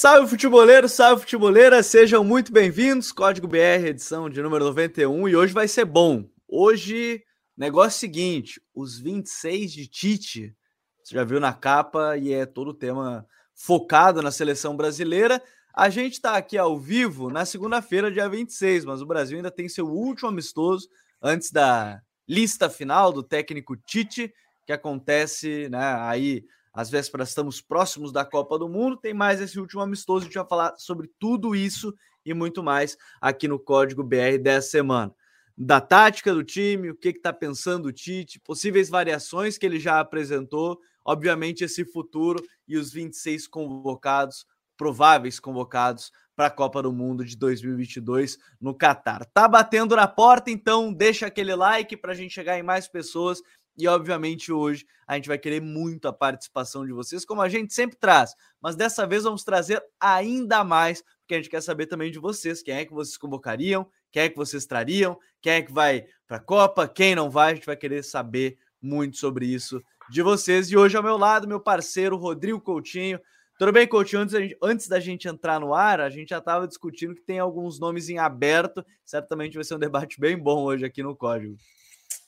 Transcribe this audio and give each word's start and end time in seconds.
Salve 0.00 0.30
futeboleiro, 0.30 0.88
salve 0.88 1.20
futeboleira, 1.20 1.82
sejam 1.82 2.24
muito 2.24 2.50
bem-vindos. 2.50 3.12
Código 3.12 3.46
BR, 3.46 3.84
edição 3.84 4.30
de 4.30 4.40
número 4.40 4.64
91, 4.64 5.28
e 5.28 5.36
hoje 5.36 5.52
vai 5.52 5.68
ser 5.68 5.84
bom. 5.84 6.24
Hoje, 6.48 7.22
negócio 7.54 8.00
seguinte: 8.00 8.58
os 8.74 8.98
26 8.98 9.70
de 9.70 9.86
Tite. 9.86 10.56
Você 11.04 11.14
já 11.14 11.22
viu 11.22 11.38
na 11.38 11.52
capa 11.52 12.16
e 12.16 12.32
é 12.32 12.46
todo 12.46 12.68
o 12.68 12.74
tema 12.74 13.26
focado 13.54 14.22
na 14.22 14.30
seleção 14.30 14.74
brasileira. 14.74 15.38
A 15.74 15.90
gente 15.90 16.14
está 16.14 16.34
aqui 16.34 16.56
ao 16.56 16.78
vivo 16.78 17.28
na 17.28 17.44
segunda-feira, 17.44 18.10
dia 18.10 18.26
26, 18.26 18.86
mas 18.86 19.02
o 19.02 19.06
Brasil 19.06 19.36
ainda 19.36 19.50
tem 19.50 19.68
seu 19.68 19.86
último 19.86 20.30
amistoso 20.30 20.88
antes 21.20 21.50
da 21.50 22.00
lista 22.26 22.70
final 22.70 23.12
do 23.12 23.22
técnico 23.22 23.76
Tite, 23.76 24.32
que 24.64 24.72
acontece 24.72 25.68
né, 25.68 25.94
aí 26.00 26.46
às 26.72 26.90
vésperas 26.90 27.30
estamos 27.30 27.60
próximos 27.60 28.12
da 28.12 28.24
Copa 28.24 28.58
do 28.58 28.68
Mundo. 28.68 28.96
Tem 28.96 29.12
mais 29.12 29.40
esse 29.40 29.58
último 29.58 29.80
amistoso. 29.80 30.22
A 30.22 30.24
gente 30.26 30.38
vai 30.38 30.46
falar 30.46 30.74
sobre 30.76 31.10
tudo 31.18 31.54
isso 31.54 31.94
e 32.24 32.34
muito 32.34 32.62
mais 32.62 32.96
aqui 33.20 33.48
no 33.48 33.58
Código 33.58 34.02
BR 34.02 34.38
dessa 34.40 34.70
semana. 34.70 35.14
Da 35.56 35.80
tática 35.80 36.32
do 36.32 36.42
time, 36.42 36.90
o 36.90 36.96
que 36.96 37.08
está 37.08 37.32
pensando 37.32 37.86
o 37.86 37.92
Tite, 37.92 38.40
possíveis 38.40 38.88
variações 38.88 39.58
que 39.58 39.66
ele 39.66 39.78
já 39.78 40.00
apresentou, 40.00 40.80
obviamente 41.04 41.64
esse 41.64 41.84
futuro 41.84 42.42
e 42.66 42.78
os 42.78 42.92
26 42.92 43.46
convocados, 43.46 44.46
prováveis 44.76 45.38
convocados 45.38 46.10
para 46.34 46.46
a 46.46 46.50
Copa 46.50 46.82
do 46.82 46.90
Mundo 46.90 47.22
de 47.22 47.36
2022 47.36 48.38
no 48.58 48.74
Catar. 48.74 49.26
Tá 49.26 49.46
batendo 49.46 49.94
na 49.94 50.08
porta, 50.08 50.50
então 50.50 50.90
deixa 50.90 51.26
aquele 51.26 51.54
like 51.54 51.94
para 51.98 52.12
a 52.12 52.14
gente 52.14 52.32
chegar 52.32 52.58
em 52.58 52.62
mais 52.62 52.88
pessoas 52.88 53.42
e, 53.76 53.88
obviamente, 53.88 54.52
hoje 54.52 54.84
a 55.06 55.14
gente 55.16 55.28
vai 55.28 55.38
querer 55.38 55.60
muito 55.60 56.06
a 56.06 56.12
participação 56.12 56.84
de 56.84 56.92
vocês, 56.92 57.24
como 57.24 57.40
a 57.40 57.48
gente 57.48 57.72
sempre 57.72 57.96
traz. 57.96 58.34
Mas 58.60 58.76
dessa 58.76 59.06
vez 59.06 59.24
vamos 59.24 59.42
trazer 59.42 59.82
ainda 59.98 60.62
mais, 60.62 61.02
porque 61.20 61.34
a 61.34 61.36
gente 61.38 61.50
quer 61.50 61.62
saber 61.62 61.86
também 61.86 62.10
de 62.10 62.18
vocês. 62.18 62.62
Quem 62.62 62.74
é 62.74 62.84
que 62.84 62.92
vocês 62.92 63.16
convocariam? 63.16 63.88
Quem 64.12 64.22
é 64.22 64.28
que 64.28 64.36
vocês 64.36 64.66
trariam? 64.66 65.18
Quem 65.40 65.52
é 65.54 65.62
que 65.62 65.72
vai 65.72 66.04
para 66.26 66.36
a 66.36 66.40
Copa? 66.40 66.86
Quem 66.86 67.14
não 67.14 67.30
vai? 67.30 67.52
A 67.52 67.54
gente 67.54 67.66
vai 67.66 67.76
querer 67.76 68.02
saber 68.02 68.58
muito 68.82 69.16
sobre 69.16 69.46
isso 69.46 69.82
de 70.10 70.22
vocês. 70.22 70.70
E 70.70 70.76
hoje 70.76 70.96
ao 70.96 71.02
meu 71.02 71.16
lado, 71.16 71.48
meu 71.48 71.60
parceiro 71.60 72.16
Rodrigo 72.16 72.60
Coutinho. 72.60 73.20
Tudo 73.58 73.72
bem, 73.72 73.86
Coutinho? 73.86 74.22
Antes 74.22 74.32
da, 74.32 74.40
gente, 74.40 74.58
antes 74.62 74.88
da 74.88 75.00
gente 75.00 75.28
entrar 75.28 75.60
no 75.60 75.74
ar, 75.74 76.00
a 76.00 76.08
gente 76.08 76.30
já 76.30 76.38
estava 76.38 76.66
discutindo 76.66 77.14
que 77.14 77.22
tem 77.22 77.38
alguns 77.38 77.78
nomes 77.78 78.08
em 78.08 78.18
aberto. 78.18 78.84
Certamente 79.04 79.54
vai 79.54 79.64
ser 79.64 79.74
um 79.74 79.78
debate 79.78 80.18
bem 80.18 80.36
bom 80.36 80.64
hoje 80.64 80.84
aqui 80.84 81.02
no 81.02 81.14
Código. 81.14 81.56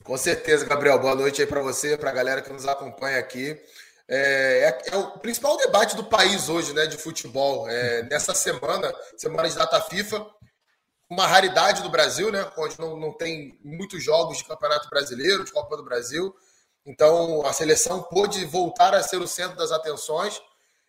Com 0.05 0.17
certeza, 0.17 0.67
Gabriel. 0.67 0.99
Boa 0.99 1.15
noite 1.15 1.41
aí 1.41 1.47
para 1.47 1.63
você, 1.63 1.97
para 1.97 2.11
a 2.11 2.13
galera 2.13 2.43
que 2.43 2.53
nos 2.53 2.67
acompanha 2.67 3.19
aqui. 3.19 3.57
É, 4.09 4.81
é, 4.89 4.95
é, 4.95 4.97
o 4.97 5.19
principal 5.21 5.57
debate 5.57 5.95
do 5.95 6.05
país 6.05 6.49
hoje, 6.49 6.73
né, 6.73 6.87
de 6.87 6.97
futebol. 6.97 7.69
É, 7.69 8.03
nessa 8.11 8.35
semana, 8.35 8.93
semana 9.17 9.49
de 9.49 9.55
data 9.55 9.81
FIFA, 9.81 10.27
uma 11.09 11.27
raridade 11.27 11.83
do 11.83 11.89
Brasil, 11.89 12.33
né, 12.33 12.51
onde 12.59 12.81
não, 12.81 12.97
não 12.97 13.13
tem 13.13 13.57
muitos 13.65 14.03
jogos 14.03 14.39
de 14.39 14.45
Campeonato 14.45 14.89
Brasileiro, 14.89 15.45
de 15.45 15.53
Copa 15.53 15.77
do 15.77 15.85
Brasil. 15.85 16.35
Então, 16.85 17.47
a 17.47 17.53
seleção 17.53 18.03
pôde 18.03 18.45
voltar 18.45 18.93
a 18.95 19.03
ser 19.05 19.19
o 19.19 19.29
centro 19.29 19.57
das 19.57 19.71
atenções. 19.71 20.43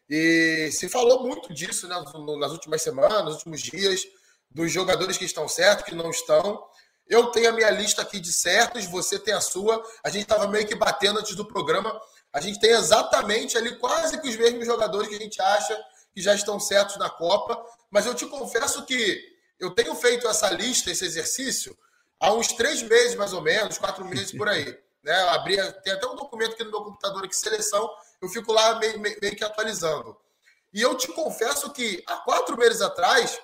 E 0.09 0.72
se 0.72 0.89
falou 0.89 1.22
muito 1.22 1.53
disso 1.53 1.88
né, 1.88 1.95
nas 2.39 2.52
últimas 2.52 2.81
semanas, 2.81 3.23
nos 3.23 3.36
últimos 3.36 3.61
dias, 3.61 4.02
dos 4.50 4.72
jogadores 4.72 5.17
que 5.17 5.25
estão 5.25 5.47
certos, 5.47 5.86
que 5.86 5.94
não 5.94 6.09
estão. 6.09 6.64
Eu 7.08 7.28
tenho 7.28 7.50
a 7.50 7.52
minha 7.52 7.69
lista 7.69 8.02
aqui 8.02 8.19
de 8.19 8.31
certos, 8.31 8.86
você 8.86 9.19
tem 9.19 9.34
a 9.34 9.41
sua. 9.41 9.84
A 10.03 10.09
gente 10.09 10.24
estava 10.24 10.47
meio 10.47 10.66
que 10.66 10.75
batendo 10.75 11.19
antes 11.19 11.36
do 11.36 11.46
programa. 11.46 12.00
A 12.31 12.40
gente 12.40 12.59
tem 12.59 12.72
exatamente 12.72 13.58
ali 13.58 13.78
quase 13.78 14.19
que 14.19 14.28
os 14.28 14.36
mesmos 14.36 14.66
jogadores 14.66 15.08
que 15.08 15.16
a 15.16 15.19
gente 15.19 15.41
acha 15.41 15.80
que 16.14 16.22
já 16.22 16.34
estão 16.34 16.59
certos 16.59 16.97
na 16.97 17.09
Copa. 17.09 17.64
Mas 17.91 18.06
eu 18.06 18.16
te 18.16 18.25
confesso 18.25 18.86
que 18.86 19.22
eu 19.59 19.72
tenho 19.72 19.96
feito 19.96 20.28
essa 20.28 20.50
lista, 20.50 20.91
esse 20.91 21.06
exercício, 21.06 21.78
há 22.19 22.34
uns 22.34 22.47
três 22.50 22.81
meses, 22.81 23.16
mais 23.16 23.34
ou 23.34 23.41
menos, 23.41 23.78
quatro 23.78 24.06
meses 24.06 24.31
por 24.31 24.47
aí. 24.47 24.78
Né? 25.03 25.22
Eu 25.22 25.30
abri, 25.31 25.58
tem 25.84 25.91
até 25.91 26.08
um 26.08 26.16
documento 26.16 26.53
aqui 26.53 26.64
no 26.64 26.72
meu 26.72 26.81
computador 26.81 27.25
aqui, 27.25 27.35
seleção, 27.35 27.94
eu 28.22 28.30
fico 28.30 28.53
lá 28.53 28.80
meio, 28.80 28.97
meio, 29.02 29.18
meio 29.22 29.35
que 29.35 29.44
atualizando. 29.44 30.16
E 30.74 30.81
eu 30.81 30.96
te 30.96 31.09
confesso 31.09 31.74
que 31.74 32.02
há 32.08 32.16
quatro 32.20 32.58
meses 32.58 32.80
atrás 32.80 33.38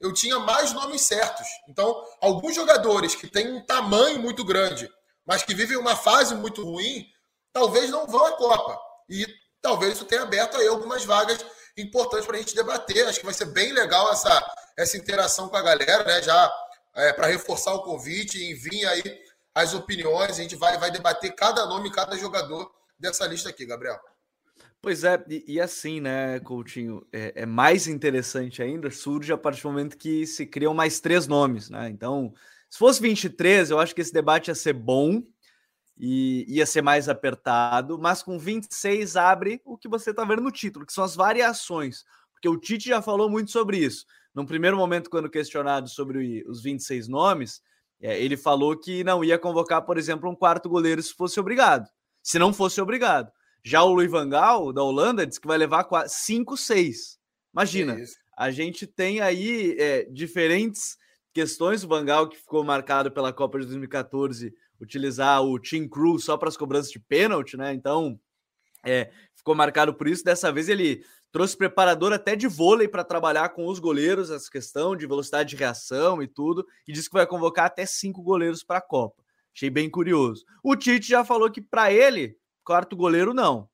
eu 0.00 0.12
tinha 0.12 0.38
mais 0.38 0.72
nomes 0.72 1.02
certos. 1.02 1.46
Então, 1.68 2.04
alguns 2.20 2.54
jogadores 2.54 3.14
que 3.14 3.26
têm 3.26 3.52
um 3.52 3.64
tamanho 3.64 4.20
muito 4.20 4.44
grande, 4.44 4.90
mas 5.26 5.42
que 5.42 5.54
vivem 5.54 5.76
uma 5.76 5.96
fase 5.96 6.34
muito 6.34 6.62
ruim, 6.62 7.06
talvez 7.52 7.90
não 7.90 8.06
vão 8.06 8.24
à 8.26 8.32
Copa. 8.32 8.78
E 9.08 9.26
talvez 9.62 9.94
isso 9.94 10.04
tenha 10.04 10.22
aberto 10.22 10.56
aí 10.56 10.66
algumas 10.66 11.04
vagas 11.04 11.44
importantes 11.76 12.26
para 12.26 12.36
a 12.36 12.40
gente 12.40 12.54
debater. 12.54 13.06
Acho 13.06 13.20
que 13.20 13.24
vai 13.24 13.34
ser 13.34 13.46
bem 13.46 13.72
legal 13.72 14.12
essa, 14.12 14.54
essa 14.76 14.96
interação 14.96 15.48
com 15.48 15.56
a 15.56 15.62
galera, 15.62 16.04
né? 16.04 16.22
Já 16.22 16.52
é, 16.94 17.12
para 17.12 17.26
reforçar 17.26 17.72
o 17.74 17.82
convite, 17.82 18.44
enviem 18.44 18.84
aí 18.84 19.02
as 19.54 19.74
opiniões. 19.74 20.38
A 20.38 20.42
gente 20.42 20.56
vai, 20.56 20.78
vai 20.78 20.90
debater 20.90 21.34
cada 21.34 21.66
nome, 21.66 21.90
cada 21.90 22.16
jogador 22.16 22.70
dessa 22.98 23.26
lista 23.26 23.48
aqui, 23.48 23.64
Gabriel. 23.64 23.98
Pois 24.84 25.02
é, 25.02 25.24
e, 25.30 25.54
e, 25.54 25.60
assim, 25.62 25.98
né, 25.98 26.38
Coutinho, 26.40 27.06
é, 27.10 27.32
é, 27.36 27.46
mais 27.46 27.88
interessante 27.88 28.62
ainda, 28.62 28.90
surge 28.90 29.32
a 29.32 29.38
partir 29.38 29.62
do 29.62 29.70
momento 29.70 29.96
que 29.96 30.26
se 30.26 30.44
criam 30.44 30.74
mais 30.74 31.00
três 31.00 31.26
nomes, 31.26 31.70
né? 31.70 31.88
Então, 31.88 32.34
se 32.68 32.78
fosse 32.78 33.00
23, 33.00 33.70
eu 33.70 33.80
acho 33.80 33.94
que 33.94 34.02
esse 34.02 34.12
debate 34.12 34.48
ia 34.48 34.54
ser 34.54 34.74
bom 34.74 35.22
e 35.96 36.44
ia 36.46 36.66
ser 36.66 36.82
mais 36.82 37.08
apertado, 37.08 37.98
mas 37.98 38.22
com 38.22 38.38
26 38.38 39.16
abre 39.16 39.58
o 39.64 39.78
que 39.78 39.88
você 39.88 40.10
está 40.10 40.22
vendo 40.22 40.42
no 40.42 40.50
título, 40.50 40.84
que 40.84 40.92
são 40.92 41.02
as 41.02 41.16
variações, 41.16 42.04
porque 42.34 42.46
o 42.46 42.58
Tite 42.58 42.90
já 42.90 43.00
falou 43.00 43.30
muito 43.30 43.50
sobre 43.50 43.78
isso. 43.78 44.04
No 44.34 44.44
primeiro 44.44 44.76
momento, 44.76 45.08
quando 45.08 45.30
questionado 45.30 45.88
sobre 45.88 46.44
os 46.46 46.62
26 46.62 47.08
nomes, 47.08 47.62
é, 48.02 48.22
ele 48.22 48.36
falou 48.36 48.78
que 48.78 49.02
não 49.02 49.24
ia 49.24 49.38
convocar, 49.38 49.80
por 49.80 49.96
exemplo, 49.96 50.28
um 50.28 50.36
quarto 50.36 50.68
goleiro 50.68 51.02
se 51.02 51.14
fosse 51.14 51.40
obrigado, 51.40 51.88
se 52.22 52.38
não 52.38 52.52
fosse 52.52 52.82
obrigado. 52.82 53.32
Já 53.64 53.82
o 53.82 53.94
Louis 53.94 54.10
Van 54.10 54.28
Gaal, 54.28 54.72
da 54.74 54.82
Holanda, 54.82 55.26
diz 55.26 55.38
que 55.38 55.46
vai 55.46 55.56
levar 55.56 55.88
5, 56.06 56.54
6. 56.54 57.18
Imagina, 57.52 57.98
é 57.98 58.04
a 58.36 58.50
gente 58.50 58.86
tem 58.86 59.20
aí 59.20 59.74
é, 59.78 60.04
diferentes 60.04 60.98
questões. 61.32 61.82
O 61.82 61.88
Van 61.88 62.04
Gaal, 62.04 62.28
que 62.28 62.36
ficou 62.36 62.62
marcado 62.62 63.10
pela 63.10 63.32
Copa 63.32 63.58
de 63.58 63.64
2014, 63.64 64.52
utilizar 64.80 65.42
o 65.42 65.58
Team 65.58 65.88
Crew 65.88 66.18
só 66.18 66.36
para 66.36 66.48
as 66.48 66.56
cobranças 66.56 66.90
de 66.90 66.98
pênalti, 66.98 67.56
né? 67.56 67.72
Então, 67.72 68.20
é, 68.84 69.10
ficou 69.34 69.54
marcado 69.54 69.94
por 69.94 70.08
isso. 70.08 70.22
Dessa 70.22 70.52
vez 70.52 70.68
ele 70.68 71.02
trouxe 71.32 71.56
preparador 71.56 72.12
até 72.12 72.36
de 72.36 72.46
vôlei 72.46 72.86
para 72.86 73.02
trabalhar 73.02 73.48
com 73.48 73.66
os 73.66 73.78
goleiros, 73.78 74.30
essa 74.30 74.50
questão 74.50 74.94
de 74.94 75.06
velocidade 75.06 75.50
de 75.50 75.56
reação 75.56 76.22
e 76.22 76.28
tudo, 76.28 76.66
e 76.86 76.92
disse 76.92 77.08
que 77.08 77.16
vai 77.16 77.26
convocar 77.26 77.66
até 77.66 77.86
cinco 77.86 78.22
goleiros 78.22 78.62
para 78.62 78.78
a 78.78 78.82
Copa. 78.82 79.24
Achei 79.54 79.70
bem 79.70 79.88
curioso. 79.88 80.44
O 80.62 80.76
Tite 80.76 81.08
já 81.08 81.24
falou 81.24 81.50
que 81.50 81.62
para 81.62 81.92
ele 81.92 82.36
quarto 82.64 82.96
goleiro 82.96 83.34
não. 83.34 83.68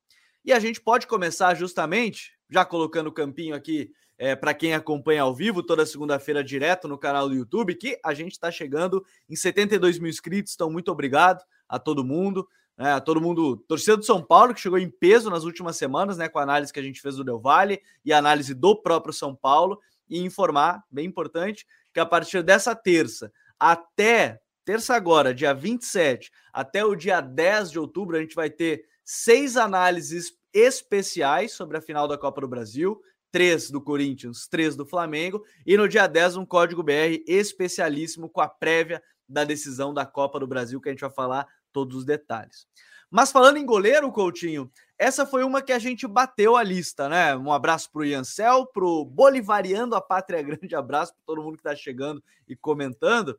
E 0.44 0.52
a 0.52 0.58
gente 0.58 0.80
pode 0.80 1.06
começar 1.06 1.54
justamente, 1.54 2.32
já 2.50 2.64
colocando 2.64 3.08
o 3.08 3.12
campinho 3.12 3.54
aqui 3.54 3.92
é, 4.18 4.36
para 4.36 4.52
quem 4.52 4.74
acompanha 4.74 5.22
ao 5.22 5.34
vivo, 5.34 5.62
toda 5.62 5.86
segunda-feira 5.86 6.44
direto 6.44 6.86
no 6.86 6.98
canal 6.98 7.28
do 7.28 7.34
YouTube, 7.34 7.74
que 7.74 7.98
a 8.04 8.12
gente 8.12 8.32
está 8.32 8.50
chegando 8.50 9.04
em 9.28 9.36
72 9.36 9.98
mil 9.98 10.10
inscritos, 10.10 10.54
então 10.54 10.70
muito 10.70 10.90
obrigado 10.90 11.42
a 11.68 11.78
todo 11.78 12.04
mundo. 12.04 12.46
Né, 12.76 12.92
a 12.92 13.00
todo 13.00 13.20
mundo, 13.20 13.58
torcida 13.68 13.94
do 13.94 14.04
São 14.04 14.22
Paulo, 14.22 14.54
que 14.54 14.60
chegou 14.60 14.78
em 14.78 14.88
peso 14.88 15.28
nas 15.28 15.44
últimas 15.44 15.76
semanas, 15.76 16.16
né? 16.16 16.30
Com 16.30 16.38
a 16.38 16.42
análise 16.42 16.72
que 16.72 16.80
a 16.80 16.82
gente 16.82 16.98
fez 16.98 17.16
do 17.16 17.22
Del 17.22 17.38
Valle 17.38 17.82
e 18.02 18.10
a 18.10 18.16
análise 18.16 18.54
do 18.54 18.74
próprio 18.74 19.12
São 19.12 19.36
Paulo, 19.36 19.78
e 20.08 20.18
informar, 20.18 20.82
bem 20.90 21.04
importante, 21.04 21.66
que 21.92 22.00
a 22.00 22.06
partir 22.06 22.42
dessa 22.42 22.74
terça 22.74 23.30
até 23.58 24.40
terça 24.70 24.94
agora, 24.94 25.34
dia 25.34 25.52
27, 25.52 26.30
até 26.52 26.84
o 26.84 26.94
dia 26.94 27.20
10 27.20 27.72
de 27.72 27.78
outubro, 27.80 28.16
a 28.16 28.20
gente 28.20 28.36
vai 28.36 28.48
ter 28.48 28.84
seis 29.04 29.56
análises 29.56 30.32
especiais 30.54 31.50
sobre 31.50 31.76
a 31.76 31.80
final 31.80 32.06
da 32.06 32.16
Copa 32.16 32.40
do 32.40 32.46
Brasil, 32.46 33.02
três 33.32 33.68
do 33.68 33.80
Corinthians, 33.80 34.46
três 34.46 34.76
do 34.76 34.86
Flamengo, 34.86 35.44
e 35.66 35.76
no 35.76 35.88
dia 35.88 36.06
10 36.06 36.36
um 36.36 36.46
código 36.46 36.84
BR 36.84 37.20
especialíssimo 37.26 38.28
com 38.28 38.40
a 38.40 38.46
prévia 38.46 39.02
da 39.28 39.42
decisão 39.42 39.92
da 39.92 40.06
Copa 40.06 40.38
do 40.38 40.46
Brasil, 40.46 40.80
que 40.80 40.88
a 40.88 40.92
gente 40.92 41.00
vai 41.00 41.10
falar 41.10 41.48
todos 41.72 41.96
os 41.96 42.04
detalhes. 42.04 42.68
Mas 43.10 43.32
falando 43.32 43.56
em 43.56 43.66
goleiro, 43.66 44.12
Coutinho, 44.12 44.70
essa 44.96 45.26
foi 45.26 45.42
uma 45.42 45.60
que 45.60 45.72
a 45.72 45.80
gente 45.80 46.06
bateu 46.06 46.56
a 46.56 46.62
lista, 46.62 47.08
né? 47.08 47.36
Um 47.36 47.52
abraço 47.52 47.90
para 47.90 48.02
o 48.02 48.04
Iancel, 48.04 48.66
para 48.66 48.84
o 48.84 49.04
Bolivariando 49.04 49.96
a 49.96 50.00
Pátria 50.00 50.40
Grande, 50.42 50.76
abraço 50.76 51.12
para 51.14 51.24
todo 51.26 51.42
mundo 51.42 51.56
que 51.56 51.68
está 51.68 51.74
chegando 51.74 52.22
e 52.46 52.54
comentando 52.54 53.36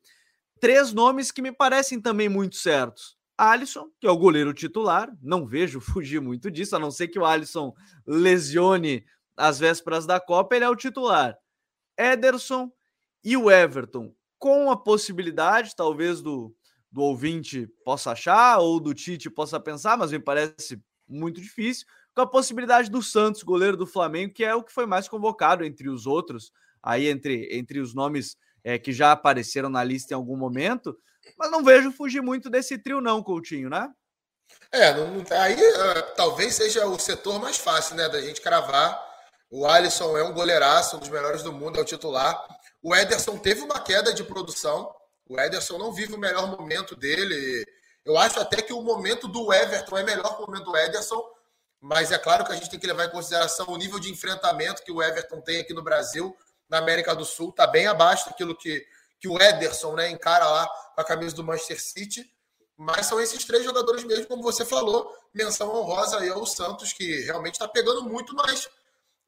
três 0.61 0.93
nomes 0.93 1.31
que 1.31 1.41
me 1.41 1.51
parecem 1.51 1.99
também 1.99 2.29
muito 2.29 2.55
certos. 2.55 3.17
Alisson, 3.37 3.89
que 3.99 4.05
é 4.05 4.11
o 4.11 4.17
goleiro 4.17 4.53
titular, 4.53 5.11
não 5.19 5.45
vejo 5.45 5.81
fugir 5.81 6.21
muito 6.21 6.49
disso, 6.51 6.75
a 6.75 6.79
não 6.79 6.91
ser 6.91 7.07
que 7.07 7.19
o 7.19 7.25
Alisson 7.25 7.73
lesione 8.05 9.03
às 9.35 9.59
vésperas 9.59 10.05
da 10.05 10.19
Copa, 10.19 10.55
ele 10.55 10.63
é 10.63 10.69
o 10.69 10.75
titular. 10.75 11.35
Ederson 11.97 12.71
e 13.23 13.35
o 13.35 13.49
Everton, 13.49 14.13
com 14.37 14.69
a 14.69 14.77
possibilidade, 14.77 15.75
talvez, 15.75 16.21
do, 16.21 16.55
do 16.91 17.01
ouvinte 17.01 17.67
possa 17.83 18.11
achar, 18.11 18.59
ou 18.59 18.79
do 18.79 18.93
Tite 18.93 19.29
possa 19.29 19.59
pensar, 19.59 19.97
mas 19.97 20.11
me 20.11 20.19
parece 20.19 20.79
muito 21.07 21.41
difícil, 21.41 21.87
com 22.13 22.21
a 22.21 22.27
possibilidade 22.27 22.89
do 22.89 23.01
Santos, 23.01 23.41
goleiro 23.41 23.77
do 23.77 23.87
Flamengo, 23.87 24.33
que 24.33 24.43
é 24.43 24.53
o 24.53 24.63
que 24.63 24.71
foi 24.71 24.85
mais 24.85 25.07
convocado 25.07 25.63
entre 25.63 25.89
os 25.89 26.05
outros, 26.05 26.51
aí 26.83 27.07
entre, 27.07 27.47
entre 27.51 27.79
os 27.79 27.93
nomes 27.93 28.37
é, 28.63 28.77
que 28.77 28.91
já 28.91 29.11
apareceram 29.11 29.69
na 29.69 29.83
lista 29.83 30.13
em 30.13 30.15
algum 30.15 30.37
momento, 30.37 30.97
mas 31.37 31.51
não 31.51 31.63
vejo 31.63 31.91
fugir 31.91 32.21
muito 32.21 32.49
desse 32.49 32.77
trio, 32.77 33.01
não, 33.01 33.23
Coutinho, 33.23 33.69
né? 33.69 33.89
É, 34.71 34.93
não, 34.93 35.23
aí 35.37 35.55
uh, 35.55 36.15
talvez 36.15 36.55
seja 36.55 36.85
o 36.85 36.99
setor 36.99 37.39
mais 37.39 37.57
fácil, 37.57 37.95
né, 37.95 38.07
da 38.09 38.21
gente 38.21 38.41
cravar. 38.41 39.11
O 39.49 39.67
Alisson 39.67 40.17
é 40.17 40.23
um 40.23 40.33
goleiraço, 40.33 40.95
um 40.95 40.99
dos 40.99 41.09
melhores 41.09 41.43
do 41.43 41.51
mundo, 41.51 41.77
é 41.77 41.81
o 41.81 41.85
titular. 41.85 42.41
O 42.81 42.95
Ederson 42.95 43.37
teve 43.37 43.61
uma 43.61 43.79
queda 43.79 44.13
de 44.13 44.23
produção. 44.23 44.93
O 45.27 45.39
Ederson 45.39 45.77
não 45.77 45.91
vive 45.91 46.13
o 46.13 46.19
melhor 46.19 46.47
momento 46.57 46.95
dele. 46.95 47.65
Eu 48.05 48.17
acho 48.17 48.39
até 48.39 48.61
que 48.61 48.73
o 48.73 48.81
momento 48.81 49.27
do 49.27 49.53
Everton 49.53 49.97
é 49.97 50.03
melhor 50.03 50.37
que 50.37 50.43
o 50.43 50.47
momento 50.47 50.65
do 50.65 50.77
Ederson, 50.77 51.21
mas 51.81 52.11
é 52.11 52.17
claro 52.17 52.45
que 52.45 52.51
a 52.51 52.55
gente 52.55 52.69
tem 52.69 52.79
que 52.79 52.87
levar 52.87 53.05
em 53.05 53.11
consideração 53.11 53.67
o 53.67 53.77
nível 53.77 53.99
de 53.99 54.09
enfrentamento 54.09 54.83
que 54.83 54.91
o 54.91 55.01
Everton 55.01 55.41
tem 55.41 55.59
aqui 55.59 55.73
no 55.73 55.83
Brasil, 55.83 56.35
na 56.71 56.77
América 56.77 57.13
do 57.13 57.25
Sul, 57.25 57.49
está 57.49 57.67
bem 57.67 57.85
abaixo 57.85 58.29
daquilo 58.29 58.55
que, 58.55 58.87
que 59.19 59.27
o 59.27 59.39
Ederson 59.39 59.93
né, 59.93 60.09
encara 60.09 60.47
lá 60.47 60.65
com 60.95 61.01
a 61.01 61.03
camisa 61.03 61.35
do 61.35 61.43
Manchester 61.43 61.81
City. 61.81 62.33
Mas 62.77 63.05
são 63.05 63.19
esses 63.19 63.43
três 63.43 63.65
jogadores 63.65 64.05
mesmo, 64.05 64.25
como 64.25 64.41
você 64.41 64.63
falou, 64.63 65.13
menção 65.33 65.69
honrosa 65.75 66.19
aí 66.19 66.29
ao 66.29 66.45
Santos, 66.45 66.93
que 66.93 67.21
realmente 67.23 67.55
está 67.55 67.67
pegando 67.67 68.03
muito, 68.03 68.33
mas 68.33 68.69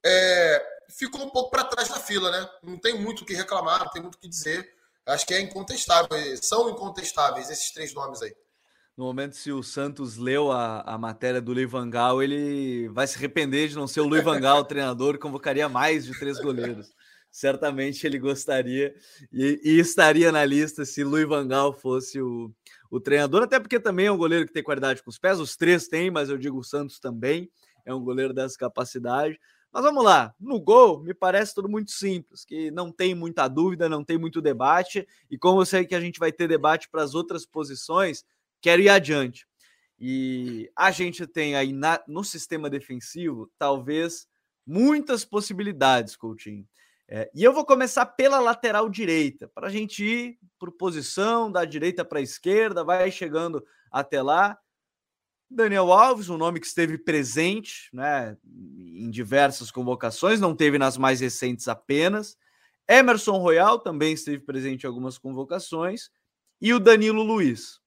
é, 0.03 0.65
ficou 0.89 1.21
um 1.21 1.29
pouco 1.29 1.51
para 1.51 1.65
trás 1.65 1.89
da 1.89 1.97
fila, 1.97 2.31
né? 2.31 2.49
Não 2.63 2.77
tem 2.79 2.97
muito 2.97 3.21
o 3.21 3.25
que 3.25 3.35
reclamar, 3.35 3.83
não 3.83 3.91
tem 3.91 4.01
muito 4.01 4.15
o 4.15 4.19
que 4.19 4.27
dizer. 4.29 4.73
Acho 5.05 5.25
que 5.27 5.33
é 5.33 5.41
incontestável, 5.41 6.09
são 6.41 6.69
incontestáveis 6.69 7.49
esses 7.49 7.71
três 7.71 7.93
nomes 7.93 8.21
aí. 8.21 8.33
No 8.95 9.05
momento, 9.05 9.35
se 9.35 9.51
o 9.51 9.61
Santos 9.61 10.17
leu 10.17 10.51
a, 10.51 10.81
a 10.81 10.97
matéria 10.97 11.41
do 11.41 11.51
Luiz 11.51 11.69
Vangal, 11.69 12.23
ele 12.23 12.87
vai 12.89 13.05
se 13.05 13.17
arrepender 13.17 13.67
de 13.67 13.75
não 13.75 13.87
ser 13.87 13.99
o 13.99 14.07
Luiz 14.07 14.23
Vangal 14.23 14.59
o 14.59 14.63
treinador, 14.63 15.19
convocaria 15.19 15.67
mais 15.67 16.05
de 16.05 16.17
três 16.17 16.39
goleiros. 16.39 16.93
Certamente 17.33 18.05
ele 18.05 18.19
gostaria 18.19 18.93
e, 19.31 19.59
e 19.63 19.79
estaria 19.79 20.31
na 20.31 20.45
lista 20.45 20.85
se 20.85 21.03
Luiz 21.03 21.27
Vangal 21.27 21.73
fosse 21.73 22.21
o, 22.21 22.53
o 22.91 22.99
treinador, 22.99 23.41
até 23.41 23.59
porque 23.59 23.79
também 23.79 24.05
é 24.05 24.11
um 24.11 24.17
goleiro 24.17 24.45
que 24.45 24.53
tem 24.53 24.61
qualidade 24.61 25.01
com 25.01 25.09
os 25.09 25.17
pés, 25.17 25.39
os 25.39 25.57
três 25.57 25.87
têm, 25.87 26.11
mas 26.11 26.29
eu 26.29 26.37
digo 26.37 26.59
o 26.59 26.63
Santos 26.63 26.99
também 26.99 27.49
é 27.83 27.91
um 27.91 28.03
goleiro 28.03 28.35
dessa 28.35 28.55
capacidade. 28.55 29.39
Mas 29.71 29.81
vamos 29.81 30.03
lá, 30.03 30.31
no 30.39 30.59
gol, 30.61 31.01
me 31.01 31.11
parece 31.11 31.55
tudo 31.55 31.67
muito 31.67 31.89
simples, 31.89 32.45
que 32.45 32.69
não 32.69 32.91
tem 32.91 33.15
muita 33.15 33.47
dúvida, 33.47 33.89
não 33.89 34.03
tem 34.03 34.19
muito 34.19 34.39
debate, 34.39 35.07
e 35.27 35.35
como 35.35 35.59
eu 35.59 35.65
sei 35.65 35.85
que 35.85 35.95
a 35.95 35.99
gente 35.99 36.19
vai 36.19 36.31
ter 36.31 36.47
debate 36.47 36.87
para 36.87 37.01
as 37.01 37.15
outras 37.15 37.47
posições, 37.47 38.23
quero 38.61 38.79
ir 38.79 38.89
adiante. 38.89 39.47
E 39.99 40.69
a 40.75 40.91
gente 40.91 41.25
tem 41.25 41.55
aí 41.55 41.73
na, 41.73 41.99
no 42.07 42.23
sistema 42.23 42.69
defensivo, 42.69 43.51
talvez, 43.57 44.27
muitas 44.63 45.25
possibilidades, 45.25 46.15
Coutinho. 46.15 46.67
É, 47.07 47.29
e 47.33 47.43
eu 47.43 47.53
vou 47.53 47.65
começar 47.65 48.05
pela 48.05 48.39
lateral 48.39 48.89
direita, 48.89 49.47
para 49.47 49.67
a 49.67 49.69
gente 49.69 50.03
ir 50.03 50.39
por 50.57 50.71
posição, 50.71 51.51
da 51.51 51.65
direita 51.65 52.05
para 52.05 52.19
a 52.19 52.21
esquerda, 52.21 52.83
vai 52.83 53.11
chegando 53.11 53.63
até 53.91 54.21
lá. 54.21 54.57
Daniel 55.49 55.91
Alves, 55.91 56.29
um 56.29 56.37
nome 56.37 56.59
que 56.59 56.65
esteve 56.65 56.97
presente 56.97 57.89
né, 57.93 58.35
em 58.45 59.09
diversas 59.09 59.69
convocações, 59.69 60.39
não 60.39 60.55
teve 60.55 60.77
nas 60.79 60.97
mais 60.97 61.19
recentes 61.19 61.67
apenas. 61.67 62.37
Emerson 62.87 63.37
Royal 63.37 63.79
também 63.79 64.13
esteve 64.13 64.39
presente 64.39 64.83
em 64.83 64.87
algumas 64.87 65.17
convocações. 65.17 66.09
E 66.59 66.73
o 66.73 66.79
Danilo 66.79 67.21
Luiz. 67.21 67.79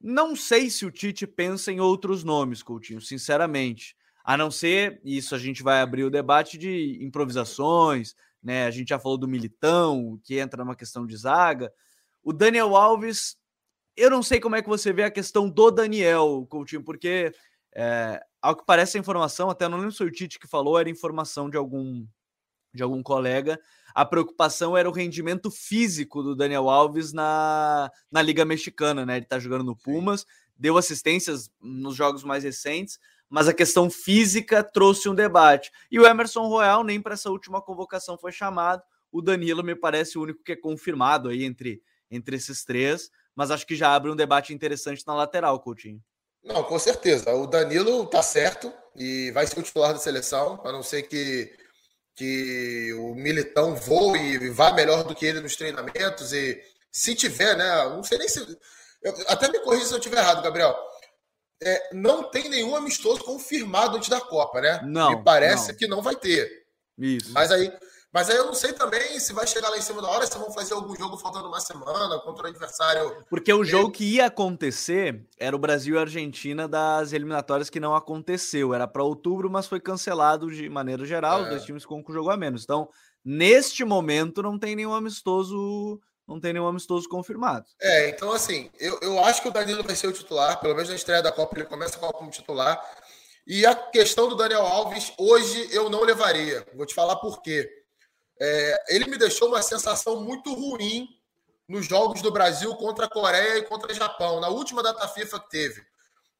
Não 0.00 0.34
sei 0.34 0.68
se 0.68 0.84
o 0.84 0.90
Tite 0.90 1.26
pensa 1.26 1.70
em 1.70 1.80
outros 1.80 2.24
nomes, 2.24 2.62
Coutinho, 2.62 3.00
sinceramente. 3.00 3.96
A 4.24 4.36
não 4.36 4.50
ser, 4.50 5.00
isso 5.04 5.34
a 5.34 5.38
gente 5.38 5.62
vai 5.62 5.80
abrir 5.80 6.04
o 6.04 6.10
debate 6.10 6.58
de 6.58 6.98
improvisações, 7.02 8.14
né? 8.42 8.66
A 8.66 8.70
gente 8.70 8.88
já 8.88 8.98
falou 8.98 9.16
do 9.16 9.28
Militão, 9.28 10.20
que 10.24 10.38
entra 10.38 10.64
numa 10.64 10.76
questão 10.76 11.06
de 11.06 11.16
zaga. 11.16 11.72
O 12.22 12.32
Daniel 12.32 12.76
Alves 12.76 13.36
eu 13.96 14.10
não 14.10 14.22
sei 14.22 14.40
como 14.40 14.56
é 14.56 14.62
que 14.62 14.68
você 14.68 14.92
vê 14.92 15.04
a 15.04 15.10
questão 15.10 15.48
do 15.48 15.70
Daniel 15.70 16.46
Coutinho, 16.48 16.82
porque 16.82 17.32
é, 17.74 18.22
ao 18.40 18.56
que 18.56 18.64
parece 18.66 18.96
a 18.96 19.00
informação, 19.00 19.50
até 19.50 19.68
não 19.68 19.78
lembro 19.78 19.92
se 19.92 19.98
foi 19.98 20.06
o 20.06 20.12
Tite 20.12 20.38
que 20.38 20.48
falou, 20.48 20.78
era 20.78 20.90
informação 20.90 21.48
de 21.48 21.56
algum 21.56 22.06
de 22.74 22.82
algum 22.82 23.02
colega. 23.02 23.60
A 23.94 24.02
preocupação 24.02 24.74
era 24.74 24.88
o 24.88 24.92
rendimento 24.92 25.50
físico 25.50 26.22
do 26.22 26.34
Daniel 26.34 26.70
Alves 26.70 27.12
na, 27.12 27.90
na 28.10 28.22
Liga 28.22 28.46
Mexicana, 28.46 29.04
né? 29.04 29.18
Ele 29.18 29.26
tá 29.26 29.38
jogando 29.38 29.62
no 29.62 29.76
Pumas, 29.76 30.24
deu 30.56 30.78
assistências 30.78 31.50
nos 31.60 31.94
jogos 31.94 32.24
mais 32.24 32.44
recentes, 32.44 32.98
mas 33.32 33.48
a 33.48 33.54
questão 33.54 33.90
física 33.90 34.62
trouxe 34.62 35.08
um 35.08 35.14
debate. 35.14 35.72
E 35.90 35.98
o 35.98 36.06
Emerson 36.06 36.46
Royal 36.46 36.84
nem 36.84 37.00
para 37.00 37.14
essa 37.14 37.30
última 37.30 37.60
convocação 37.60 38.16
foi 38.16 38.30
chamado. 38.30 38.82
O 39.10 39.20
Danilo 39.20 39.64
me 39.64 39.74
parece 39.74 40.18
o 40.18 40.22
único 40.22 40.44
que 40.44 40.52
é 40.52 40.56
confirmado 40.56 41.30
aí 41.30 41.44
entre, 41.44 41.82
entre 42.10 42.36
esses 42.36 42.64
três 42.64 43.10
mas 43.34 43.50
acho 43.50 43.66
que 43.66 43.74
já 43.74 43.94
abre 43.94 44.10
um 44.10 44.16
debate 44.16 44.52
interessante 44.52 45.06
na 45.06 45.14
lateral, 45.14 45.58
Coutinho. 45.60 46.02
Não, 46.44 46.62
com 46.64 46.78
certeza. 46.78 47.32
O 47.34 47.46
Danilo 47.46 48.06
tá 48.06 48.22
certo 48.22 48.72
e 48.96 49.30
vai 49.30 49.46
ser 49.46 49.58
o 49.58 49.62
titular 49.62 49.92
da 49.92 49.98
seleção, 49.98 50.60
a 50.64 50.72
não 50.72 50.82
ser 50.82 51.02
que, 51.02 51.52
que 52.14 52.92
o 52.94 53.14
Militão 53.14 53.74
voe 53.74 54.18
e 54.18 54.50
vá 54.50 54.72
melhor 54.72 55.04
do 55.04 55.14
que 55.14 55.24
ele 55.24 55.40
nos 55.40 55.56
treinamentos. 55.56 56.32
E 56.32 56.60
se 56.90 57.14
tiver, 57.14 57.56
né? 57.56 57.84
Não 57.88 58.02
sei 58.02 58.18
nem 58.18 58.28
se. 58.28 58.40
Eu, 59.02 59.14
até 59.28 59.50
me 59.50 59.60
corrija 59.60 59.86
se 59.86 59.94
eu 59.94 59.98
estiver 59.98 60.18
errado, 60.18 60.42
Gabriel. 60.42 60.76
É, 61.64 61.90
não 61.92 62.24
tem 62.24 62.48
nenhum 62.48 62.74
amistoso 62.74 63.22
confirmado 63.22 63.96
antes 63.96 64.08
da 64.08 64.20
Copa, 64.20 64.60
né? 64.60 64.80
Não. 64.84 65.10
Me 65.10 65.24
parece 65.24 65.72
não. 65.72 65.78
que 65.78 65.86
não 65.86 66.02
vai 66.02 66.16
ter. 66.16 66.50
Isso. 66.98 67.32
Mas 67.32 67.50
aí 67.50 67.72
mas 68.12 68.28
aí 68.28 68.36
eu 68.36 68.44
não 68.44 68.52
sei 68.52 68.74
também 68.74 69.18
se 69.18 69.32
vai 69.32 69.46
chegar 69.46 69.70
lá 69.70 69.78
em 69.78 69.80
cima 69.80 70.02
da 70.02 70.08
hora, 70.08 70.26
se 70.26 70.36
vão 70.36 70.52
fazer 70.52 70.74
algum 70.74 70.94
jogo 70.94 71.16
faltando 71.16 71.48
uma 71.48 71.60
semana 71.60 72.18
contra 72.20 72.44
o 72.44 72.46
adversário. 72.48 73.24
Porque 73.30 73.50
o 73.50 73.64
jogo 73.64 73.90
que 73.90 74.04
ia 74.04 74.26
acontecer 74.26 75.24
era 75.38 75.56
o 75.56 75.58
Brasil 75.58 75.94
e 75.94 75.98
a 75.98 76.02
Argentina 76.02 76.68
das 76.68 77.14
eliminatórias 77.14 77.70
que 77.70 77.80
não 77.80 77.94
aconteceu. 77.94 78.74
Era 78.74 78.86
para 78.86 79.02
outubro, 79.02 79.50
mas 79.50 79.66
foi 79.66 79.80
cancelado 79.80 80.50
de 80.50 80.68
maneira 80.68 81.06
geral. 81.06 81.40
É. 81.40 81.42
Os 81.44 81.48
dois 81.48 81.64
times 81.64 81.86
com 81.86 82.04
um 82.06 82.12
jogo 82.12 82.28
a 82.28 82.36
menos. 82.36 82.64
Então, 82.64 82.86
neste 83.24 83.82
momento, 83.82 84.42
não 84.42 84.58
tem 84.58 84.76
nenhum 84.76 84.92
amistoso. 84.92 85.98
Não 86.26 86.40
tem 86.40 86.52
nenhum 86.52 86.66
amistoso 86.66 87.08
confirmado. 87.08 87.66
É, 87.80 88.08
então 88.08 88.32
assim, 88.32 88.70
eu, 88.78 88.98
eu 89.02 89.24
acho 89.24 89.42
que 89.42 89.48
o 89.48 89.52
Danilo 89.52 89.82
vai 89.82 89.96
ser 89.96 90.06
o 90.06 90.12
titular, 90.12 90.60
pelo 90.60 90.74
menos 90.74 90.88
na 90.88 90.94
estreia 90.94 91.22
da 91.22 91.32
Copa, 91.32 91.56
ele 91.56 91.66
começa 91.66 91.96
a 91.96 92.00
Copa 92.00 92.18
como 92.18 92.30
titular. 92.30 92.82
E 93.46 93.66
a 93.66 93.74
questão 93.74 94.28
do 94.28 94.36
Daniel 94.36 94.64
Alves, 94.64 95.12
hoje 95.18 95.68
eu 95.72 95.90
não 95.90 96.02
levaria. 96.02 96.66
Vou 96.74 96.86
te 96.86 96.94
falar 96.94 97.16
por 97.16 97.42
quê. 97.42 97.68
É, 98.40 98.84
ele 98.94 99.06
me 99.06 99.18
deixou 99.18 99.48
uma 99.48 99.62
sensação 99.62 100.20
muito 100.20 100.54
ruim 100.54 101.08
nos 101.68 101.86
jogos 101.86 102.22
do 102.22 102.30
Brasil 102.30 102.74
contra 102.76 103.06
a 103.06 103.10
Coreia 103.10 103.58
e 103.58 103.62
contra 103.62 103.90
o 103.90 103.94
Japão, 103.94 104.40
na 104.40 104.48
última 104.48 104.82
data 104.82 105.06
FIFA 105.08 105.40
que 105.40 105.50
teve. 105.50 105.82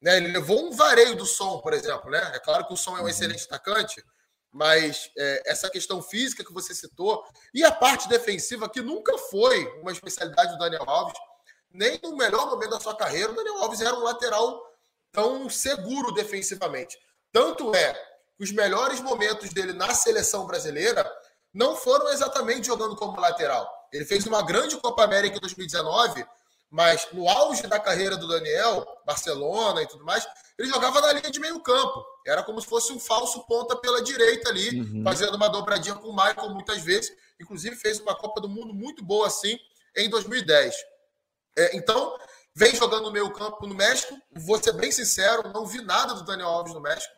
Né, 0.01 0.17
ele 0.17 0.27
levou 0.27 0.65
um 0.65 0.71
vareio 0.71 1.15
do 1.15 1.25
som, 1.25 1.59
por 1.59 1.73
exemplo. 1.73 2.09
Né? 2.09 2.19
É 2.35 2.39
claro 2.39 2.65
que 2.65 2.73
o 2.73 2.77
som 2.77 2.91
é 2.91 2.99
um 2.99 3.03
uhum. 3.03 3.07
excelente 3.09 3.43
atacante, 3.45 4.03
mas 4.53 5.09
é, 5.17 5.43
essa 5.47 5.69
questão 5.69 6.01
física 6.01 6.43
que 6.45 6.53
você 6.53 6.75
citou 6.75 7.25
e 7.53 7.63
a 7.63 7.71
parte 7.71 8.07
defensiva, 8.07 8.69
que 8.69 8.81
nunca 8.81 9.17
foi 9.17 9.65
uma 9.81 9.91
especialidade 9.91 10.51
do 10.51 10.59
Daniel 10.59 10.87
Alves, 10.87 11.17
nem 11.71 11.99
no 12.03 12.15
melhor 12.15 12.45
momento 12.45 12.69
da 12.69 12.79
sua 12.79 12.95
carreira, 12.95 13.31
o 13.31 13.35
Daniel 13.35 13.57
Alves 13.57 13.81
era 13.81 13.95
um 13.95 14.03
lateral 14.03 14.61
tão 15.11 15.49
seguro 15.49 16.11
defensivamente. 16.11 16.97
Tanto 17.31 17.73
é 17.73 17.93
que 18.37 18.43
os 18.43 18.51
melhores 18.51 19.01
momentos 19.01 19.49
dele 19.49 19.73
na 19.73 19.93
seleção 19.93 20.45
brasileira 20.45 21.11
não 21.51 21.75
foram 21.75 22.09
exatamente 22.09 22.67
jogando 22.67 22.95
como 22.95 23.19
lateral. 23.19 23.67
Ele 23.91 24.05
fez 24.05 24.25
uma 24.25 24.43
grande 24.43 24.77
Copa 24.77 25.03
América 25.03 25.37
em 25.37 25.39
2019, 25.39 26.25
mas 26.73 27.07
no 27.13 27.29
auge 27.29 27.67
da 27.67 27.79
carreira 27.79 28.17
do 28.17 28.27
Daniel, 28.27 28.83
Barcelona 29.05 29.83
e 29.83 29.87
tudo 29.87 30.03
mais, 30.03 30.27
ele 30.57 30.67
jogava 30.67 30.99
na 31.01 31.13
linha 31.13 31.29
de 31.29 31.39
meio 31.39 31.61
campo. 31.61 32.03
Era 32.25 32.41
como 32.41 32.59
se 32.59 32.67
fosse 32.67 32.91
um 32.91 32.99
falso 32.99 33.45
ponta 33.45 33.75
pela 33.75 34.01
direita 34.01 34.49
ali, 34.49 34.81
uhum. 34.81 35.03
fazendo 35.03 35.35
uma 35.35 35.47
dobradinha 35.49 35.93
com 35.93 36.07
o 36.07 36.15
Michael 36.15 36.49
muitas 36.49 36.81
vezes. 36.81 37.15
Inclusive 37.39 37.75
fez 37.75 37.99
uma 37.99 38.15
Copa 38.15 38.41
do 38.41 38.49
Mundo 38.49 38.73
muito 38.73 39.05
boa 39.05 39.27
assim 39.27 39.55
em 39.95 40.09
2010. 40.09 40.75
É, 41.55 41.77
então, 41.77 42.17
vem 42.55 42.75
jogando 42.75 43.03
no 43.03 43.11
meio 43.11 43.31
campo 43.31 43.67
no 43.67 43.75
México. 43.75 44.17
Vou 44.35 44.57
ser 44.57 44.73
bem 44.73 44.91
sincero, 44.91 45.51
não 45.53 45.67
vi 45.67 45.79
nada 45.79 46.15
do 46.15 46.25
Daniel 46.25 46.49
Alves 46.49 46.73
no 46.73 46.81
México. 46.81 47.13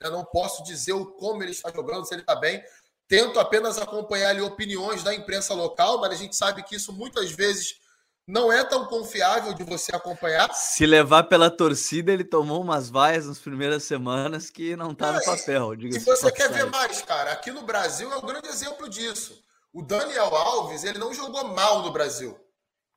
Eu 0.00 0.10
não 0.10 0.24
posso 0.24 0.64
dizer 0.64 0.94
como 1.16 1.44
ele 1.44 1.52
está 1.52 1.70
jogando, 1.70 2.04
se 2.06 2.12
ele 2.12 2.22
está 2.22 2.34
bem. 2.34 2.60
Tento 3.06 3.38
apenas 3.38 3.78
acompanhar 3.78 4.30
ali 4.30 4.40
opiniões 4.40 5.04
da 5.04 5.14
imprensa 5.14 5.54
local, 5.54 6.00
mas 6.00 6.10
a 6.10 6.16
gente 6.16 6.34
sabe 6.34 6.64
que 6.64 6.74
isso 6.74 6.92
muitas 6.92 7.30
vezes 7.30 7.85
não 8.26 8.52
é 8.52 8.64
tão 8.64 8.86
confiável 8.86 9.54
de 9.54 9.62
você 9.62 9.94
acompanhar. 9.94 10.52
Se 10.52 10.84
levar 10.84 11.24
pela 11.24 11.48
torcida, 11.48 12.12
ele 12.12 12.24
tomou 12.24 12.60
umas 12.60 12.90
vaias 12.90 13.26
nas 13.26 13.38
primeiras 13.38 13.84
semanas 13.84 14.50
que 14.50 14.74
não 14.74 14.90
está 14.90 15.12
no 15.12 15.24
papel. 15.24 15.70
Se 15.92 16.00
você 16.00 16.32
quer 16.32 16.50
ver 16.50 16.66
mais, 16.66 17.02
cara, 17.02 17.32
aqui 17.32 17.52
no 17.52 17.62
Brasil 17.62 18.12
é 18.12 18.16
um 18.16 18.26
grande 18.26 18.48
exemplo 18.48 18.88
disso. 18.88 19.40
O 19.72 19.82
Daniel 19.82 20.34
Alves, 20.34 20.82
ele 20.82 20.98
não 20.98 21.14
jogou 21.14 21.44
mal 21.48 21.82
no 21.82 21.92
Brasil. 21.92 22.36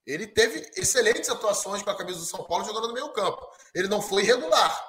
Ele 0.08 0.26
teve 0.26 0.72
excelentes 0.76 1.30
atuações 1.30 1.84
com 1.84 1.92
a 1.92 1.96
camisa 1.96 2.18
do 2.18 2.26
São 2.26 2.44
Paulo 2.44 2.66
jogando 2.66 2.88
no 2.88 2.94
meio 2.94 3.10
campo. 3.10 3.46
Ele 3.76 3.88
não 3.88 4.02
foi 4.02 4.24
irregular. 4.24 4.84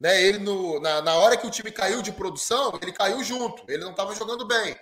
Né? 0.00 0.20
Ele 0.22 0.38
no, 0.38 0.80
na, 0.80 1.00
na 1.02 1.14
hora 1.14 1.36
que 1.36 1.46
o 1.46 1.50
time 1.50 1.70
caiu 1.70 2.02
de 2.02 2.10
produção, 2.10 2.76
ele 2.82 2.92
caiu 2.92 3.22
junto. 3.22 3.62
Ele 3.68 3.84
não 3.84 3.92
estava 3.92 4.14
jogando 4.14 4.44
bem. 4.44 4.76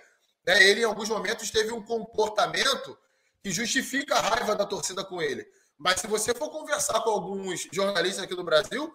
Né? 0.47 0.63
Ele, 0.63 0.81
em 0.81 0.85
alguns 0.85 1.09
momentos, 1.09 1.51
teve 1.51 1.71
um 1.71 1.83
comportamento 1.83 2.97
que 3.45 3.51
justifica 3.51 4.15
a 4.15 4.21
raiva 4.21 4.55
da 4.55 4.65
torcida 4.65 5.03
com 5.03 5.21
ele. 5.21 5.45
Mas 5.77 6.01
se 6.01 6.07
você 6.07 6.33
for 6.33 6.49
conversar 6.49 6.99
com 7.01 7.11
alguns 7.11 7.67
jornalistas 7.71 8.23
aqui 8.23 8.33
do 8.33 8.43
Brasil, 8.43 8.91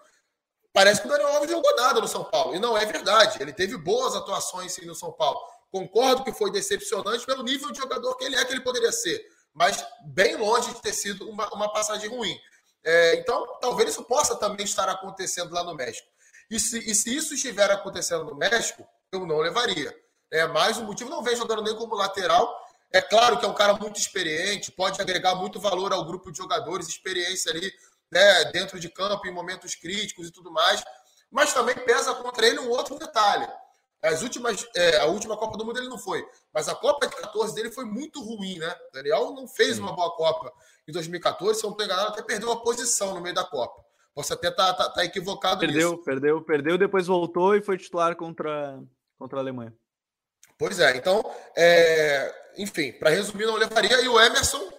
parece 0.72 1.00
que 1.00 1.06
o 1.06 1.10
Daniel 1.10 1.34
Alves 1.34 1.48
jogou 1.48 1.76
nada 1.76 2.00
no 2.00 2.08
São 2.08 2.24
Paulo. 2.24 2.56
E 2.56 2.58
não 2.58 2.76
é 2.76 2.84
verdade. 2.84 3.40
Ele 3.40 3.52
teve 3.52 3.76
boas 3.76 4.16
atuações 4.16 4.72
sim, 4.72 4.84
no 4.84 4.94
São 4.96 5.12
Paulo. 5.12 5.38
Concordo 5.70 6.24
que 6.24 6.32
foi 6.32 6.50
decepcionante 6.50 7.24
pelo 7.24 7.44
nível 7.44 7.70
de 7.70 7.78
jogador 7.78 8.16
que 8.16 8.24
ele 8.24 8.34
é, 8.34 8.44
que 8.44 8.52
ele 8.52 8.60
poderia 8.60 8.90
ser. 8.90 9.24
Mas 9.54 9.86
bem 10.06 10.34
longe 10.34 10.74
de 10.74 10.82
ter 10.82 10.94
sido 10.94 11.30
uma, 11.30 11.48
uma 11.54 11.72
passagem 11.72 12.10
ruim. 12.10 12.36
É, 12.84 13.20
então, 13.20 13.46
talvez 13.60 13.90
isso 13.90 14.02
possa 14.02 14.34
também 14.34 14.64
estar 14.64 14.88
acontecendo 14.88 15.54
lá 15.54 15.62
no 15.62 15.76
México. 15.76 16.08
E 16.50 16.58
se, 16.58 16.90
e 16.90 16.92
se 16.92 17.14
isso 17.14 17.34
estiver 17.34 17.70
acontecendo 17.70 18.24
no 18.24 18.34
México, 18.34 18.84
eu 19.12 19.24
não 19.24 19.38
levaria. 19.38 19.94
É, 20.28 20.44
mas 20.48 20.76
o 20.76 20.82
motivo 20.82 21.08
não 21.08 21.22
vem 21.22 21.36
jogando 21.36 21.62
nem 21.62 21.76
como 21.76 21.94
lateral. 21.94 22.68
É 22.92 23.00
claro 23.00 23.38
que 23.38 23.44
é 23.44 23.48
um 23.48 23.54
cara 23.54 23.74
muito 23.74 24.00
experiente, 24.00 24.72
pode 24.72 25.00
agregar 25.00 25.34
muito 25.36 25.60
valor 25.60 25.92
ao 25.92 26.04
grupo 26.04 26.32
de 26.32 26.38
jogadores, 26.38 26.88
experiência 26.88 27.52
ali 27.52 27.72
né, 28.10 28.44
dentro 28.46 28.80
de 28.80 28.88
campo, 28.88 29.26
em 29.26 29.32
momentos 29.32 29.74
críticos 29.74 30.28
e 30.28 30.32
tudo 30.32 30.50
mais. 30.50 30.82
Mas 31.30 31.54
também 31.54 31.76
pesa 31.76 32.14
contra 32.14 32.46
ele 32.46 32.58
um 32.58 32.70
outro 32.70 32.98
detalhe. 32.98 33.46
As 34.02 34.22
últimas, 34.22 34.66
é, 34.74 34.98
a 34.98 35.06
última 35.06 35.36
Copa 35.36 35.58
do 35.58 35.64
Mundo 35.64 35.78
ele 35.78 35.88
não 35.88 35.98
foi, 35.98 36.26
mas 36.52 36.68
a 36.68 36.74
Copa 36.74 37.06
de 37.06 37.14
14 37.16 37.54
dele 37.54 37.70
foi 37.70 37.84
muito 37.84 38.20
ruim, 38.22 38.58
né? 38.58 38.74
O 38.88 38.92
Daniel 38.92 39.32
não 39.32 39.46
fez 39.46 39.76
Sim. 39.76 39.82
uma 39.82 39.92
boa 39.92 40.10
Copa 40.16 40.50
em 40.88 40.92
2014, 40.92 41.60
se 41.60 41.64
eu 41.64 41.68
não 41.68 41.74
estou 41.74 41.84
enganado, 41.86 42.08
até 42.08 42.22
perdeu 42.22 42.50
a 42.50 42.62
posição 42.62 43.14
no 43.14 43.20
meio 43.20 43.34
da 43.34 43.44
Copa. 43.44 43.84
Posso 44.14 44.32
até 44.32 44.48
estar 44.48 44.72
tá, 44.72 44.84
tá, 44.84 44.90
tá 44.90 45.04
equivocado 45.04 45.60
perdeu, 45.60 45.92
nisso. 45.92 46.02
Perdeu, 46.02 46.42
perdeu, 46.42 46.78
depois 46.78 47.06
voltou 47.06 47.54
e 47.54 47.62
foi 47.62 47.76
titular 47.76 48.16
contra, 48.16 48.82
contra 49.18 49.38
a 49.38 49.42
Alemanha. 49.42 49.72
Pois 50.60 50.78
é, 50.78 50.94
então, 50.94 51.24
é, 51.56 52.34
enfim, 52.58 52.92
para 52.92 53.08
resumir, 53.08 53.46
não 53.46 53.54
levaria. 53.54 53.98
E 54.02 54.08
o 54.08 54.20
Emerson 54.20 54.70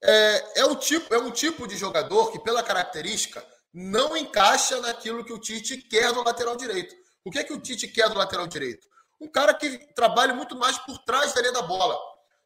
é, 0.00 0.60
é, 0.60 0.66
um 0.66 0.76
tipo, 0.76 1.12
é 1.12 1.18
um 1.18 1.32
tipo 1.32 1.66
de 1.66 1.76
jogador 1.76 2.30
que, 2.30 2.38
pela 2.38 2.62
característica, 2.62 3.44
não 3.74 4.16
encaixa 4.16 4.80
naquilo 4.80 5.24
que 5.24 5.32
o 5.32 5.40
Tite 5.40 5.78
quer 5.78 6.12
do 6.12 6.22
lateral 6.22 6.54
direito. 6.56 6.94
O 7.24 7.30
que 7.32 7.40
é 7.40 7.44
que 7.44 7.52
o 7.52 7.58
Tite 7.58 7.88
quer 7.88 8.08
do 8.08 8.16
lateral 8.16 8.46
direito? 8.46 8.86
Um 9.20 9.26
cara 9.26 9.52
que 9.52 9.78
trabalhe 9.96 10.32
muito 10.32 10.54
mais 10.54 10.78
por 10.78 10.96
trás 10.98 11.32
da 11.32 11.40
linha 11.40 11.54
da 11.54 11.62
bola, 11.62 11.98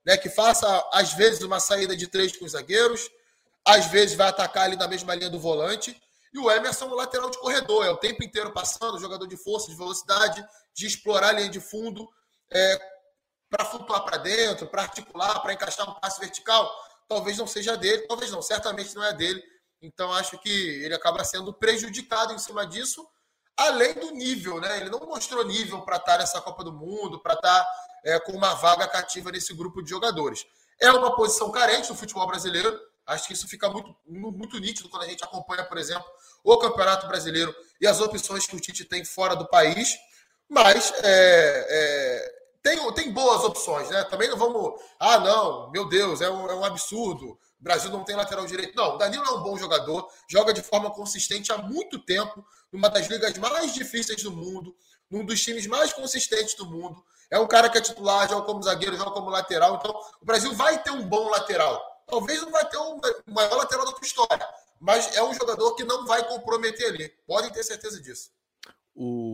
né? 0.06 0.16
que 0.16 0.30
faça, 0.30 0.88
às 0.90 1.12
vezes, 1.12 1.42
uma 1.42 1.60
saída 1.60 1.94
de 1.94 2.06
três 2.06 2.34
com 2.34 2.46
os 2.46 2.52
zagueiros, 2.52 3.10
às 3.62 3.88
vezes 3.88 4.16
vai 4.16 4.28
atacar 4.28 4.64
ali 4.64 4.76
na 4.76 4.88
mesma 4.88 5.14
linha 5.14 5.28
do 5.28 5.38
volante. 5.38 5.94
E 6.32 6.38
o 6.38 6.50
Emerson, 6.50 6.86
o 6.86 6.94
lateral 6.94 7.28
de 7.28 7.38
corredor, 7.38 7.84
é 7.84 7.90
o 7.90 7.98
tempo 7.98 8.24
inteiro 8.24 8.52
passando, 8.52 8.98
jogador 8.98 9.26
de 9.26 9.36
força, 9.36 9.70
de 9.70 9.76
velocidade, 9.76 10.42
de 10.74 10.86
explorar 10.86 11.28
a 11.28 11.32
linha 11.32 11.50
de 11.50 11.60
fundo, 11.60 12.08
é, 12.50 12.80
para 13.50 13.64
flutuar 13.64 14.04
para 14.04 14.18
dentro, 14.18 14.66
para 14.66 14.82
articular, 14.82 15.40
para 15.40 15.52
encaixar 15.52 15.88
um 15.88 15.94
passe 15.94 16.20
vertical. 16.20 16.70
Talvez 17.08 17.38
não 17.38 17.46
seja 17.46 17.76
dele, 17.76 18.06
talvez 18.08 18.30
não, 18.30 18.42
certamente 18.42 18.94
não 18.94 19.04
é 19.04 19.12
dele. 19.12 19.42
Então 19.80 20.12
acho 20.12 20.38
que 20.38 20.50
ele 20.82 20.94
acaba 20.94 21.22
sendo 21.24 21.52
prejudicado 21.52 22.32
em 22.32 22.38
cima 22.38 22.66
disso, 22.66 23.06
além 23.56 23.94
do 23.94 24.10
nível, 24.12 24.60
né? 24.60 24.78
Ele 24.78 24.90
não 24.90 25.00
mostrou 25.00 25.44
nível 25.44 25.82
para 25.82 25.96
estar 25.96 26.18
nessa 26.18 26.40
Copa 26.40 26.64
do 26.64 26.72
Mundo, 26.72 27.20
para 27.20 27.34
estar 27.34 27.66
é, 28.04 28.18
com 28.20 28.32
uma 28.32 28.54
vaga 28.54 28.88
cativa 28.88 29.30
nesse 29.30 29.54
grupo 29.54 29.82
de 29.82 29.90
jogadores. 29.90 30.44
É 30.80 30.90
uma 30.90 31.14
posição 31.14 31.50
carente 31.50 31.90
no 31.90 31.96
futebol 31.96 32.26
brasileiro. 32.26 32.78
Acho 33.06 33.26
que 33.26 33.34
isso 33.34 33.46
fica 33.46 33.68
muito, 33.68 33.94
muito 34.06 34.58
nítido 34.58 34.88
quando 34.88 35.02
a 35.02 35.08
gente 35.08 35.22
acompanha, 35.22 35.64
por 35.64 35.76
exemplo, 35.76 36.06
o 36.42 36.56
Campeonato 36.56 37.06
Brasileiro 37.06 37.54
e 37.80 37.86
as 37.86 38.00
opções 38.00 38.46
que 38.46 38.56
o 38.56 38.60
Tite 38.60 38.84
tem 38.84 39.04
fora 39.04 39.36
do 39.36 39.46
país. 39.46 39.94
Mas 40.48 40.92
é, 41.02 41.66
é, 41.68 42.33
tem, 42.64 42.92
tem 42.94 43.12
boas 43.12 43.44
opções, 43.44 43.90
né? 43.90 44.02
Também 44.04 44.26
não 44.30 44.38
vamos. 44.38 44.80
Ah, 44.98 45.20
não, 45.20 45.70
meu 45.70 45.86
Deus, 45.86 46.22
é 46.22 46.30
um, 46.30 46.50
é 46.50 46.54
um 46.54 46.64
absurdo. 46.64 47.32
O 47.32 47.38
Brasil 47.60 47.90
não 47.90 48.02
tem 48.02 48.16
lateral 48.16 48.46
direito. 48.46 48.74
Não, 48.74 48.94
o 48.94 48.96
Danilo 48.96 49.22
é 49.22 49.30
um 49.32 49.42
bom 49.42 49.54
jogador, 49.58 50.08
joga 50.26 50.50
de 50.50 50.62
forma 50.62 50.90
consistente 50.90 51.52
há 51.52 51.58
muito 51.58 51.98
tempo, 51.98 52.42
numa 52.72 52.88
das 52.88 53.06
ligas 53.06 53.36
mais 53.36 53.74
difíceis 53.74 54.22
do 54.22 54.32
mundo, 54.32 54.74
num 55.10 55.26
dos 55.26 55.42
times 55.42 55.66
mais 55.66 55.92
consistentes 55.92 56.54
do 56.54 56.64
mundo. 56.64 57.04
É 57.30 57.38
um 57.38 57.46
cara 57.46 57.68
que 57.68 57.76
é 57.76 57.82
titular, 57.82 58.26
joga 58.26 58.46
como 58.46 58.62
zagueiro, 58.62 58.96
joga 58.96 59.10
como 59.10 59.28
lateral. 59.28 59.74
Então, 59.74 59.94
o 60.22 60.24
Brasil 60.24 60.54
vai 60.54 60.82
ter 60.82 60.90
um 60.90 61.06
bom 61.06 61.28
lateral. 61.28 61.82
Talvez 62.06 62.40
não 62.40 62.50
vai 62.50 62.66
ter 62.66 62.78
o 62.78 62.98
maior 63.28 63.56
lateral 63.56 63.84
da 63.84 63.92
tua 63.92 64.06
história, 64.06 64.48
mas 64.80 65.14
é 65.14 65.22
um 65.22 65.34
jogador 65.34 65.74
que 65.74 65.84
não 65.84 66.06
vai 66.06 66.26
comprometer 66.26 66.88
ali. 66.88 67.10
Podem 67.26 67.50
ter 67.50 67.62
certeza 67.62 68.00
disso. 68.00 68.30
O 68.94 69.33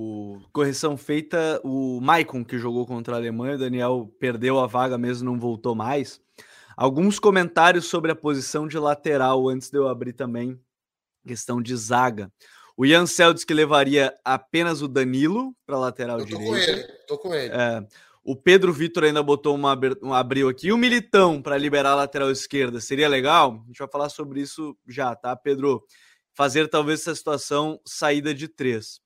correção 0.53 0.97
feita, 0.97 1.61
o 1.65 2.01
Maicon 2.01 2.45
que 2.45 2.59
jogou 2.59 2.87
contra 2.87 3.15
a 3.15 3.19
Alemanha, 3.19 3.57
o 3.57 3.59
Daniel 3.59 4.15
perdeu 4.19 4.59
a 4.59 4.67
vaga 4.67 4.99
mesmo, 4.99 5.31
não 5.31 5.39
voltou 5.39 5.75
mais. 5.75 6.21
Alguns 6.77 7.19
comentários 7.19 7.87
sobre 7.87 8.11
a 8.11 8.17
posição 8.17 8.67
de 8.67 8.79
lateral 8.79 9.49
antes 9.49 9.71
de 9.71 9.79
eu 9.79 9.89
abrir 9.89 10.13
também 10.13 10.59
questão 11.27 11.61
de 11.61 11.77
zaga. 11.77 12.33
O 12.77 12.87
Ian 12.87 13.07
Seldes 13.07 13.45
que 13.45 13.53
levaria 13.53 14.15
apenas 14.25 14.81
o 14.81 14.89
Danilo 14.89 15.55
para 15.67 15.79
lateral 15.79 16.19
eu 16.21 16.27
tô 16.27 16.39
direita. 16.39 16.51
Com 16.51 16.57
ele, 16.57 16.83
tô 17.07 17.19
com 17.19 17.35
ele. 17.35 17.53
É, 17.53 17.87
o 18.25 18.35
Pedro 18.35 18.73
Vitor 18.73 19.05
ainda 19.05 19.23
botou 19.23 19.55
uma, 19.55 19.79
um 20.03 20.15
abril 20.15 20.49
aqui. 20.49 20.69
E 20.69 20.73
o 20.73 20.79
Militão 20.79 21.43
para 21.43 21.59
liberar 21.59 21.91
a 21.91 21.97
lateral 21.97 22.31
esquerda. 22.31 22.81
Seria 22.81 23.09
legal? 23.09 23.63
A 23.65 23.67
gente 23.67 23.79
vai 23.79 23.89
falar 23.89 24.09
sobre 24.09 24.41
isso 24.41 24.77
já, 24.89 25.15
tá, 25.15 25.37
Pedro? 25.37 25.85
Fazer 26.35 26.69
talvez 26.69 27.01
essa 27.01 27.15
situação 27.15 27.81
saída 27.85 28.33
de 28.33 28.49
três. 28.49 29.01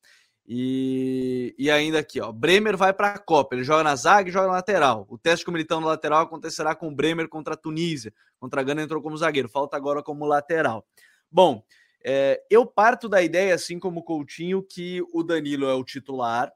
E, 0.47 1.55
e 1.59 1.71
ainda 1.71 1.99
aqui, 1.99 2.21
ó. 2.21 2.31
Bremer 2.31 2.77
vai 2.77 2.93
para 2.93 3.15
a 3.15 3.19
Copa. 3.19 3.55
Ele 3.55 3.65
joga 3.65 3.83
na 3.83 3.97
zaga 3.97 4.29
e 4.29 4.33
joga 4.33 4.47
na 4.47 4.55
lateral. 4.55 5.07
O 5.09 5.17
teste 5.17 5.45
com 5.45 5.51
o 5.51 5.55
Militão 5.55 5.81
no 5.81 5.87
lateral 5.87 6.23
acontecerá 6.23 6.75
com 6.75 6.89
o 6.89 6.95
Bremer 6.95 7.29
contra 7.29 7.55
a 7.55 7.57
Tunísia. 7.57 8.13
Contra 8.39 8.61
a 8.61 8.65
Gana 8.65 8.83
entrou 8.83 9.01
como 9.01 9.17
zagueiro. 9.17 9.49
Falta 9.49 9.77
agora 9.77 10.03
como 10.03 10.27
lateral. 10.27 10.87
Bom, 11.31 11.65
é, 12.05 12.43
eu 12.51 12.67
parto 12.67 13.09
da 13.09 13.23
ideia, 13.23 13.55
assim 13.55 13.79
como 13.79 14.01
o 14.01 14.05
Coutinho, 14.05 14.63
que 14.63 15.03
o 15.13 15.23
Danilo 15.23 15.67
é 15.67 15.75
o 15.75 15.85
titular 15.85 16.53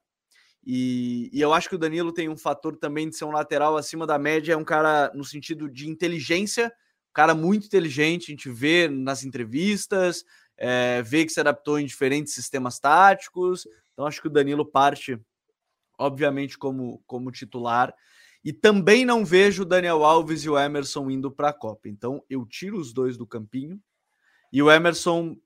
e, 0.70 1.30
e, 1.32 1.40
eu 1.40 1.54
acho 1.54 1.66
que 1.66 1.76
o 1.76 1.78
Danilo 1.78 2.12
tem 2.12 2.28
um 2.28 2.36
fator 2.36 2.76
também 2.76 3.08
de 3.08 3.16
ser 3.16 3.24
um 3.24 3.30
lateral 3.30 3.78
acima 3.78 4.06
da 4.06 4.18
média, 4.18 4.52
é 4.52 4.56
um 4.56 4.64
cara 4.64 5.10
no 5.14 5.24
sentido 5.24 5.66
de 5.66 5.88
inteligência, 5.88 6.66
um 6.66 7.14
cara 7.14 7.34
muito 7.34 7.66
inteligente, 7.66 8.24
a 8.24 8.32
gente 8.32 8.50
vê 8.50 8.86
nas 8.86 9.24
entrevistas, 9.24 10.24
é, 10.58 11.00
vê 11.02 11.24
que 11.24 11.32
se 11.32 11.40
adaptou 11.40 11.78
em 11.78 11.86
diferentes 11.86 12.34
sistemas 12.34 12.78
táticos. 12.78 13.66
Então 13.92 14.06
acho 14.06 14.20
que 14.20 14.26
o 14.26 14.30
Danilo 14.30 14.66
parte, 14.66 15.18
obviamente, 15.96 16.58
como, 16.58 17.02
como 17.06 17.30
titular. 17.30 17.94
E 18.44 18.52
também 18.52 19.04
não 19.04 19.24
vejo 19.24 19.62
o 19.62 19.66
Daniel 19.66 20.04
Alves 20.04 20.44
e 20.44 20.50
o 20.50 20.58
Emerson 20.58 21.10
indo 21.10 21.30
para 21.30 21.50
a 21.50 21.52
Copa. 21.52 21.88
Então 21.88 22.22
eu 22.28 22.44
tiro 22.44 22.78
os 22.78 22.92
dois 22.92 23.16
do 23.16 23.26
campinho. 23.26 23.80
E 24.52 24.62
o 24.62 24.70
Emerson, 24.70 25.36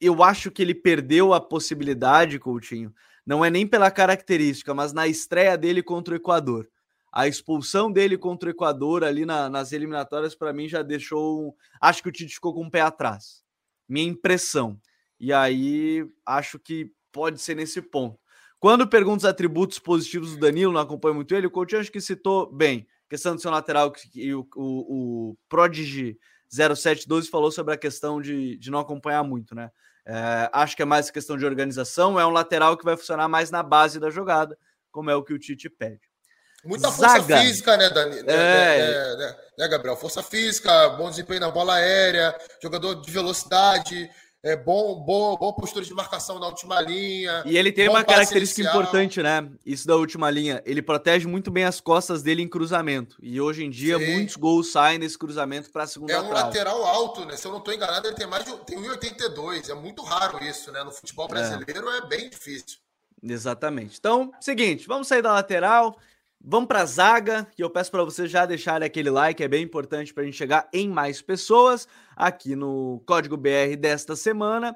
eu 0.00 0.22
acho 0.22 0.50
que 0.50 0.62
ele 0.62 0.74
perdeu 0.74 1.32
a 1.32 1.40
possibilidade, 1.40 2.38
Coutinho, 2.38 2.94
não 3.24 3.44
é 3.44 3.50
nem 3.50 3.66
pela 3.66 3.90
característica, 3.90 4.74
mas 4.74 4.92
na 4.92 5.06
estreia 5.06 5.56
dele 5.56 5.82
contra 5.82 6.14
o 6.14 6.16
Equador. 6.16 6.68
A 7.12 7.26
expulsão 7.26 7.90
dele 7.90 8.16
contra 8.16 8.48
o 8.48 8.52
Equador 8.52 9.02
ali 9.02 9.26
na, 9.26 9.48
nas 9.48 9.72
eliminatórias, 9.72 10.34
para 10.34 10.52
mim, 10.52 10.68
já 10.68 10.82
deixou. 10.82 11.56
Acho 11.80 12.02
que 12.02 12.08
o 12.08 12.12
Tite 12.12 12.34
ficou 12.34 12.54
com 12.54 12.64
o 12.66 12.70
pé 12.70 12.82
atrás. 12.82 13.42
Minha 13.90 14.08
impressão. 14.08 14.80
E 15.18 15.32
aí, 15.32 16.06
acho 16.24 16.58
que 16.58 16.92
pode 17.10 17.40
ser 17.40 17.56
nesse 17.56 17.82
ponto. 17.82 18.18
Quando 18.60 18.86
pergunta 18.86 19.18
os 19.18 19.24
atributos 19.24 19.78
positivos 19.78 20.32
do 20.32 20.40
Danilo, 20.40 20.72
não 20.72 20.80
acompanho 20.80 21.14
muito 21.14 21.34
ele, 21.34 21.46
o 21.46 21.50
Coutinho 21.50 21.80
acho 21.80 21.90
que 21.90 22.00
citou 22.00 22.50
bem. 22.52 22.86
Questão 23.08 23.34
do 23.34 23.40
seu 23.40 23.50
lateral, 23.50 23.90
que 23.90 24.34
o, 24.34 24.46
o, 24.54 25.30
o 25.30 25.36
Prodigy 25.48 26.16
0712 26.48 27.28
falou 27.28 27.50
sobre 27.50 27.74
a 27.74 27.78
questão 27.78 28.20
de, 28.20 28.56
de 28.58 28.70
não 28.70 28.78
acompanhar 28.78 29.24
muito, 29.24 29.54
né? 29.54 29.70
É, 30.06 30.50
acho 30.52 30.76
que 30.76 30.82
é 30.82 30.84
mais 30.84 31.10
questão 31.10 31.36
de 31.36 31.44
organização. 31.44 32.18
É 32.18 32.26
um 32.26 32.30
lateral 32.30 32.76
que 32.76 32.84
vai 32.84 32.96
funcionar 32.96 33.28
mais 33.28 33.50
na 33.50 33.62
base 33.62 33.98
da 33.98 34.10
jogada, 34.10 34.56
como 34.92 35.10
é 35.10 35.16
o 35.16 35.22
que 35.22 35.32
o 35.32 35.38
Tite 35.38 35.68
pede. 35.68 36.09
Muita 36.64 36.90
força 36.90 37.22
física, 37.22 37.76
né, 37.76 37.88
Dani? 37.90 38.22
Né, 38.22 38.32
é. 38.32 38.78
Né, 38.78 39.16
né, 39.16 39.36
né, 39.58 39.68
Gabriel? 39.68 39.96
Força 39.96 40.22
física, 40.22 40.90
bom 40.90 41.08
desempenho 41.10 41.40
na 41.40 41.50
bola 41.50 41.74
aérea, 41.74 42.36
jogador 42.62 42.94
de 42.96 43.10
velocidade, 43.10 44.10
é 44.42 44.56
bom, 44.56 44.94
bom, 45.04 45.36
bom 45.36 45.52
postura 45.52 45.84
de 45.84 45.92
marcação 45.92 46.38
na 46.38 46.46
última 46.46 46.80
linha. 46.80 47.42
E 47.44 47.58
ele 47.58 47.70
tem 47.70 47.90
uma 47.90 48.02
característica 48.02 48.62
inicial. 48.62 48.82
importante, 48.82 49.22
né? 49.22 49.46
Isso 49.66 49.86
da 49.86 49.96
última 49.96 50.30
linha. 50.30 50.62
Ele 50.64 50.80
protege 50.80 51.26
muito 51.26 51.50
bem 51.50 51.64
as 51.64 51.78
costas 51.78 52.22
dele 52.22 52.40
em 52.40 52.48
cruzamento. 52.48 53.18
E 53.22 53.38
hoje 53.38 53.64
em 53.64 53.70
dia, 53.70 53.98
Sim. 53.98 54.14
muitos 54.14 54.36
gols 54.36 54.72
saem 54.72 54.98
nesse 54.98 55.18
cruzamento 55.18 55.70
para 55.70 55.82
a 55.82 55.86
segunda 55.86 56.14
É 56.14 56.20
um 56.20 56.28
trave. 56.28 56.44
lateral 56.44 56.82
alto, 56.84 57.26
né? 57.26 57.36
Se 57.36 57.46
eu 57.46 57.52
não 57.52 57.58
estou 57.58 57.74
enganado, 57.74 58.06
ele 58.08 58.16
tem 58.16 58.26
mais 58.26 58.46
de 58.46 58.56
tem 58.64 58.78
1,82. 58.78 59.68
É 59.68 59.74
muito 59.74 60.02
raro 60.02 60.42
isso, 60.42 60.72
né? 60.72 60.82
No 60.82 60.90
futebol 60.90 61.26
é. 61.26 61.28
brasileiro 61.28 61.90
é, 61.90 61.98
é 61.98 62.06
bem 62.06 62.30
difícil. 62.30 62.78
Exatamente. 63.22 63.98
Então, 63.98 64.32
seguinte, 64.40 64.86
vamos 64.86 65.06
sair 65.06 65.20
da 65.20 65.32
lateral. 65.32 65.98
Vamos 66.42 66.68
para 66.68 66.80
a 66.80 66.86
zaga, 66.86 67.44
que 67.54 67.62
eu 67.62 67.68
peço 67.68 67.90
para 67.90 68.02
vocês 68.02 68.30
já 68.30 68.46
deixarem 68.46 68.86
aquele 68.86 69.10
like, 69.10 69.42
é 69.42 69.48
bem 69.48 69.62
importante 69.62 70.14
para 70.14 70.22
a 70.22 70.26
gente 70.26 70.38
chegar 70.38 70.70
em 70.72 70.88
mais 70.88 71.20
pessoas 71.20 71.86
aqui 72.16 72.56
no 72.56 73.02
Código 73.04 73.36
BR 73.36 73.76
desta 73.78 74.16
semana. 74.16 74.74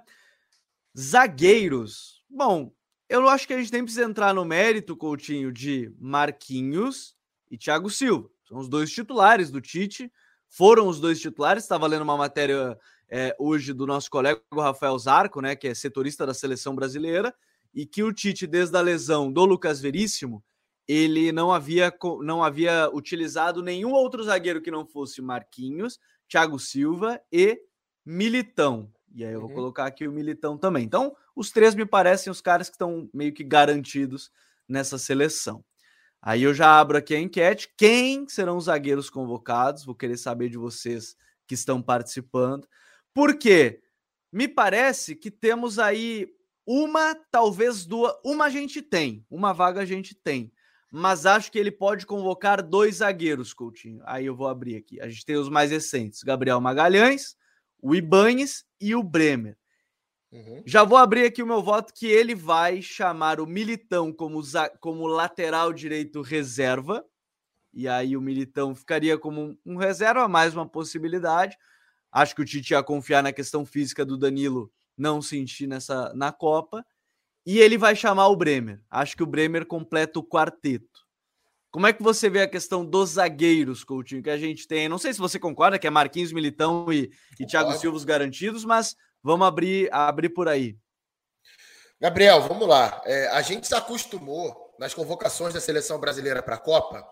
Zagueiros. 0.97 2.23
Bom, 2.29 2.71
eu 3.09 3.27
acho 3.29 3.47
que 3.47 3.55
a 3.55 3.59
gente 3.59 3.73
nem 3.73 3.83
precisa 3.83 4.05
entrar 4.05 4.35
no 4.35 4.45
mérito, 4.45 4.95
Coutinho, 4.95 5.51
de 5.51 5.91
Marquinhos 5.99 7.17
e 7.51 7.57
Thiago 7.57 7.89
Silva. 7.89 8.29
São 8.47 8.59
os 8.59 8.69
dois 8.69 8.91
titulares 8.91 9.51
do 9.51 9.61
Tite. 9.61 10.13
Foram 10.47 10.87
os 10.87 11.01
dois 11.01 11.19
titulares. 11.19 11.65
Estava 11.65 11.87
lendo 11.87 12.03
uma 12.03 12.17
matéria 12.17 12.79
é, 13.09 13.35
hoje 13.39 13.73
do 13.73 13.87
nosso 13.87 14.11
colega 14.11 14.41
Rafael 14.53 14.99
Zarco, 14.99 15.41
né, 15.41 15.57
que 15.57 15.69
é 15.69 15.75
setorista 15.75 16.27
da 16.27 16.35
seleção 16.35 16.75
brasileira, 16.75 17.35
e 17.73 17.87
que 17.87 18.03
o 18.03 18.13
Tite, 18.13 18.47
desde 18.47 18.77
a 18.77 18.83
lesão 18.83 19.33
do 19.33 19.47
Lucas 19.47 19.81
Veríssimo, 19.81 20.45
ele 20.87 21.33
não 21.33 21.53
havia, 21.53 21.93
não 22.23 22.43
havia 22.43 22.91
utilizado 22.93 23.63
nenhum 23.63 23.93
outro 23.93 24.23
zagueiro 24.23 24.61
que 24.61 24.71
não 24.71 24.87
fosse 24.87 25.23
Marquinhos, 25.23 25.99
Thiago 26.29 26.59
Silva 26.59 27.21
e 27.33 27.59
Militão. 28.05 28.93
E 29.15 29.25
aí 29.25 29.33
eu 29.33 29.41
vou 29.41 29.49
uhum. 29.49 29.55
colocar 29.55 29.87
aqui 29.87 30.07
o 30.07 30.13
Militão 30.13 30.59
também. 30.59 30.85
Então, 30.85 31.15
os 31.35 31.51
três 31.51 31.75
me 31.75 31.87
parecem 31.87 32.31
os 32.31 32.41
caras 32.41 32.69
que 32.69 32.75
estão 32.75 33.09
meio 33.15 33.33
que 33.33 33.45
garantidos 33.45 34.31
nessa 34.69 34.99
seleção. 34.99 35.65
Aí 36.21 36.43
eu 36.43 36.55
já 36.55 36.81
abro 36.81 36.97
aqui 36.97 37.15
a 37.15 37.21
enquete. 37.21 37.73
Quem 37.77 38.27
serão 38.29 38.57
os 38.57 38.65
zagueiros 38.65 39.11
convocados? 39.11 39.85
Vou 39.85 39.95
querer 39.95 40.17
saber 40.17 40.49
de 40.49 40.57
vocês 40.57 41.17
que 41.47 41.55
estão 41.55 41.83
participando. 41.83 42.67
Porque 43.13 43.81
me 44.33 44.49
parece 44.49 45.15
que 45.15 45.31
temos 45.31 45.79
aí 45.79 46.27
uma, 46.67 47.15
talvez 47.31 47.85
duas. 47.85 48.15
Uma 48.25 48.47
a 48.47 48.51
gente 48.51 48.83
tem, 48.83 49.25
uma 49.31 49.53
vaga 49.53 49.83
a 49.83 49.85
gente 49.85 50.15
tem. 50.15 50.51
Mas 50.97 51.27
acho 51.27 51.51
que 51.51 51.59
ele 51.59 51.73
pode 51.73 52.07
convocar 52.07 52.63
dois 52.63 52.97
zagueiros, 52.99 53.53
Coutinho. 53.53 54.01
Aí 54.05 54.27
eu 54.27 54.37
vou 54.37 54.47
abrir 54.47 54.77
aqui. 54.77 55.01
A 55.01 55.09
gente 55.09 55.27
tem 55.27 55.35
os 55.35 55.49
mais 55.49 55.73
recentes: 55.73 56.23
Gabriel 56.23 56.61
Magalhães, 56.61 57.37
o 57.83 57.97
Ibanes 57.97 58.65
e 58.81 58.95
o 58.95 59.03
Bremer. 59.03 59.59
Uhum. 60.31 60.63
Já 60.65 60.85
vou 60.85 60.97
abrir 60.97 61.25
aqui 61.25 61.43
o 61.43 61.47
meu 61.49 61.61
voto 61.61 61.93
que 61.93 62.07
ele 62.07 62.33
vai 62.33 62.81
chamar 62.81 63.41
o 63.41 63.47
Militão 63.47 64.13
como, 64.13 64.41
como 64.79 65.09
lateral 65.09 65.73
direito 65.73 66.23
reserva. 66.23 67.05
E 67.73 67.89
aí 67.89 68.17
o 68.17 68.21
Militão 68.21 68.73
ficaria 68.73 69.19
como 69.19 69.59
um 69.67 69.75
reserva, 69.75 70.29
mais 70.29 70.55
uma 70.55 70.69
possibilidade. 70.69 71.59
Acho 72.13 72.37
que 72.37 72.43
o 72.43 72.45
Tite 72.45 72.73
ia 72.73 72.85
confiar 72.85 73.21
na 73.21 73.33
questão 73.33 73.67
física 73.67 74.05
do 74.05 74.17
Danilo 74.17 74.73
não 74.97 75.21
sentir 75.21 75.67
nessa 75.67 76.15
na 76.15 76.31
Copa. 76.31 76.87
E 77.47 77.59
ele 77.59 77.77
vai 77.77 77.95
chamar 77.95 78.29
o 78.29 78.37
Bremer. 78.37 78.81
Acho 78.91 79.17
que 79.17 79.23
o 79.23 79.27
Bremer 79.27 79.67
completa 79.67 80.19
o 80.19 80.25
quarteto. 80.25 81.05
Como 81.71 81.87
é 81.87 81.93
que 81.93 82.03
você 82.03 82.31
vê 82.31 82.43
a 82.43 82.49
questão 82.49 82.85
dos 82.85 83.11
zagueiros, 83.11 83.83
Coutinho, 83.83 84.23
que 84.23 84.31
a 84.31 84.39
gente 84.39 84.67
tem? 84.67 84.89
Não 84.89 84.99
sei 84.99 85.13
se 85.13 85.19
você 85.19 85.39
concorda 85.39 85.79
que 85.79 85.87
é 85.87 85.91
Marquinhos, 85.91 86.33
Militão 86.33 86.93
e, 86.93 87.11
e 87.39 87.45
Thiago 87.45 87.73
Silva 87.73 87.97
os 87.97 88.05
garantidos, 88.05 88.65
mas 88.65 88.97
Vamos 89.25 89.49
abrir, 89.49 89.89
abrir 89.91 90.29
por 90.29 90.49
aí. 90.49 90.77
Gabriel, 91.99 92.43
vamos 92.43 92.69
lá. 92.69 93.01
É, 93.07 93.29
a 93.29 93.41
gente 93.41 93.67
se 93.67 93.75
acostumou 93.75 94.77
nas 94.79 94.93
convocações 94.93 95.55
da 95.55 95.61
seleção 95.63 95.99
brasileira 95.99 96.43
para 96.43 96.57
a 96.57 96.59
Copa 96.59 97.03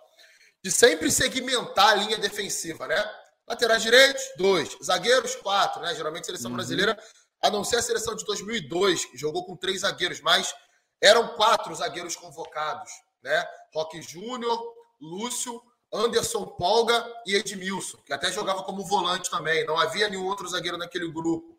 de 0.62 0.70
sempre 0.70 1.10
segmentar 1.10 1.88
a 1.88 1.94
linha 1.94 2.18
defensiva, 2.18 2.86
né? 2.86 3.02
Laterais 3.48 3.82
direitos, 3.82 4.22
dois. 4.36 4.76
Zagueiros, 4.84 5.34
quatro, 5.36 5.80
né? 5.80 5.94
Geralmente 5.94 6.24
a 6.24 6.26
seleção 6.26 6.50
uhum. 6.50 6.58
brasileira, 6.58 7.02
a 7.42 7.50
não 7.50 7.64
ser 7.64 7.76
a 7.76 7.82
seleção 7.82 8.14
de 8.14 8.24
2002, 8.24 9.06
que 9.06 9.18
jogou 9.18 9.44
com 9.44 9.56
três 9.56 9.80
zagueiros, 9.80 10.20
mas 10.20 10.54
eram 11.00 11.34
quatro 11.34 11.74
zagueiros 11.74 12.14
convocados, 12.14 12.90
né? 13.22 13.44
Roque 13.74 14.00
Júnior, 14.00 14.62
Lúcio, 15.00 15.60
Anderson 15.92 16.46
Polga 16.46 17.04
e 17.26 17.34
Edmilson, 17.34 17.98
que 18.06 18.12
até 18.12 18.30
jogava 18.30 18.62
como 18.62 18.84
volante 18.84 19.28
também. 19.28 19.66
Não 19.66 19.78
havia 19.78 20.08
nenhum 20.08 20.26
outro 20.26 20.48
zagueiro 20.48 20.78
naquele 20.78 21.10
grupo 21.10 21.58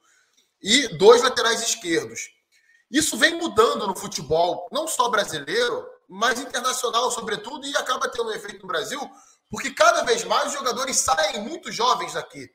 e 0.62 0.88
dois 0.98 1.22
laterais 1.22 1.62
esquerdos. 1.62 2.32
Isso 2.89 3.17
vem 3.17 3.36
mudando 3.36 3.86
no 3.86 3.96
futebol, 3.96 4.67
não 4.72 4.88
só 4.88 5.10
brasileiro, 5.10 5.86
mas 6.08 6.39
internacional, 6.39 7.12
sobretudo, 7.12 7.67
e 7.67 7.76
acaba 7.76 8.08
tendo 8.08 8.30
um 8.30 8.34
efeito 8.34 8.62
no 8.62 8.67
Brasil, 8.67 9.00
porque 9.50 9.72
cada 9.72 10.04
vez 10.04 10.24
mais 10.24 10.48
os 10.48 10.54
jogadores 10.54 10.98
saem 10.98 11.41
muito 11.41 11.72
jovens 11.72 12.13
daqui. 12.13 12.50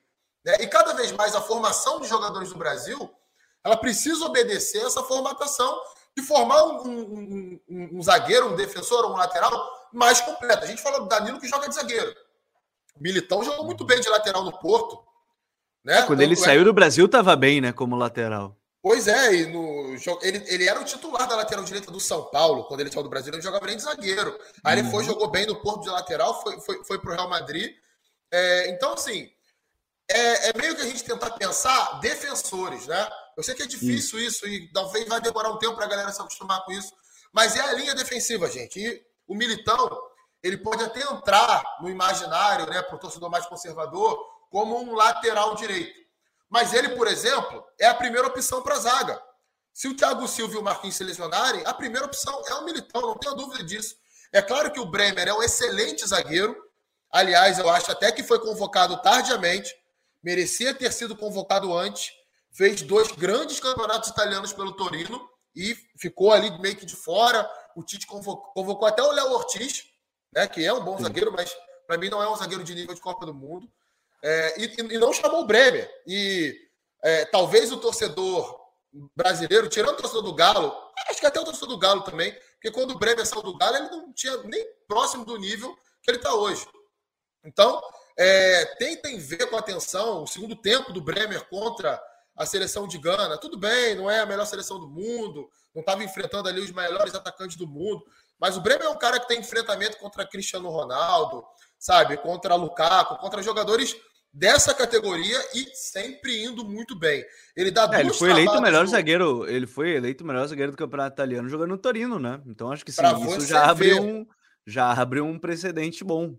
Né? 0.44 0.56
E 0.60 0.66
cada 0.66 0.94
vez 0.94 1.12
mais 1.12 1.34
a 1.34 1.40
formação 1.40 2.00
de 2.00 2.08
jogadores 2.08 2.50
do 2.50 2.56
Brasil 2.56 3.10
ela 3.64 3.76
precisa 3.76 4.24
obedecer 4.24 4.84
essa 4.84 5.02
formatação 5.02 5.80
de 6.16 6.22
formar 6.22 6.64
um, 6.64 6.88
um, 6.88 7.60
um, 7.68 7.88
um 7.98 8.02
zagueiro, 8.02 8.48
um 8.48 8.56
defensor, 8.56 9.06
um 9.06 9.16
lateral 9.16 9.52
mais 9.92 10.20
completo. 10.20 10.64
A 10.64 10.66
gente 10.66 10.82
fala 10.82 11.00
do 11.00 11.08
Danilo 11.08 11.40
que 11.40 11.48
joga 11.48 11.68
de 11.68 11.74
zagueiro. 11.74 12.14
O 12.96 13.02
Militão 13.02 13.44
jogou 13.44 13.64
muito 13.64 13.84
bem 13.84 14.00
de 14.00 14.08
lateral 14.08 14.44
no 14.44 14.58
Porto. 14.58 14.98
Né? 15.84 16.02
Quando 16.02 16.20
ele 16.20 16.34
é... 16.34 16.36
saiu 16.36 16.64
do 16.64 16.72
Brasil, 16.72 17.06
estava 17.06 17.36
bem, 17.36 17.60
né? 17.60 17.72
Como 17.72 17.96
lateral. 17.96 18.56
Pois 18.82 19.08
é, 19.08 19.34
e 19.34 19.46
no 19.46 19.96
ele, 20.22 20.44
ele 20.46 20.68
era 20.68 20.80
o 20.80 20.84
titular 20.84 21.26
da 21.26 21.36
lateral 21.36 21.64
direita 21.64 21.90
do 21.90 22.00
São 22.00 22.24
Paulo. 22.24 22.64
Quando 22.64 22.80
ele 22.80 22.90
saiu 22.90 23.02
do 23.02 23.08
Brasil, 23.08 23.32
ele 23.32 23.42
jogava 23.42 23.66
bem 23.66 23.76
de 23.76 23.82
zagueiro. 23.82 24.38
Aí 24.64 24.74
uhum. 24.74 24.80
ele 24.80 24.90
foi, 24.90 25.02
uhum. 25.02 25.08
jogou 25.08 25.30
bem 25.30 25.46
no 25.46 25.60
Porto 25.60 25.82
de 25.82 25.90
lateral, 25.90 26.40
foi, 26.42 26.60
foi, 26.60 26.84
foi 26.84 26.98
para 26.98 27.10
o 27.10 27.14
Real 27.14 27.28
Madrid. 27.28 27.74
É, 28.32 28.70
então, 28.70 28.92
assim, 28.92 29.28
é, 30.10 30.48
é, 30.48 30.52
meio 30.56 30.76
que 30.76 30.82
a 30.82 30.86
gente 30.86 31.04
tentar 31.04 31.30
pensar 31.32 32.00
defensores, 32.00 32.86
né? 32.86 33.08
Eu 33.38 33.44
sei 33.44 33.54
que 33.54 33.62
é 33.62 33.66
difícil 33.66 34.18
isso, 34.18 34.44
isso 34.44 34.48
e 34.48 34.68
talvez 34.72 35.06
vai 35.06 35.20
demorar 35.20 35.50
um 35.50 35.58
tempo 35.58 35.76
para 35.76 35.84
a 35.84 35.88
galera 35.88 36.10
se 36.10 36.20
acostumar 36.20 36.64
com 36.64 36.72
isso, 36.72 36.92
mas 37.32 37.54
é 37.54 37.60
a 37.60 37.72
linha 37.72 37.94
defensiva, 37.94 38.50
gente. 38.50 38.80
E 38.80 39.00
o 39.28 39.34
Militão, 39.36 39.88
ele 40.42 40.58
pode 40.58 40.82
até 40.82 41.00
entrar 41.02 41.62
no 41.80 41.88
imaginário, 41.88 42.66
né, 42.66 42.82
para 42.82 42.96
o 42.96 42.98
torcedor 42.98 43.30
mais 43.30 43.46
conservador, 43.46 44.18
como 44.50 44.76
um 44.82 44.92
lateral 44.92 45.54
direito. 45.54 45.96
Mas 46.50 46.72
ele, 46.72 46.88
por 46.96 47.06
exemplo, 47.06 47.64
é 47.78 47.86
a 47.86 47.94
primeira 47.94 48.26
opção 48.26 48.60
para 48.60 48.74
a 48.74 48.80
zaga. 48.80 49.22
Se 49.72 49.86
o 49.86 49.96
Thiago 49.96 50.26
Silva 50.26 50.54
e 50.54 50.58
o 50.58 50.62
Marquinhos 50.62 50.96
se 50.96 51.04
lesionarem, 51.04 51.62
a 51.64 51.72
primeira 51.72 52.06
opção 52.06 52.42
é 52.44 52.54
o 52.54 52.64
Militão, 52.64 53.02
não 53.02 53.18
tenho 53.18 53.36
dúvida 53.36 53.62
disso. 53.62 53.94
É 54.32 54.42
claro 54.42 54.72
que 54.72 54.80
o 54.80 54.86
Bremer 54.86 55.28
é 55.28 55.32
um 55.32 55.44
excelente 55.44 56.04
zagueiro. 56.04 56.56
Aliás, 57.08 57.60
eu 57.60 57.70
acho 57.70 57.92
até 57.92 58.10
que 58.10 58.24
foi 58.24 58.40
convocado 58.40 59.00
tardiamente, 59.00 59.72
merecia 60.20 60.74
ter 60.74 60.92
sido 60.92 61.16
convocado 61.16 61.72
antes. 61.72 62.17
Fez 62.52 62.82
dois 62.82 63.12
grandes 63.12 63.60
campeonatos 63.60 64.10
italianos 64.10 64.52
pelo 64.52 64.72
Torino 64.72 65.28
e 65.54 65.76
ficou 65.98 66.32
ali 66.32 66.50
meio 66.60 66.76
que 66.76 66.86
de 66.86 66.96
fora. 66.96 67.48
O 67.76 67.82
Tite 67.82 68.06
convocou, 68.06 68.52
convocou 68.52 68.88
até 68.88 69.02
o 69.02 69.12
Léo 69.12 69.32
Ortiz, 69.32 69.84
né, 70.32 70.46
que 70.46 70.64
é 70.64 70.72
um 70.72 70.84
bom 70.84 70.96
Sim. 70.96 71.04
zagueiro, 71.04 71.32
mas 71.32 71.54
para 71.86 71.98
mim 71.98 72.08
não 72.08 72.22
é 72.22 72.30
um 72.30 72.36
zagueiro 72.36 72.64
de 72.64 72.74
nível 72.74 72.94
de 72.94 73.00
Copa 73.00 73.24
do 73.24 73.34
Mundo. 73.34 73.70
É, 74.22 74.60
e, 74.60 74.74
e, 74.94 74.98
não 74.98 75.12
chamou 75.12 75.42
o 75.42 75.46
Bremer. 75.46 75.88
E 76.06 76.54
é, 77.02 77.24
talvez 77.26 77.70
o 77.70 77.78
torcedor 77.78 78.58
brasileiro, 79.14 79.68
tirando 79.68 79.94
o 79.94 79.96
torcedor 79.96 80.22
do 80.22 80.34
Galo, 80.34 80.74
acho 81.08 81.20
que 81.20 81.26
até 81.26 81.40
o 81.40 81.44
torcedor 81.44 81.68
do 81.68 81.78
Galo 81.78 82.02
também, 82.02 82.32
porque 82.54 82.70
quando 82.70 82.92
o 82.92 82.98
Bremer 82.98 83.24
saiu 83.26 83.42
do 83.42 83.56
Galo, 83.56 83.76
ele 83.76 83.88
não 83.88 84.12
tinha 84.12 84.36
nem 84.44 84.66
próximo 84.86 85.24
do 85.24 85.36
nível 85.36 85.76
que 86.02 86.10
ele 86.10 86.18
está 86.18 86.34
hoje. 86.34 86.66
Então, 87.44 87.80
é, 88.18 88.64
tentem 88.76 89.18
ver 89.18 89.46
com 89.48 89.56
atenção 89.56 90.24
o 90.24 90.26
segundo 90.26 90.56
tempo 90.56 90.92
do 90.92 91.00
Bremer 91.00 91.48
contra 91.48 92.02
a 92.38 92.46
seleção 92.46 92.86
de 92.86 92.96
Gana. 92.98 93.36
Tudo 93.36 93.58
bem, 93.58 93.96
não 93.96 94.08
é 94.08 94.20
a 94.20 94.26
melhor 94.26 94.46
seleção 94.46 94.78
do 94.78 94.88
mundo, 94.88 95.50
não 95.74 95.80
estava 95.80 96.04
enfrentando 96.04 96.48
ali 96.48 96.60
os 96.60 96.70
melhores 96.70 97.14
atacantes 97.14 97.56
do 97.56 97.66
mundo, 97.66 98.04
mas 98.40 98.56
o 98.56 98.60
Bremer 98.60 98.86
é 98.86 98.90
um 98.90 98.98
cara 98.98 99.18
que 99.18 99.26
tem 99.26 99.40
enfrentamento 99.40 99.98
contra 99.98 100.26
Cristiano 100.26 100.70
Ronaldo, 100.70 101.44
sabe? 101.78 102.16
Contra 102.16 102.54
Lukaku, 102.54 103.18
contra 103.18 103.42
jogadores 103.42 103.96
dessa 104.32 104.72
categoria 104.72 105.38
e 105.54 105.66
sempre 105.74 106.44
indo 106.44 106.64
muito 106.64 106.96
bem. 106.96 107.24
Ele 107.56 107.72
dá 107.72 107.90
é, 107.92 108.00
ele 108.00 108.12
foi 108.12 108.30
eleito 108.30 108.52
o 108.52 108.62
melhor 108.62 108.86
zagueiro, 108.86 109.48
ele 109.48 109.66
foi 109.66 109.96
eleito 109.96 110.22
o 110.22 110.26
melhor 110.26 110.46
zagueiro 110.46 110.72
do 110.72 110.78
campeonato 110.78 111.14
italiano 111.14 111.48
jogando 111.48 111.70
no 111.70 111.78
Torino, 111.78 112.18
né? 112.18 112.40
Então 112.46 112.70
acho 112.70 112.84
que 112.84 112.92
sim, 112.92 113.02
isso 113.26 113.46
já 113.46 113.68
abriu 113.68 114.00
um 114.00 114.26
já 114.66 114.92
abriu 114.92 115.24
um 115.24 115.38
precedente 115.38 116.04
bom. 116.04 116.36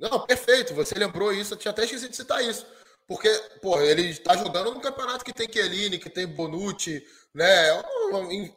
Não, 0.00 0.24
perfeito, 0.24 0.74
você 0.74 0.94
lembrou 0.94 1.32
isso, 1.32 1.54
eu 1.54 1.58
tinha 1.58 1.70
até 1.70 1.84
esquecido 1.84 2.10
de 2.10 2.16
citar 2.16 2.42
isso. 2.42 2.66
Porque, 3.08 3.30
pô, 3.62 3.80
ele 3.80 4.10
está 4.10 4.36
jogando 4.36 4.70
num 4.70 4.80
campeonato 4.80 5.24
que 5.24 5.32
tem 5.32 5.50
Chiellini, 5.50 5.98
que 5.98 6.10
tem 6.10 6.26
Bonucci, 6.26 7.02
né? 7.34 7.82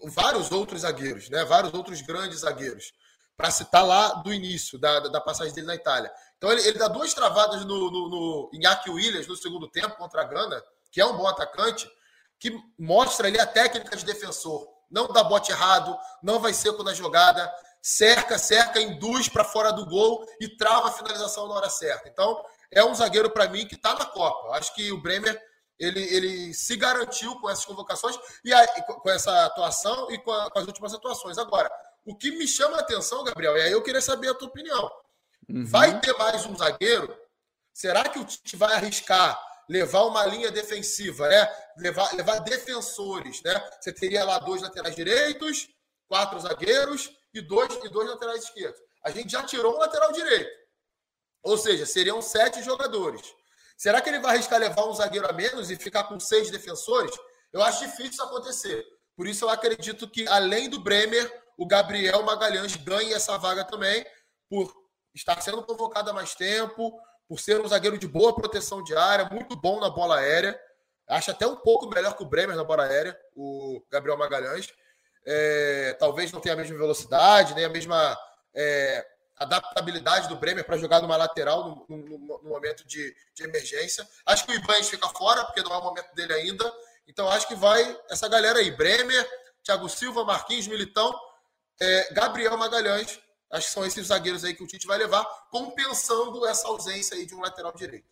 Vários 0.03 0.51
outros 0.51 0.81
zagueiros, 0.81 1.29
né? 1.29 1.45
Vários 1.45 1.73
outros 1.73 2.01
grandes 2.01 2.41
zagueiros. 2.41 2.91
Para 3.37 3.49
citar 3.49 3.85
lá 3.87 4.09
do 4.15 4.33
início 4.33 4.77
da, 4.77 4.99
da 4.99 5.21
passagem 5.21 5.53
dele 5.53 5.67
na 5.67 5.75
Itália. 5.75 6.11
Então 6.37 6.51
ele, 6.51 6.67
ele 6.67 6.77
dá 6.77 6.89
duas 6.89 7.13
travadas 7.13 7.63
no, 7.63 7.89
no, 7.89 8.09
no 8.09 8.51
Iñaki 8.53 8.89
Williams 8.89 9.25
no 9.25 9.37
segundo 9.37 9.69
tempo 9.69 9.95
contra 9.95 10.21
a 10.21 10.25
Gana, 10.25 10.61
que 10.91 10.99
é 10.99 11.05
um 11.05 11.15
bom 11.15 11.27
atacante, 11.27 11.89
que 12.37 12.53
mostra 12.77 13.29
ali 13.29 13.39
a 13.39 13.47
técnica 13.47 13.95
de 13.95 14.03
defensor. 14.03 14.67
Não 14.91 15.07
dá 15.07 15.23
bote 15.23 15.53
errado, 15.53 15.97
não 16.21 16.41
vai 16.41 16.53
seco 16.53 16.83
na 16.83 16.93
jogada, 16.93 17.49
cerca, 17.81 18.37
cerca, 18.37 18.81
induz 18.81 19.29
para 19.29 19.45
fora 19.45 19.71
do 19.71 19.85
gol 19.85 20.25
e 20.41 20.49
trava 20.57 20.89
a 20.89 20.91
finalização 20.91 21.47
na 21.47 21.55
hora 21.55 21.69
certa. 21.69 22.09
Então, 22.09 22.43
é 22.71 22.83
um 22.83 22.95
zagueiro 22.95 23.29
para 23.29 23.47
mim 23.47 23.67
que 23.67 23.75
está 23.75 23.93
na 23.93 24.05
Copa. 24.05 24.55
Acho 24.55 24.73
que 24.73 24.91
o 24.91 25.01
Bremer 25.01 25.39
ele, 25.79 26.01
ele 26.15 26.53
se 26.53 26.75
garantiu 26.75 27.39
com 27.39 27.49
essas 27.49 27.65
convocações 27.65 28.17
e 28.45 28.53
a, 28.53 28.67
com 28.83 29.09
essa 29.09 29.45
atuação 29.45 30.11
e 30.11 30.17
com, 30.19 30.31
a, 30.31 30.49
com, 30.51 30.59
as 30.59 30.67
últimas 30.67 30.93
atuações. 30.93 31.37
Agora, 31.37 31.71
o 32.05 32.15
que 32.15 32.31
me 32.31 32.47
chama 32.47 32.77
a 32.77 32.81
atenção, 32.81 33.23
Gabriel, 33.23 33.57
e 33.57 33.61
aí 33.61 33.71
eu 33.71 33.81
queria 33.81 34.01
saber 34.01 34.29
a 34.29 34.33
tua 34.33 34.47
opinião. 34.47 34.91
Uhum. 35.49 35.65
Vai 35.65 35.99
ter 35.99 36.13
mais 36.17 36.45
um 36.45 36.55
zagueiro? 36.55 37.17
Será 37.73 38.07
que 38.07 38.19
o 38.19 38.25
Tite 38.25 38.55
vai 38.55 38.73
arriscar 38.75 39.39
levar 39.71 40.03
uma 40.03 40.25
linha 40.25 40.51
defensiva, 40.51 41.29
né? 41.29 41.49
Levar, 41.77 42.13
levar 42.13 42.39
defensores, 42.39 43.41
né? 43.41 43.69
Você 43.79 43.93
teria 43.93 44.23
lá 44.25 44.37
dois 44.37 44.61
laterais 44.61 44.93
direitos, 44.93 45.69
quatro 46.09 46.39
zagueiros 46.41 47.09
e 47.33 47.39
dois, 47.39 47.73
e 47.83 47.89
dois 47.89 48.09
laterais 48.09 48.43
esquerdos. 48.43 48.81
A 49.03 49.09
gente 49.11 49.31
já 49.31 49.43
tirou 49.43 49.75
um 49.75 49.79
lateral 49.79 50.11
direito. 50.11 50.51
Ou 51.43 51.57
seja, 51.57 51.85
seriam 51.85 52.21
sete 52.21 52.61
jogadores. 52.61 53.21
Será 53.77 53.99
que 53.99 54.09
ele 54.09 54.19
vai 54.19 54.35
arriscar 54.35 54.59
levar 54.59 54.85
um 54.85 54.93
zagueiro 54.93 55.27
a 55.27 55.33
menos 55.33 55.71
e 55.71 55.75
ficar 55.75 56.03
com 56.03 56.19
seis 56.19 56.51
defensores? 56.51 57.11
Eu 57.51 57.63
acho 57.63 57.85
difícil 57.85 58.11
isso 58.11 58.23
acontecer. 58.23 58.85
Por 59.15 59.27
isso 59.27 59.45
eu 59.45 59.49
acredito 59.49 60.07
que, 60.07 60.27
além 60.27 60.69
do 60.69 60.79
Bremer, 60.79 61.41
o 61.57 61.65
Gabriel 61.65 62.23
Magalhães 62.23 62.75
ganhe 62.75 63.13
essa 63.13 63.37
vaga 63.37 63.63
também, 63.63 64.05
por 64.49 64.73
estar 65.13 65.39
sendo 65.41 65.63
convocado 65.63 66.09
há 66.09 66.13
mais 66.13 66.35
tempo, 66.35 66.99
por 67.27 67.39
ser 67.39 67.59
um 67.59 67.67
zagueiro 67.67 67.97
de 67.97 68.07
boa 68.07 68.35
proteção 68.35 68.83
de 68.83 68.95
área, 68.95 69.29
muito 69.31 69.55
bom 69.55 69.79
na 69.79 69.89
bola 69.89 70.17
aérea. 70.17 70.59
Acho 71.07 71.31
até 71.31 71.45
um 71.45 71.55
pouco 71.55 71.87
melhor 71.87 72.15
que 72.15 72.23
o 72.23 72.25
Bremer 72.25 72.55
na 72.55 72.63
bola 72.63 72.83
aérea, 72.83 73.17
o 73.35 73.81
Gabriel 73.91 74.17
Magalhães. 74.17 74.69
É, 75.25 75.95
talvez 75.99 76.31
não 76.31 76.39
tenha 76.39 76.55
a 76.55 76.57
mesma 76.57 76.77
velocidade, 76.77 77.53
nem 77.53 77.65
a 77.65 77.69
mesma 77.69 78.17
é, 78.53 79.05
adaptabilidade 79.81 80.29
do 80.29 80.35
Bremer 80.35 80.63
para 80.63 80.77
jogar 80.77 81.01
numa 81.01 81.17
lateral 81.17 81.85
no, 81.89 81.97
no, 81.97 82.17
no 82.43 82.49
momento 82.49 82.87
de, 82.87 83.15
de, 83.33 83.43
emergência. 83.43 84.07
Acho 84.25 84.45
que 84.45 84.51
o 84.51 84.55
Ibanez 84.55 84.89
fica 84.89 85.07
fora, 85.09 85.43
porque 85.45 85.61
não 85.61 85.73
é 85.73 85.77
o 85.77 85.83
momento 85.83 86.13
dele 86.13 86.33
ainda. 86.33 86.71
Então 87.07 87.27
acho 87.29 87.47
que 87.47 87.55
vai 87.55 87.99
essa 88.09 88.27
galera 88.29 88.59
aí: 88.59 88.71
Bremer, 88.71 89.27
Thiago 89.63 89.89
Silva, 89.89 90.23
Marquinhos, 90.23 90.67
Militão, 90.67 91.13
é, 91.79 92.13
Gabriel 92.13 92.57
Magalhães. 92.57 93.19
Acho 93.51 93.67
que 93.67 93.73
são 93.73 93.85
esses 93.85 94.07
zagueiros 94.07 94.45
aí 94.45 94.53
que 94.53 94.63
o 94.63 94.67
Tite 94.67 94.87
vai 94.87 94.97
levar, 94.97 95.25
compensando 95.49 96.45
essa 96.45 96.67
ausência 96.69 97.17
aí 97.17 97.25
de 97.25 97.35
um 97.35 97.41
lateral 97.41 97.73
direito. 97.75 98.07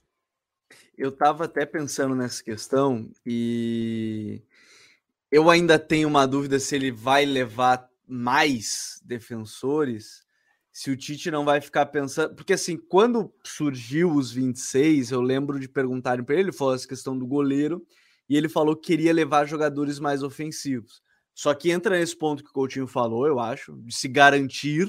Eu 0.97 1.09
estava 1.09 1.45
até 1.45 1.65
pensando 1.65 2.13
nessa 2.13 2.43
questão 2.43 3.09
e 3.25 4.41
eu 5.31 5.49
ainda 5.49 5.79
tenho 5.79 6.09
uma 6.09 6.27
dúvida 6.27 6.59
se 6.59 6.75
ele 6.75 6.91
vai 6.91 7.25
levar 7.25 7.89
mais 8.05 8.99
defensores, 9.05 10.25
se 10.71 10.91
o 10.91 10.97
Tite 10.97 11.31
não 11.31 11.43
vai 11.43 11.59
ficar 11.59 11.85
pensando. 11.87 12.35
Porque 12.35 12.53
assim, 12.53 12.77
quando 12.77 13.33
surgiu 13.43 14.13
os 14.13 14.31
26, 14.31 15.11
eu 15.11 15.21
lembro 15.21 15.59
de 15.59 15.67
perguntarem 15.67 16.23
para 16.23 16.35
ele, 16.35 16.45
ele 16.45 16.51
falou 16.51 16.75
essa 16.75 16.87
questão 16.87 17.17
do 17.17 17.25
goleiro, 17.25 17.85
e 18.29 18.37
ele 18.37 18.47
falou 18.47 18.75
que 18.75 18.87
queria 18.87 19.11
levar 19.11 19.45
jogadores 19.45 19.99
mais 19.99 20.21
ofensivos. 20.21 21.01
Só 21.33 21.53
que 21.53 21.71
entra 21.71 21.97
nesse 21.97 22.15
ponto 22.15 22.43
que 22.43 22.49
o 22.49 22.53
Coutinho 22.53 22.85
falou, 22.85 23.25
eu 23.25 23.39
acho, 23.39 23.77
de 23.81 23.95
se 23.95 24.07
garantir. 24.07 24.87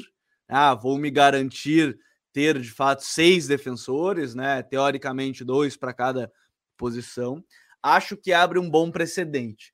Ah, 0.48 0.74
vou 0.74 0.98
me 0.98 1.10
garantir 1.10 1.98
ter 2.32 2.60
de 2.60 2.70
fato 2.70 3.02
seis 3.02 3.46
defensores, 3.46 4.34
né? 4.34 4.62
Teoricamente, 4.62 5.44
dois 5.44 5.76
para 5.76 5.94
cada 5.94 6.30
posição. 6.76 7.42
Acho 7.82 8.16
que 8.16 8.32
abre 8.32 8.58
um 8.58 8.68
bom 8.68 8.90
precedente. 8.90 9.72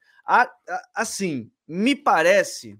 Assim, 0.94 1.50
me 1.66 1.94
parece 1.94 2.78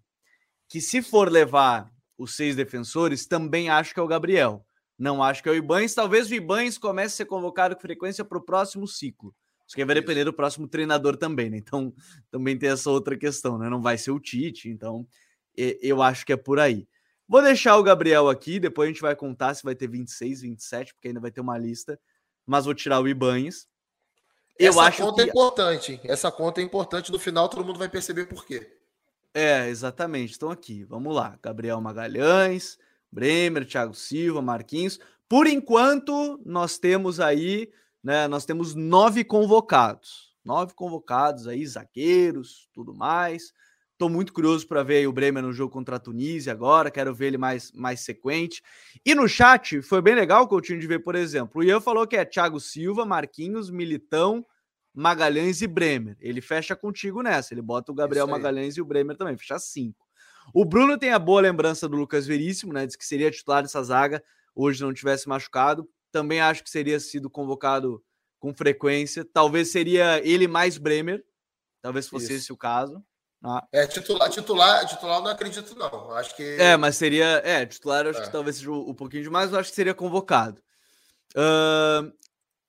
que 0.69 0.81
se 0.81 1.03
for 1.03 1.31
levar 1.31 1.91
os 2.17 2.35
seis 2.35 2.57
defensores, 2.57 3.27
também 3.27 3.69
acho 3.69 3.93
que 3.93 4.01
é 4.01 4.03
o 4.03 4.09
Gabriel. 4.09 4.65
Não 4.99 5.23
acho 5.23 5.43
que 5.43 5.49
é 5.49 5.53
o 5.53 5.57
Ibanes. 5.57 5.95
Talvez 5.95 6.31
o 6.31 6.35
Ibanes 6.35 6.79
comece 6.79 7.15
a 7.15 7.17
ser 7.19 7.25
convocado 7.27 7.75
com 7.75 7.83
frequência 7.83 8.25
para 8.25 8.39
o 8.39 8.41
próximo 8.41 8.87
ciclo. 8.89 9.35
Isso 9.67 9.75
que 9.75 9.85
vai 9.85 9.95
depender 9.95 10.25
do 10.25 10.33
próximo 10.33 10.69
treinador 10.69 11.17
também, 11.17 11.51
né? 11.51 11.57
Então, 11.57 11.93
também 12.31 12.57
tem 12.57 12.71
essa 12.71 12.89
outra 12.89 13.17
questão, 13.17 13.59
né? 13.59 13.69
Não 13.69 13.83
vai 13.83 13.99
ser 13.99 14.13
o 14.13 14.21
Tite, 14.21 14.69
então 14.69 15.07
eu 15.57 16.03
acho 16.03 16.25
que 16.25 16.33
é 16.33 16.37
por 16.37 16.61
aí. 16.61 16.87
Vou 17.29 17.43
deixar 17.43 17.77
o 17.77 17.83
Gabriel 17.83 18.29
aqui, 18.29 18.61
depois 18.61 18.89
a 18.89 18.93
gente 18.93 19.03
vai 19.03 19.17
contar 19.17 19.55
se 19.55 19.65
vai 19.65 19.75
ter 19.75 19.89
26, 19.89 20.43
27, 20.43 20.95
porque 20.95 21.09
ainda 21.09 21.19
vai 21.19 21.33
ter 21.33 21.41
uma 21.41 21.59
lista, 21.59 21.99
mas 22.47 22.65
vou 22.65 22.75
tirar 22.75 23.01
o 23.01 23.09
Ibanhes. 23.09 23.67
Eu 24.59 24.71
Essa 24.71 24.83
acho 24.83 25.03
conta 25.03 25.23
é 25.23 25.25
que... 25.25 25.31
é 25.31 25.33
importante. 25.33 26.01
Essa 26.05 26.31
conta 26.31 26.61
é 26.61 26.65
importante. 26.65 27.11
No 27.11 27.19
final, 27.19 27.49
todo 27.49 27.65
mundo 27.65 27.79
vai 27.79 27.89
perceber 27.89 28.27
por 28.27 28.47
quê. 28.47 28.76
É, 29.37 29.69
exatamente. 29.69 30.35
Então 30.35 30.51
aqui, 30.51 30.85
vamos 30.85 31.15
lá. 31.15 31.39
Gabriel 31.43 31.81
Magalhães, 31.81 32.79
Bremer, 33.13 33.67
Thiago 33.67 33.95
Silva, 33.95 34.41
Marquinhos. 34.41 34.99
Por 35.29 35.47
enquanto, 35.47 36.41
nós 36.47 36.79
temos 36.79 37.21
aí 37.21 37.71
né? 38.07 38.29
Nós 38.29 38.45
temos 38.45 38.73
nove 38.73 39.25
convocados, 39.25 40.33
nove 40.45 40.73
convocados 40.75 41.49
aí, 41.49 41.67
zagueiros, 41.67 42.69
tudo 42.73 42.95
mais. 42.95 43.53
Estou 43.91 44.09
muito 44.09 44.33
curioso 44.33 44.65
para 44.69 44.85
ver 44.85 45.09
o 45.09 45.13
Bremer 45.13 45.43
no 45.43 45.53
jogo 45.53 45.73
contra 45.73 45.97
a 45.97 45.99
Tunísia 45.99 46.53
agora, 46.53 46.89
quero 46.89 47.13
ver 47.13 47.27
ele 47.27 47.39
mais, 47.39 47.73
mais 47.73 48.03
sequente. 48.03 48.63
E 49.05 49.13
no 49.13 49.27
chat 49.27 49.83
foi 49.83 50.01
bem 50.01 50.15
legal 50.15 50.47
que 50.47 50.55
eu 50.55 50.61
tinha 50.61 50.79
de 50.79 50.87
ver, 50.87 51.01
por 51.01 51.17
exemplo, 51.17 51.61
o 51.61 51.65
Ian 51.65 51.81
falou 51.81 52.07
que 52.07 52.17
é 52.17 52.25
Thiago 52.25 52.61
Silva, 52.61 53.05
Marquinhos, 53.05 53.71
Militão, 53.71 54.47
Magalhães 54.97 55.63
e 55.63 55.67
Bremer. 55.69 56.17
Ele 56.21 56.41
fecha 56.41 56.75
contigo 56.75 57.23
nessa, 57.23 57.55
ele 57.55 57.63
bota 57.63 57.93
o 57.93 57.95
Gabriel 57.95 58.27
Magalhães 58.27 58.77
e 58.77 58.81
o 58.81 58.85
Bremer 58.85 59.17
também, 59.17 59.37
fecha 59.37 59.59
cinco. 59.59 60.05
O 60.53 60.65
Bruno 60.65 60.99
tem 60.99 61.13
a 61.13 61.19
boa 61.19 61.41
lembrança 61.41 61.89
do 61.89 61.97
Lucas 61.97 62.27
Veríssimo, 62.27 62.73
né? 62.73 62.87
Diz 62.87 62.97
que 62.97 63.05
seria 63.05 63.31
titular 63.31 63.63
dessa 63.63 63.83
zaga, 63.83 64.23
hoje 64.55 64.83
não 64.83 64.95
tivesse 64.95 65.29
machucado 65.29 65.89
também 66.17 66.41
acho 66.41 66.65
que 66.65 66.71
seria 66.71 66.99
sido 66.99 67.29
convocado 67.29 68.03
com 68.39 68.55
frequência. 68.55 69.23
Talvez 69.23 69.71
seria 69.71 70.27
ele 70.27 70.49
mais 70.49 70.79
Bremer, 70.79 71.23
talvez 71.83 72.09
fosse 72.09 72.27
Isso. 72.27 72.45
esse 72.45 72.53
o 72.53 72.57
caso. 72.57 73.05
Ah. 73.45 73.67
É, 73.71 73.87
titular, 73.87 74.31
titular, 74.31 74.87
titular 74.87 75.21
não 75.21 75.31
acredito, 75.31 75.75
não. 75.77 76.11
Acho 76.13 76.35
que. 76.35 76.57
É, 76.59 76.75
mas 76.77 76.97
seria. 76.97 77.43
É, 77.45 77.67
titular 77.67 78.07
acho 78.07 78.21
é. 78.21 78.23
que 78.23 78.33
talvez 78.33 78.57
seja 78.57 78.71
um, 78.71 78.91
um 78.91 78.95
pouquinho 78.95 79.25
demais, 79.25 79.51
mas 79.51 79.61
acho 79.61 79.71
que 79.71 79.77
seria 79.77 79.95
convocado. 79.95 80.63
Uh, 81.33 82.11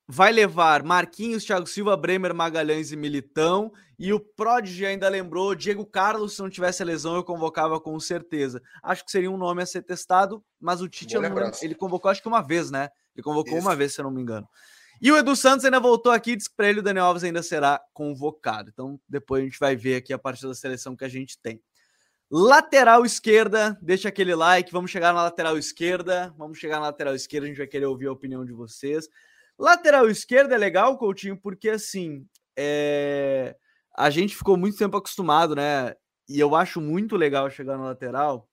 vai 0.08 0.32
levar 0.32 0.82
Marquinhos, 0.82 1.44
Thiago 1.44 1.66
Silva, 1.66 1.94
Bremer, 1.94 2.34
Magalhães 2.34 2.90
e 2.90 2.96
Militão. 2.96 3.70
E 3.98 4.12
o 4.12 4.18
Prodigy 4.18 4.86
ainda 4.86 5.08
lembrou: 5.08 5.54
Diego 5.54 5.84
Carlos, 5.84 6.34
se 6.34 6.40
não 6.40 6.48
tivesse 6.48 6.82
a 6.82 6.86
lesão, 6.86 7.14
eu 7.14 7.22
convocava 7.22 7.78
com 7.78 8.00
certeza. 8.00 8.62
Acho 8.82 9.04
que 9.04 9.10
seria 9.10 9.30
um 9.30 9.36
nome 9.36 9.62
a 9.62 9.66
ser 9.66 9.82
testado, 9.82 10.42
mas 10.58 10.80
o 10.80 10.88
Tite 10.88 11.16
ele 11.62 11.74
convocou 11.74 12.10
acho 12.10 12.22
que 12.22 12.28
uma 12.28 12.40
vez, 12.40 12.70
né? 12.70 12.88
Ele 13.14 13.22
convocou 13.22 13.58
Isso. 13.58 13.66
uma 13.66 13.76
vez, 13.76 13.92
se 13.92 14.00
eu 14.00 14.04
não 14.04 14.10
me 14.10 14.22
engano. 14.22 14.48
E 15.00 15.12
o 15.12 15.16
Edu 15.16 15.36
Santos 15.36 15.64
ainda 15.64 15.78
voltou 15.78 16.10
aqui, 16.10 16.34
disse 16.34 16.48
que 16.48 16.56
para 16.56 16.68
ele 16.68 16.80
o 16.80 16.82
Daniel 16.82 17.04
Alves 17.06 17.22
ainda 17.22 17.42
será 17.42 17.80
convocado. 17.92 18.70
Então 18.72 18.98
depois 19.08 19.42
a 19.42 19.44
gente 19.44 19.58
vai 19.58 19.76
ver 19.76 19.96
aqui 19.96 20.12
a 20.12 20.18
partir 20.18 20.46
da 20.46 20.54
seleção 20.54 20.96
que 20.96 21.04
a 21.04 21.08
gente 21.08 21.38
tem. 21.38 21.60
Lateral 22.30 23.06
esquerda, 23.06 23.78
deixa 23.80 24.08
aquele 24.08 24.34
like, 24.34 24.70
vamos 24.70 24.90
chegar 24.90 25.14
na 25.14 25.22
lateral 25.22 25.56
esquerda, 25.56 26.34
vamos 26.36 26.58
chegar 26.58 26.76
na 26.76 26.86
lateral 26.86 27.14
esquerda, 27.14 27.46
a 27.46 27.48
gente 27.48 27.56
vai 27.56 27.66
querer 27.66 27.86
ouvir 27.86 28.06
a 28.06 28.12
opinião 28.12 28.44
de 28.44 28.52
vocês. 28.52 29.08
Lateral 29.58 30.08
esquerda 30.08 30.54
é 30.54 30.58
legal, 30.58 30.96
Coutinho, 30.96 31.36
porque 31.36 31.68
assim, 31.68 32.26
é... 32.56 33.56
a 33.96 34.08
gente 34.08 34.36
ficou 34.36 34.56
muito 34.56 34.78
tempo 34.78 34.96
acostumado, 34.96 35.56
né? 35.56 35.94
E 36.28 36.38
eu 36.38 36.54
acho 36.54 36.80
muito 36.80 37.16
legal 37.16 37.50
chegar 37.50 37.76
na 37.76 37.84
lateral, 37.84 38.48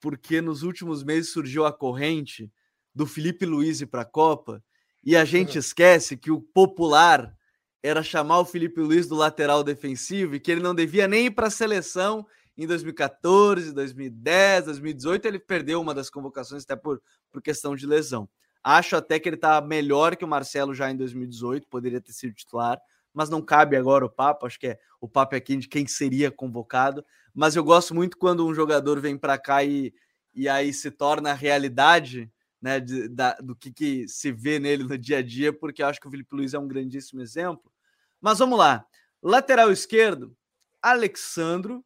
porque 0.00 0.40
nos 0.40 0.62
últimos 0.62 1.04
meses 1.04 1.32
surgiu 1.32 1.64
a 1.64 1.72
corrente 1.72 2.50
do 2.94 3.06
Felipe 3.06 3.46
Luiz 3.46 3.84
para 3.84 4.02
a 4.02 4.06
Copa, 4.06 4.62
e 5.04 5.16
a 5.16 5.24
gente 5.24 5.58
esquece 5.58 6.16
que 6.16 6.30
o 6.30 6.40
popular 6.40 7.36
era 7.82 8.02
chamar 8.02 8.38
o 8.38 8.44
Felipe 8.44 8.80
Luiz 8.80 9.08
do 9.08 9.16
lateral 9.16 9.64
defensivo 9.64 10.36
e 10.36 10.40
que 10.40 10.50
ele 10.50 10.62
não 10.62 10.74
devia 10.74 11.08
nem 11.08 11.26
ir 11.26 11.32
para 11.32 11.48
a 11.48 11.50
seleção 11.50 12.24
em 12.56 12.66
2014, 12.66 13.72
2010, 13.72 14.66
2018. 14.66 15.26
Ele 15.26 15.38
perdeu 15.40 15.80
uma 15.80 15.92
das 15.92 16.08
convocações 16.08 16.62
até 16.62 16.76
por, 16.76 17.02
por 17.32 17.42
questão 17.42 17.74
de 17.74 17.84
lesão. 17.84 18.28
Acho 18.62 18.96
até 18.96 19.18
que 19.18 19.28
ele 19.28 19.36
está 19.36 19.60
melhor 19.60 20.16
que 20.16 20.24
o 20.24 20.28
Marcelo 20.28 20.74
já 20.74 20.90
em 20.90 20.96
2018, 20.96 21.66
poderia 21.68 22.00
ter 22.00 22.12
sido 22.12 22.32
titular, 22.32 22.80
mas 23.12 23.28
não 23.28 23.42
cabe 23.42 23.76
agora 23.76 24.04
o 24.04 24.10
papo. 24.10 24.46
Acho 24.46 24.58
que 24.58 24.68
é 24.68 24.78
o 25.00 25.08
papo 25.08 25.34
é 25.34 25.38
aqui 25.38 25.56
de 25.56 25.68
quem 25.68 25.86
seria 25.86 26.30
convocado. 26.30 27.04
Mas 27.34 27.56
eu 27.56 27.64
gosto 27.64 27.94
muito 27.94 28.16
quando 28.16 28.46
um 28.46 28.54
jogador 28.54 29.00
vem 29.00 29.18
para 29.18 29.36
cá 29.36 29.64
e, 29.64 29.92
e 30.34 30.48
aí 30.48 30.72
se 30.72 30.90
torna 30.90 31.32
realidade 31.32 32.30
né, 32.60 32.78
de, 32.78 33.08
da, 33.08 33.34
do 33.34 33.56
que, 33.56 33.72
que, 33.72 34.06
se 34.06 34.30
vê 34.30 34.60
nele 34.60 34.84
no 34.84 34.96
dia 34.96 35.18
a 35.18 35.22
dia, 35.22 35.52
porque 35.52 35.82
eu 35.82 35.86
acho 35.86 36.00
que 36.00 36.06
o 36.06 36.10
Felipe 36.10 36.36
Luiz 36.36 36.54
é 36.54 36.58
um 36.58 36.68
grandíssimo 36.68 37.20
exemplo. 37.20 37.72
Mas 38.20 38.38
vamos 38.38 38.56
lá. 38.56 38.86
Lateral 39.20 39.72
esquerdo, 39.72 40.36
Alexandro, 40.80 41.84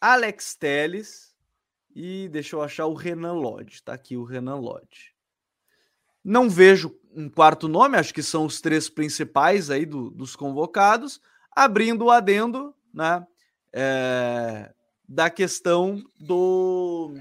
Alex 0.00 0.54
Teles 0.54 1.29
e 1.94 2.28
deixa 2.28 2.56
eu 2.56 2.62
achar 2.62 2.86
o 2.86 2.94
Renan 2.94 3.32
Lodge. 3.32 3.82
Tá 3.82 3.94
aqui 3.94 4.16
o 4.16 4.24
Renan 4.24 4.56
Lodge. 4.56 5.14
Não 6.24 6.48
vejo 6.48 6.94
um 7.14 7.28
quarto 7.28 7.66
nome, 7.66 7.96
acho 7.96 8.14
que 8.14 8.22
são 8.22 8.44
os 8.44 8.60
três 8.60 8.88
principais 8.88 9.70
aí 9.70 9.84
do, 9.84 10.10
dos 10.10 10.36
convocados, 10.36 11.20
abrindo 11.50 12.04
o 12.04 12.10
adendo, 12.10 12.74
né? 12.92 13.26
É, 13.72 14.72
da 15.08 15.30
questão 15.30 16.02
do, 16.18 17.14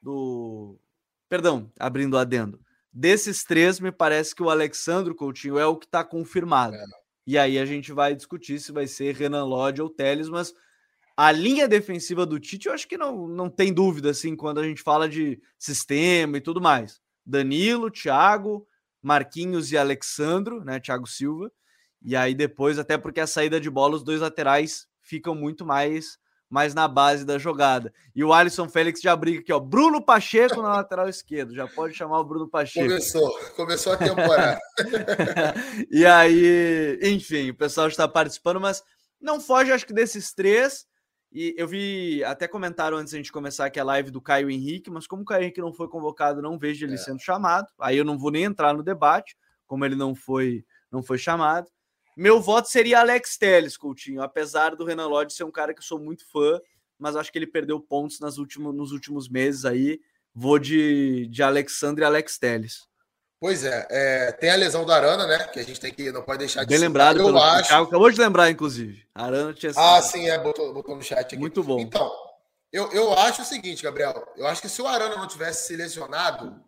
do 0.00 0.78
Perdão, 1.28 1.70
abrindo 1.78 2.16
adendo. 2.16 2.58
Desses 2.92 3.44
três, 3.44 3.78
me 3.78 3.92
parece 3.92 4.34
que 4.34 4.42
o 4.42 4.48
Alexandro 4.48 5.14
Coutinho 5.14 5.58
é 5.58 5.66
o 5.66 5.76
que 5.76 5.84
está 5.84 6.02
confirmado. 6.02 6.74
É. 6.74 6.84
E 7.26 7.36
aí 7.36 7.58
a 7.58 7.66
gente 7.66 7.92
vai 7.92 8.14
discutir 8.14 8.58
se 8.58 8.72
vai 8.72 8.86
ser 8.86 9.14
Renan 9.14 9.44
Lodge 9.44 9.82
ou 9.82 9.90
Teles, 9.90 10.30
mas 10.30 10.54
a 11.20 11.32
linha 11.32 11.66
defensiva 11.66 12.24
do 12.24 12.38
Tite, 12.38 12.68
eu 12.68 12.72
acho 12.72 12.86
que 12.86 12.96
não, 12.96 13.26
não 13.26 13.50
tem 13.50 13.72
dúvida, 13.72 14.10
assim, 14.10 14.36
quando 14.36 14.60
a 14.60 14.62
gente 14.62 14.80
fala 14.80 15.08
de 15.08 15.42
sistema 15.58 16.36
e 16.36 16.40
tudo 16.40 16.60
mais. 16.60 17.00
Danilo, 17.26 17.90
Thiago, 17.90 18.64
Marquinhos 19.02 19.72
e 19.72 19.76
Alexandro, 19.76 20.62
né? 20.64 20.78
Thiago 20.78 21.08
Silva. 21.08 21.50
E 22.00 22.14
aí 22.14 22.36
depois, 22.36 22.78
até 22.78 22.96
porque 22.96 23.18
a 23.18 23.26
saída 23.26 23.60
de 23.60 23.68
bola, 23.68 23.96
os 23.96 24.04
dois 24.04 24.20
laterais 24.20 24.86
ficam 25.02 25.34
muito 25.34 25.66
mais 25.66 26.20
mais 26.48 26.72
na 26.72 26.86
base 26.86 27.26
da 27.26 27.36
jogada. 27.36 27.92
E 28.14 28.22
o 28.24 28.32
Alisson 28.32 28.68
Félix 28.68 29.02
já 29.02 29.14
briga 29.14 29.40
aqui, 29.40 29.52
ó. 29.52 29.58
Bruno 29.58 30.00
Pacheco 30.00 30.62
na 30.62 30.76
lateral 30.76 31.08
esquerda. 31.08 31.52
Já 31.52 31.66
pode 31.66 31.94
chamar 31.94 32.20
o 32.20 32.24
Bruno 32.24 32.48
Pacheco. 32.48 32.86
Começou, 32.88 33.38
começou 33.54 33.92
a 33.92 33.96
temporada. 33.98 34.58
e 35.90 36.06
aí, 36.06 36.98
enfim, 37.02 37.50
o 37.50 37.54
pessoal 37.54 37.88
está 37.88 38.08
participando, 38.08 38.60
mas 38.60 38.82
não 39.20 39.40
foge, 39.40 39.72
acho 39.72 39.84
que 39.84 39.92
desses 39.92 40.32
três. 40.32 40.86
E 41.30 41.54
eu 41.58 41.68
vi, 41.68 42.24
até 42.24 42.48
comentaram 42.48 42.96
antes 42.96 43.12
da 43.12 43.18
gente 43.18 43.30
começar 43.30 43.66
aqui 43.66 43.78
a 43.78 43.84
live 43.84 44.10
do 44.10 44.20
Caio 44.20 44.50
Henrique, 44.50 44.90
mas 44.90 45.06
como 45.06 45.22
o 45.22 45.24
Caio 45.24 45.42
Henrique 45.42 45.60
não 45.60 45.72
foi 45.72 45.86
convocado, 45.88 46.40
não 46.40 46.58
vejo 46.58 46.86
ele 46.86 46.94
é. 46.94 46.98
sendo 46.98 47.20
chamado. 47.20 47.68
Aí 47.78 47.98
eu 47.98 48.04
não 48.04 48.18
vou 48.18 48.30
nem 48.30 48.44
entrar 48.44 48.72
no 48.72 48.82
debate, 48.82 49.36
como 49.66 49.84
ele 49.84 49.94
não 49.94 50.14
foi, 50.14 50.64
não 50.90 51.02
foi 51.02 51.18
chamado. 51.18 51.68
Meu 52.16 52.40
voto 52.40 52.68
seria 52.68 53.00
Alex 53.00 53.36
Telles, 53.36 53.76
Coutinho, 53.76 54.22
apesar 54.22 54.74
do 54.74 54.84
Renan 54.84 55.06
Lodge 55.06 55.34
ser 55.34 55.44
um 55.44 55.52
cara 55.52 55.72
que 55.74 55.80
eu 55.80 55.84
sou 55.84 56.00
muito 56.00 56.28
fã, 56.28 56.58
mas 56.98 57.14
acho 57.14 57.30
que 57.30 57.38
ele 57.38 57.46
perdeu 57.46 57.78
pontos 57.78 58.18
nas 58.20 58.38
últimos, 58.38 58.74
nos 58.74 58.90
últimos 58.90 59.28
meses 59.28 59.64
aí. 59.64 60.00
Vou 60.34 60.58
de, 60.58 61.28
de 61.28 61.42
Alexandre 61.42 62.02
e 62.02 62.06
Alex 62.06 62.38
Telles. 62.38 62.87
Pois 63.40 63.64
é, 63.64 63.86
é, 63.90 64.32
tem 64.32 64.50
a 64.50 64.56
lesão 64.56 64.84
do 64.84 64.92
Arana, 64.92 65.26
né? 65.26 65.38
Que 65.44 65.60
a 65.60 65.64
gente 65.64 65.78
tem 65.78 65.92
que 65.92 66.10
não 66.10 66.22
pode 66.22 66.40
deixar 66.40 66.64
de 66.64 66.68
Bem 66.68 66.78
lembrado, 66.78 67.20
eu 67.20 67.38
acho. 67.38 67.68
Thiago 67.68 67.86
acabou 67.86 68.10
de 68.10 68.20
lembrar, 68.20 68.50
inclusive. 68.50 69.06
Arana 69.14 69.54
tinha 69.54 69.72
sido... 69.72 69.80
Ah, 69.80 70.02
sim, 70.02 70.28
é, 70.28 70.38
botou, 70.38 70.74
botou 70.74 70.96
no 70.96 71.02
chat 71.02 71.20
aqui. 71.20 71.36
Muito 71.36 71.62
bom. 71.62 71.78
Então, 71.78 72.10
eu, 72.72 72.90
eu 72.92 73.12
acho 73.12 73.42
o 73.42 73.44
seguinte, 73.44 73.82
Gabriel. 73.82 74.26
Eu 74.36 74.46
acho 74.46 74.60
que 74.60 74.68
se 74.68 74.82
o 74.82 74.88
Arana 74.88 75.16
não 75.16 75.28
tivesse 75.28 75.68
se 75.68 75.76
lesionado, 75.76 76.60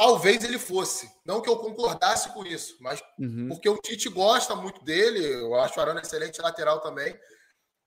Talvez 0.00 0.42
ele 0.42 0.58
fosse. 0.58 1.12
Não 1.26 1.42
que 1.42 1.50
eu 1.50 1.58
concordasse 1.58 2.30
com 2.30 2.42
isso, 2.46 2.74
mas 2.80 3.02
uhum. 3.18 3.48
porque 3.50 3.68
o 3.68 3.76
Tite 3.76 4.08
gosta 4.08 4.56
muito 4.56 4.82
dele. 4.82 5.22
Eu 5.22 5.54
acho 5.56 5.78
o 5.78 5.82
Arana 5.82 6.00
excelente 6.00 6.40
lateral 6.40 6.80
também. 6.80 7.14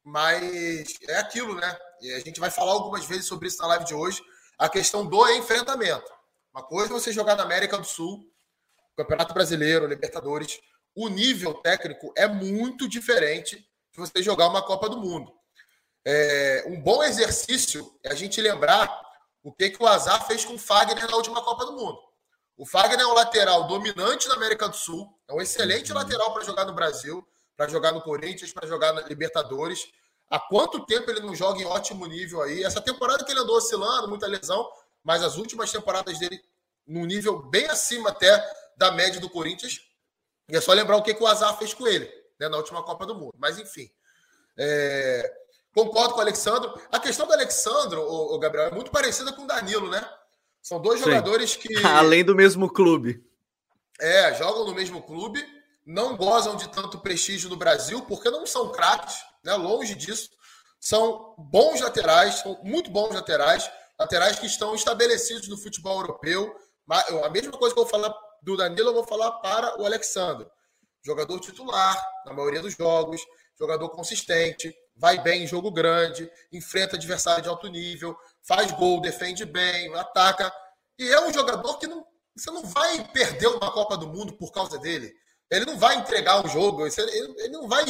Mas 0.04 1.00
é 1.08 1.18
aquilo, 1.18 1.56
né? 1.56 1.76
E 2.04 2.14
a 2.14 2.20
gente 2.20 2.40
vai 2.40 2.52
falar 2.52 2.74
algumas 2.74 3.04
vezes 3.08 3.26
sobre 3.26 3.48
isso 3.48 3.60
na 3.60 3.70
live 3.70 3.86
de 3.86 3.96
hoje. 3.96 4.22
A 4.60 4.70
questão 4.70 5.04
do 5.08 5.28
enfrentamento. 5.30 6.06
Uma 6.54 6.62
coisa 6.62 6.92
é 6.92 7.00
você 7.00 7.12
jogar 7.12 7.36
na 7.36 7.44
América 7.44 7.78
do 7.80 7.86
Sul, 7.86 8.32
Campeonato 8.96 9.34
Brasileiro, 9.34 9.88
Libertadores. 9.88 10.60
O 10.96 11.10
nível 11.10 11.56
técnico 11.56 12.14
é 12.16 12.28
muito 12.28 12.88
diferente 12.88 13.58
de 13.92 13.98
você 13.98 14.22
jogar 14.22 14.50
uma 14.50 14.62
Copa 14.62 14.88
do 14.88 14.98
Mundo. 14.98 15.34
É, 16.06 16.64
um 16.68 16.80
bom 16.80 17.04
exercício 17.04 17.98
é 18.04 18.12
a 18.12 18.14
gente 18.14 18.40
lembrar 18.40 19.02
o 19.42 19.52
que, 19.52 19.72
que 19.72 19.82
o 19.82 19.88
Azar 19.88 20.28
fez 20.28 20.46
com 20.46 20.54
o 20.54 20.60
Fagner 20.60 21.10
na 21.10 21.18
última 21.18 21.42
Copa 21.42 21.66
do 21.66 21.74
Mundo. 21.74 21.98
O 22.56 22.68
Fagner 22.68 23.00
é 23.00 23.08
um 23.08 23.14
lateral 23.14 23.66
dominante 23.66 24.28
na 24.28 24.36
América 24.36 24.70
do 24.70 24.76
Sul, 24.76 25.12
é 25.28 25.34
um 25.34 25.42
excelente 25.42 25.92
uhum. 25.92 25.98
lateral 25.98 26.34
para 26.34 26.44
jogar 26.44 26.66
no 26.66 26.74
Brasil, 26.74 27.28
para 27.58 27.68
jogar 27.68 27.94
no 27.94 28.02
Corinthians, 28.02 28.54
para 28.54 28.68
jogar 28.68 28.94
na 28.94 29.02
Libertadores. 29.02 29.88
Há 30.30 30.40
quanto 30.40 30.86
tempo 30.86 31.10
ele 31.10 31.22
não 31.22 31.34
joga 31.34 31.60
em 31.60 31.66
ótimo 31.66 32.06
nível 32.06 32.44
aí? 32.44 32.64
Essa 32.64 32.80
temporada 32.80 33.24
que 33.24 33.32
ele 33.32 33.40
andou 33.40 33.58
oscilando, 33.58 34.08
muita 34.08 34.28
lesão, 34.28 34.70
mas 35.04 35.24
as 35.24 35.38
últimas 35.38 35.72
temporadas 35.72 36.18
dele 36.18 36.42
num 36.88 37.06
nível 37.06 37.42
bem 37.44 37.66
acima 37.68 38.10
até 38.10 38.44
da 38.78 38.92
média 38.92 39.20
do 39.20 39.30
Corinthians. 39.30 39.82
E 40.50 40.56
é 40.56 40.62
só 40.62 40.74
lembrar 40.74 40.98
o 40.98 41.04
que, 41.04 41.14
que 41.14 41.24
o 41.24 41.28
Azar 41.28 41.58
fez 41.58 41.74
com 41.74 41.88
ele 41.88 42.10
né, 42.40 42.50
na 42.50 42.58
última 42.58 42.84
Copa 42.84 43.06
do 43.06 43.16
Mundo. 43.16 43.34
Mas 43.38 43.58
enfim. 43.58 43.90
É... 44.58 45.32
Concordo 45.74 46.14
com 46.14 46.20
o 46.20 46.22
Alexandro. 46.22 46.80
A 46.92 47.00
questão 47.00 47.26
do 47.26 47.34
Alexandro, 47.34 48.02
o, 48.02 48.38
Gabriel, 48.38 48.68
é 48.68 48.72
muito 48.72 48.92
parecida 48.92 49.34
com 49.34 49.44
o 49.44 49.48
Danilo, 49.48 49.90
né? 49.90 50.08
São 50.62 50.80
dois 50.80 51.00
Sim. 51.00 51.06
jogadores 51.06 51.56
que. 51.56 51.76
Além 51.84 52.24
do 52.24 52.36
mesmo 52.36 52.72
clube. 52.72 53.26
É, 54.00 54.36
jogam 54.36 54.66
no 54.66 54.74
mesmo 54.74 55.02
clube, 55.02 55.44
não 55.86 56.16
gozam 56.16 56.56
de 56.56 56.70
tanto 56.70 57.00
prestígio 57.00 57.50
no 57.50 57.58
Brasil, 57.58 58.04
porque 58.04 58.30
não 58.30 58.46
são 58.46 58.72
craques, 58.72 59.16
né? 59.44 59.56
Longe 59.56 59.96
disso. 59.96 60.30
São 60.80 61.34
bons 61.38 61.82
laterais, 61.82 62.36
são 62.36 62.60
muito 62.64 62.92
bons 62.92 63.14
laterais, 63.14 63.70
laterais 64.00 64.40
que 64.40 64.46
estão 64.46 64.74
estabelecidos 64.76 65.48
no 65.48 65.58
futebol 65.58 66.00
europeu. 66.02 66.56
A 67.24 67.30
mesma 67.30 67.52
coisa 67.52 67.74
que 67.74 67.80
eu 67.80 67.86
vou 67.86 67.92
falar 67.92 68.14
do 68.42 68.58
Danilo, 68.58 68.90
eu 68.90 68.94
vou 68.94 69.08
falar 69.08 69.32
para 69.40 69.82
o 69.82 69.86
Alexandre. 69.86 70.48
Jogador 71.06 71.40
titular, 71.40 72.02
na 72.26 72.34
maioria 72.34 72.62
dos 72.62 72.76
jogos, 72.76 73.22
jogador 73.60 73.90
consistente, 73.90 74.74
vai 74.96 75.22
bem 75.22 75.44
em 75.44 75.48
jogo 75.48 75.72
grande, 75.72 76.30
enfrenta 76.52 76.96
adversário 76.96 77.44
de 77.44 77.50
alto 77.50 77.68
nível, 77.68 78.16
faz 78.42 78.72
gol, 78.72 79.02
defende 79.02 79.46
bem, 79.46 79.94
ataca. 79.96 80.52
E 80.98 81.10
é 81.10 81.20
um 81.26 81.34
jogador 81.34 81.78
que 81.78 81.88
não, 81.88 82.06
você 82.36 82.52
não 82.52 82.64
vai 82.64 83.04
perder 83.12 83.48
uma 83.48 83.72
Copa 83.72 83.98
do 83.98 84.08
Mundo 84.08 84.34
por 84.38 84.52
causa 84.52 84.78
dele. 84.78 85.14
Ele 85.50 85.66
não 85.66 85.78
vai 85.78 85.96
entregar 85.96 86.44
o 86.44 86.50
jogo, 86.50 86.86
ele 86.86 87.50
não 87.50 87.68
vai 87.68 87.84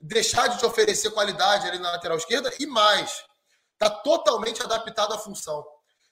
deixar 0.00 0.48
de 0.48 0.58
te 0.58 0.66
oferecer 0.66 1.10
qualidade 1.10 1.68
ali 1.68 1.78
na 1.78 1.92
lateral 1.92 2.16
esquerda 2.16 2.52
e 2.58 2.66
mais. 2.66 3.22
Está 3.80 3.88
totalmente 3.88 4.62
adaptado 4.62 5.14
à 5.14 5.18
função. 5.18 5.66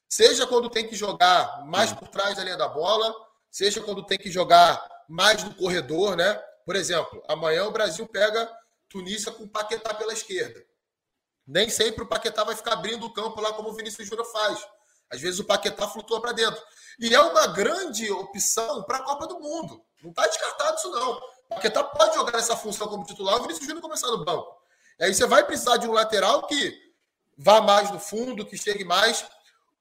Seja 0.09 0.47
quando 0.47 0.71
tem 0.71 0.89
que 0.89 0.97
jogar 0.97 1.67
mais 1.67 1.93
por 1.93 2.09
trás 2.09 2.35
da 2.35 2.43
linha 2.43 2.57
da 2.57 2.67
bola, 2.67 3.15
seja 3.51 3.83
quando 3.83 4.03
tem 4.07 4.17
que 4.17 4.31
jogar 4.31 4.83
mais 5.07 5.45
no 5.45 5.55
corredor, 5.55 6.17
né? 6.17 6.33
Por 6.65 6.75
exemplo, 6.75 7.23
amanhã 7.29 7.67
o 7.67 7.71
Brasil 7.71 8.07
pega 8.07 8.51
Tunísia 8.89 9.31
com 9.31 9.45
o 9.45 9.49
Paquetá 9.49 9.93
pela 9.93 10.15
esquerda. 10.15 10.65
Nem 11.47 11.69
sempre 11.69 12.05
o 12.05 12.07
Paquetá 12.07 12.43
vai 12.43 12.57
ficar 12.57 12.73
abrindo 12.73 13.05
o 13.05 13.13
campo 13.13 13.39
lá 13.39 13.53
como 13.53 13.69
o 13.69 13.75
Vinícius 13.75 14.09
Júnior 14.09 14.27
faz. 14.33 14.67
Às 15.11 15.21
vezes 15.21 15.39
o 15.39 15.45
Paquetá 15.45 15.87
flutua 15.89 16.23
para 16.23 16.33
dentro. 16.33 16.63
E 16.99 17.15
é 17.15 17.21
uma 17.21 17.49
grande 17.49 18.11
opção 18.11 18.83
para 18.85 18.97
a 18.97 19.03
Copa 19.03 19.27
do 19.27 19.39
Mundo. 19.41 19.85
Não 20.03 20.09
está 20.09 20.27
descartado 20.27 20.79
isso, 20.79 20.91
não. 20.91 21.13
O 21.51 21.55
Paquetá 21.55 21.85
pode 21.85 22.15
jogar 22.15 22.39
essa 22.39 22.57
função 22.57 22.89
como 22.89 23.05
titular, 23.05 23.37
o 23.37 23.43
Vinícius 23.43 23.67
Júnior 23.67 23.83
começar 23.83 24.09
no 24.09 24.25
banco. 24.25 24.57
E 24.99 25.05
aí 25.05 25.15
você 25.15 25.27
vai 25.27 25.45
precisar 25.45 25.77
de 25.77 25.87
um 25.87 25.93
lateral 25.93 26.47
que 26.47 26.88
vá 27.39 27.61
mais 27.61 27.91
no 27.91 28.01
fundo, 28.01 28.45
que 28.45 28.59
chegue 28.59 28.85
mais. 28.85 29.25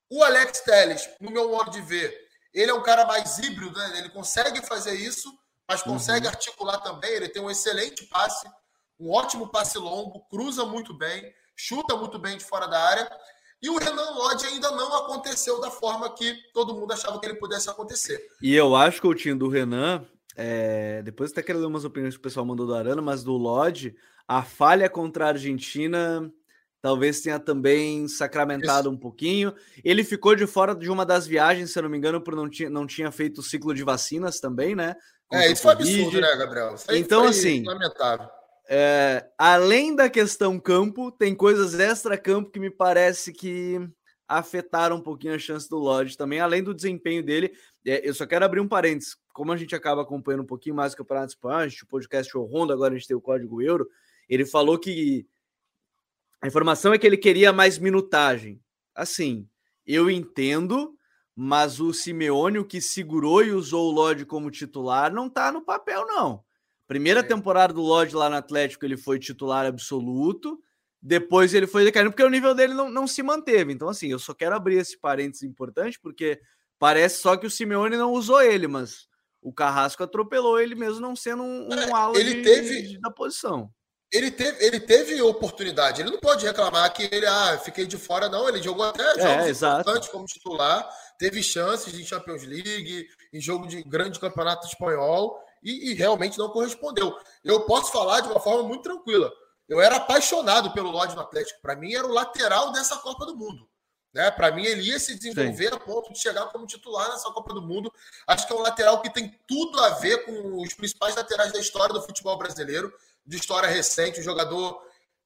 O 0.10 0.24
Alex 0.24 0.62
Telles, 0.62 1.10
no 1.20 1.32
meu 1.32 1.50
modo 1.50 1.72
de 1.72 1.82
ver, 1.82 2.16
ele 2.54 2.72
é 2.72 2.74
um 2.74 2.84
cara 2.84 3.06
mais 3.06 3.40
híbrido, 3.40 3.78
né? 3.78 3.98
Ele 3.98 4.10
consegue 4.10 4.66
fazer 4.66 4.94
isso, 4.94 5.30
mas 5.68 5.82
consegue 5.82 6.28
uhum. 6.28 6.32
articular 6.32 6.78
também. 6.78 7.12
Ele 7.12 7.28
tem 7.28 7.42
um 7.42 7.50
excelente 7.50 8.06
passe 8.06 8.48
um 9.00 9.12
ótimo 9.12 9.48
passe 9.48 9.78
longo, 9.78 10.26
cruza 10.30 10.66
muito 10.66 10.94
bem, 10.94 11.32
chuta 11.56 11.96
muito 11.96 12.18
bem 12.18 12.38
de 12.38 12.44
fora 12.44 12.68
da 12.68 12.80
área. 12.80 13.10
E 13.62 13.70
o 13.70 13.78
Renan 13.78 14.12
Lodge 14.12 14.46
ainda 14.46 14.72
não 14.72 14.96
aconteceu 14.98 15.60
da 15.60 15.72
forma 15.72 16.14
que 16.14 16.36
todo 16.54 16.76
mundo 16.76 16.94
achava 16.94 17.20
que 17.20 17.26
ele 17.26 17.40
pudesse 17.40 17.70
acontecer. 17.70 18.20
E 18.42 18.56
eu 18.56 18.76
acho 18.76 19.02
que 19.02 19.08
o 19.08 19.16
time 19.16 19.36
do 19.36 19.50
Renan, 19.50 20.06
é... 20.36 21.02
depois 21.02 21.32
até 21.32 21.42
quero 21.42 21.60
ler 21.60 21.66
umas 21.66 21.86
opiniões 21.86 22.14
que 22.16 22.20
o 22.20 22.24
pessoal 22.24 22.46
mandou 22.46 22.68
do 22.68 22.76
Arana, 22.76 23.02
mas 23.02 23.24
do 23.24 23.34
Lodge, 23.34 23.96
a 24.28 24.44
falha 24.44 24.90
contra 24.90 25.26
a 25.26 25.30
Argentina 25.30 26.32
talvez 26.88 27.20
tenha 27.20 27.38
também 27.38 28.08
sacramentado 28.08 28.88
isso. 28.88 28.96
um 28.96 28.98
pouquinho. 28.98 29.54
Ele 29.84 30.06
ficou 30.06 30.34
de 30.38 30.48
fora 30.48 30.74
de 30.74 30.90
uma 30.90 31.06
das 31.06 31.28
viagens, 31.28 31.74
se 31.74 31.78
eu 31.78 31.84
não 31.84 31.90
me 31.90 31.98
engano, 31.98 32.22
por 32.22 32.34
não 32.34 32.50
tinha, 32.50 32.70
não 32.70 32.88
tinha 32.88 33.12
feito 33.12 33.40
o 33.40 33.44
ciclo 33.44 33.74
de 33.74 33.84
vacinas 33.84 34.40
também, 34.40 34.74
né? 34.74 34.96
é, 35.34 35.52
isso 35.52 35.64
foi 35.64 35.74
absurdo, 35.74 36.22
né, 36.22 36.34
Gabriel? 36.38 36.76
então, 36.92 37.26
assim, 37.26 37.66
lamentável. 37.66 38.30
É, 38.70 39.28
além 39.38 39.94
da 39.98 40.10
questão 40.10 40.58
campo, 40.58 41.12
tem 41.12 41.36
coisas 41.36 41.78
extra-campo 41.78 42.52
que 42.52 42.60
me 42.60 42.70
parece 42.70 43.34
que 43.34 43.82
afetaram 44.26 44.96
um 44.96 45.02
pouquinho 45.02 45.36
a 45.36 45.40
chance 45.40 45.70
do 45.70 45.78
Lodge 45.78 46.16
também, 46.16 46.40
além 46.40 46.64
do 46.64 46.74
desempenho 46.74 47.22
dele. 47.22 47.52
É, 47.86 48.08
eu 48.08 48.14
só 48.14 48.26
quero 48.26 48.46
abrir 48.46 48.62
um 48.62 48.68
parênteses. 48.68 49.18
Como 49.34 49.52
a 49.52 49.58
gente 49.58 49.76
acaba 49.76 50.04
acompanhando 50.04 50.44
um 50.44 50.48
pouquinho 50.48 50.76
mais 50.76 50.94
o 50.94 50.98
Campeonato 50.98 51.34
Espanhol, 51.34 51.60
a 51.60 51.68
gente, 51.68 51.84
o 51.84 51.88
podcast 51.88 52.38
o 52.38 52.46
Honda, 52.46 52.74
agora 52.74 52.94
a 52.94 52.98
gente 52.98 53.08
tem 53.10 53.18
o 53.18 53.22
código 53.22 53.62
euro. 53.62 53.90
Ele 54.30 54.46
falou 54.46 54.80
que 54.80 55.28
a 56.42 56.48
informação 56.48 56.94
é 56.94 56.98
que 56.98 57.08
ele 57.08 57.18
queria 57.18 57.52
mais 57.52 57.78
minutagem. 57.78 58.62
Assim, 58.94 59.48
eu 59.86 60.10
entendo, 60.10 60.96
mas 61.36 61.80
o 61.80 61.94
Simeone, 61.94 62.60
o 62.60 62.66
que 62.66 62.82
segurou 62.82 63.44
e 63.44 63.52
usou 63.52 63.90
o 63.90 63.92
Lodge 63.94 64.26
como 64.26 64.52
titular, 64.52 65.14
não 65.14 65.30
tá 65.30 65.52
no 65.52 65.64
papel, 65.64 66.06
não. 66.06 66.44
Primeira 66.88 67.20
é. 67.20 67.24
temporada 67.24 67.74
do 67.74 67.82
Lodge 67.82 68.16
lá 68.16 68.30
no 68.30 68.36
Atlético, 68.36 68.86
ele 68.86 68.98
foi 68.98 69.20
titular 69.20 69.66
absoluto. 69.66 70.60
Depois 71.02 71.54
ele 71.54 71.68
foi 71.68 71.84
decaindo, 71.84 72.12
porque 72.12 72.24
o 72.24 72.30
nível 72.30 72.56
dele 72.56 72.74
não, 72.74 72.90
não 72.90 73.08
se 73.08 73.22
manteve. 73.22 73.72
Então, 73.72 73.90
assim, 73.90 74.08
eu 74.08 74.20
só 74.20 74.34
quero 74.34 74.56
abrir 74.56 74.78
esse 74.78 74.98
parênteses 74.98 75.44
importante, 75.44 76.00
porque 76.00 76.40
parece 76.80 77.22
só 77.22 77.36
que 77.38 77.46
o 77.46 77.52
Simeone 77.52 77.98
não 77.98 78.14
usou 78.14 78.42
ele, 78.42 78.68
mas 78.68 79.08
o 79.42 79.54
Carrasco 79.54 80.04
atropelou 80.04 80.60
ele 80.60 80.76
mesmo, 80.76 81.00
não 81.00 81.16
sendo 81.16 81.44
um, 81.44 81.68
um 81.68 81.74
é, 81.74 81.92
ala 81.92 82.18
ele 82.18 82.36
de, 82.36 82.42
teve, 82.42 82.82
de, 82.82 83.00
da 83.00 83.12
posição. 83.12 83.72
Ele 84.12 84.32
teve, 84.32 84.66
ele 84.66 84.80
teve 84.80 85.22
oportunidade. 85.22 86.02
Ele 86.02 86.12
não 86.12 86.20
pode 86.20 86.46
reclamar 86.46 86.92
que 86.94 87.10
ele, 87.12 87.26
ah, 87.26 87.60
fiquei 87.64 87.86
de 87.86 87.98
fora, 87.98 88.30
não. 88.30 88.48
Ele 88.48 88.62
jogou 88.64 88.86
até 88.86 89.04
é, 89.04 89.22
jogos 89.22 89.64
é, 89.64 89.68
importantes 89.68 90.10
como 90.10 90.26
titular, 90.26 90.90
teve 91.20 91.44
chances 91.44 91.94
em 91.94 92.06
Champions 92.06 92.44
League, 92.44 93.08
em 93.34 93.42
jogo 93.42 93.68
de 93.68 93.84
grande 93.84 94.20
campeonato 94.20 94.66
espanhol 94.66 95.38
e, 95.62 95.92
e 95.92 95.94
realmente 95.94 96.38
não 96.38 96.50
correspondeu. 96.50 97.18
Eu 97.44 97.62
posso 97.62 97.92
falar 97.92 98.22
de 98.22 98.30
uma 98.30 98.40
forma 98.40 98.64
muito 98.64 98.84
tranquila. 98.84 99.32
Eu 99.68 99.82
era 99.82 99.98
apaixonado 99.98 100.72
pelo 100.72 100.90
Lodge 100.90 101.16
no 101.16 101.22
Atlético. 101.22 101.62
Para 101.62 101.76
mim, 101.76 101.94
era 101.94 102.08
o 102.08 102.14
lateral 102.14 102.72
dessa 102.72 102.96
Copa 102.98 103.26
do 103.26 103.36
Mundo. 103.36 103.68
Né? 104.14 104.32
Para 104.32 104.52
mim, 104.52 104.64
ele 104.66 104.84
ia 104.84 105.00
se 105.00 105.16
desenvolver 105.16 105.70
Sim. 105.70 105.76
a 105.76 105.80
ponto 105.80 106.14
de 106.14 106.20
chegar 106.20 106.46
como 106.48 106.66
titular 106.66 107.10
nessa 107.10 107.30
Copa 107.32 107.54
do 107.54 107.62
Mundo. 107.62 107.92
Acho 108.26 108.48
que 108.48 108.54
é 108.54 108.56
um 108.56 108.62
lateral 108.62 109.02
que 109.02 109.14
tem 109.14 109.38
tudo 109.46 109.80
a 109.82 109.90
ver 109.90 110.26
com 110.26 110.62
os 110.62 110.74
principais 110.74 111.16
laterais 111.16 111.52
da 111.52 111.60
história 111.60 111.94
do 111.94 112.02
futebol 112.02 112.38
brasileiro, 112.38 112.92
de 113.28 113.38
história 113.38 113.68
recente, 113.68 114.20
um 114.20 114.24
jogador 114.24 114.82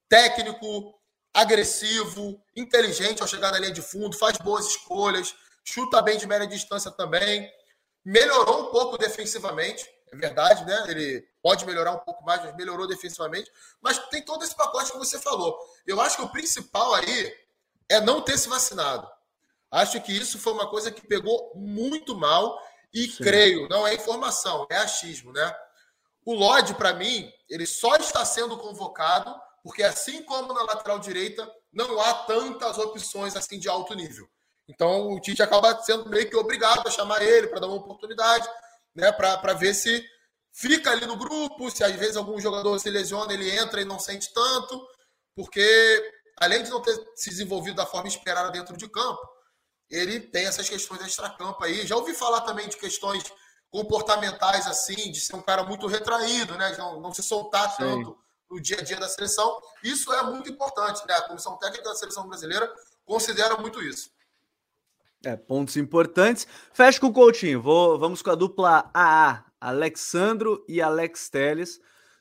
técnico, 0.09 0.99
agressivo, 1.33 2.41
inteligente 2.55 3.21
ao 3.21 3.27
chegar 3.27 3.51
na 3.51 3.59
linha 3.59 3.71
de 3.71 3.81
fundo, 3.81 4.17
faz 4.17 4.37
boas 4.37 4.65
escolhas, 4.67 5.33
chuta 5.63 6.01
bem 6.01 6.17
de 6.17 6.27
média 6.27 6.47
distância 6.47 6.91
também. 6.91 7.49
Melhorou 8.03 8.67
um 8.67 8.71
pouco 8.71 8.97
defensivamente, 8.97 9.87
é 10.11 10.17
verdade, 10.17 10.65
né? 10.65 10.85
Ele 10.89 11.25
pode 11.41 11.65
melhorar 11.65 11.91
um 11.91 11.99
pouco 11.99 12.23
mais, 12.25 12.43
mas 12.43 12.55
melhorou 12.55 12.87
defensivamente. 12.87 13.49
Mas 13.79 13.97
tem 14.09 14.23
todo 14.23 14.43
esse 14.43 14.55
pacote 14.55 14.91
que 14.91 14.97
você 14.97 15.19
falou. 15.19 15.57
Eu 15.85 16.01
acho 16.01 16.17
que 16.17 16.23
o 16.23 16.31
principal 16.31 16.95
aí 16.95 17.33
é 17.87 18.01
não 18.01 18.21
ter 18.21 18.37
se 18.37 18.49
vacinado. 18.49 19.07
Acho 19.69 20.01
que 20.01 20.11
isso 20.11 20.37
foi 20.37 20.51
uma 20.51 20.69
coisa 20.69 20.91
que 20.91 21.07
pegou 21.07 21.53
muito 21.55 22.13
mal 22.15 22.59
e 22.93 23.07
Sim. 23.07 23.23
creio, 23.23 23.69
não 23.69 23.87
é 23.87 23.93
informação, 23.93 24.67
é 24.69 24.75
achismo, 24.75 25.31
né? 25.31 25.55
O 26.25 26.33
Lodge, 26.33 26.73
para 26.75 26.93
mim, 26.93 27.31
ele 27.49 27.65
só 27.65 27.95
está 27.95 28.23
sendo 28.23 28.57
convocado 28.57 29.33
porque, 29.63 29.83
assim 29.83 30.23
como 30.23 30.53
na 30.53 30.63
lateral 30.63 30.99
direita, 30.99 31.49
não 31.71 31.99
há 32.01 32.13
tantas 32.25 32.77
opções 32.77 33.35
assim 33.35 33.59
de 33.59 33.69
alto 33.69 33.93
nível. 33.93 34.27
Então, 34.67 35.11
o 35.11 35.19
Tite 35.19 35.43
acaba 35.43 35.79
sendo 35.83 36.09
meio 36.09 36.29
que 36.29 36.35
obrigado 36.35 36.87
a 36.87 36.91
chamar 36.91 37.21
ele 37.21 37.47
para 37.47 37.59
dar 37.59 37.67
uma 37.67 37.75
oportunidade, 37.75 38.47
né? 38.95 39.11
Para 39.11 39.53
ver 39.53 39.73
se 39.73 40.03
fica 40.53 40.91
ali 40.91 41.05
no 41.05 41.15
grupo, 41.15 41.69
se 41.69 41.83
às 41.83 41.93
vezes 41.95 42.15
algum 42.15 42.39
jogador 42.39 42.77
se 42.79 42.89
lesiona, 42.89 43.33
ele 43.33 43.49
entra 43.51 43.81
e 43.81 43.85
não 43.85 43.99
sente 43.99 44.33
tanto, 44.33 44.87
porque 45.35 46.11
além 46.37 46.63
de 46.63 46.69
não 46.69 46.81
ter 46.81 46.95
se 47.15 47.29
desenvolvido 47.29 47.75
da 47.75 47.85
forma 47.85 48.07
esperada 48.07 48.49
dentro 48.49 48.75
de 48.75 48.89
campo, 48.89 49.21
ele 49.89 50.19
tem 50.19 50.45
essas 50.45 50.69
questões 50.69 51.01
extra-campo 51.01 51.63
aí. 51.63 51.85
Já 51.85 51.95
ouvi 51.95 52.13
falar 52.13 52.41
também 52.41 52.67
de 52.67 52.77
questões 52.77 53.23
comportamentais 53.71 54.67
assim, 54.67 55.11
de 55.11 55.19
ser 55.19 55.35
um 55.35 55.41
cara 55.41 55.63
muito 55.63 55.87
retraído, 55.87 56.57
né? 56.57 56.71
De 56.71 56.77
não, 56.77 56.99
não 56.99 57.13
se 57.13 57.23
soltar 57.23 57.71
Sim. 57.71 57.77
tanto 57.77 58.17
no 58.49 58.59
dia 58.59 58.77
a 58.77 58.83
dia 58.83 58.99
da 58.99 59.07
seleção. 59.07 59.59
Isso 59.81 60.13
é 60.13 60.21
muito 60.23 60.51
importante, 60.51 61.01
né? 61.07 61.13
A 61.15 61.21
comissão 61.21 61.57
técnica 61.57 61.89
da 61.89 61.95
seleção 61.95 62.27
brasileira 62.27 62.71
considera 63.05 63.57
muito 63.57 63.81
isso. 63.81 64.11
É, 65.23 65.35
pontos 65.37 65.77
importantes. 65.77 66.45
Fecha 66.73 66.99
com 66.99 67.07
o 67.07 67.13
Coutinho. 67.13 67.61
Vou, 67.61 67.97
vamos 67.97 68.21
com 68.21 68.31
a 68.31 68.35
dupla 68.35 68.89
AA, 68.93 69.45
Alexandro 69.59 70.65
e 70.67 70.81
Alex 70.81 71.29
Teles. 71.29 71.79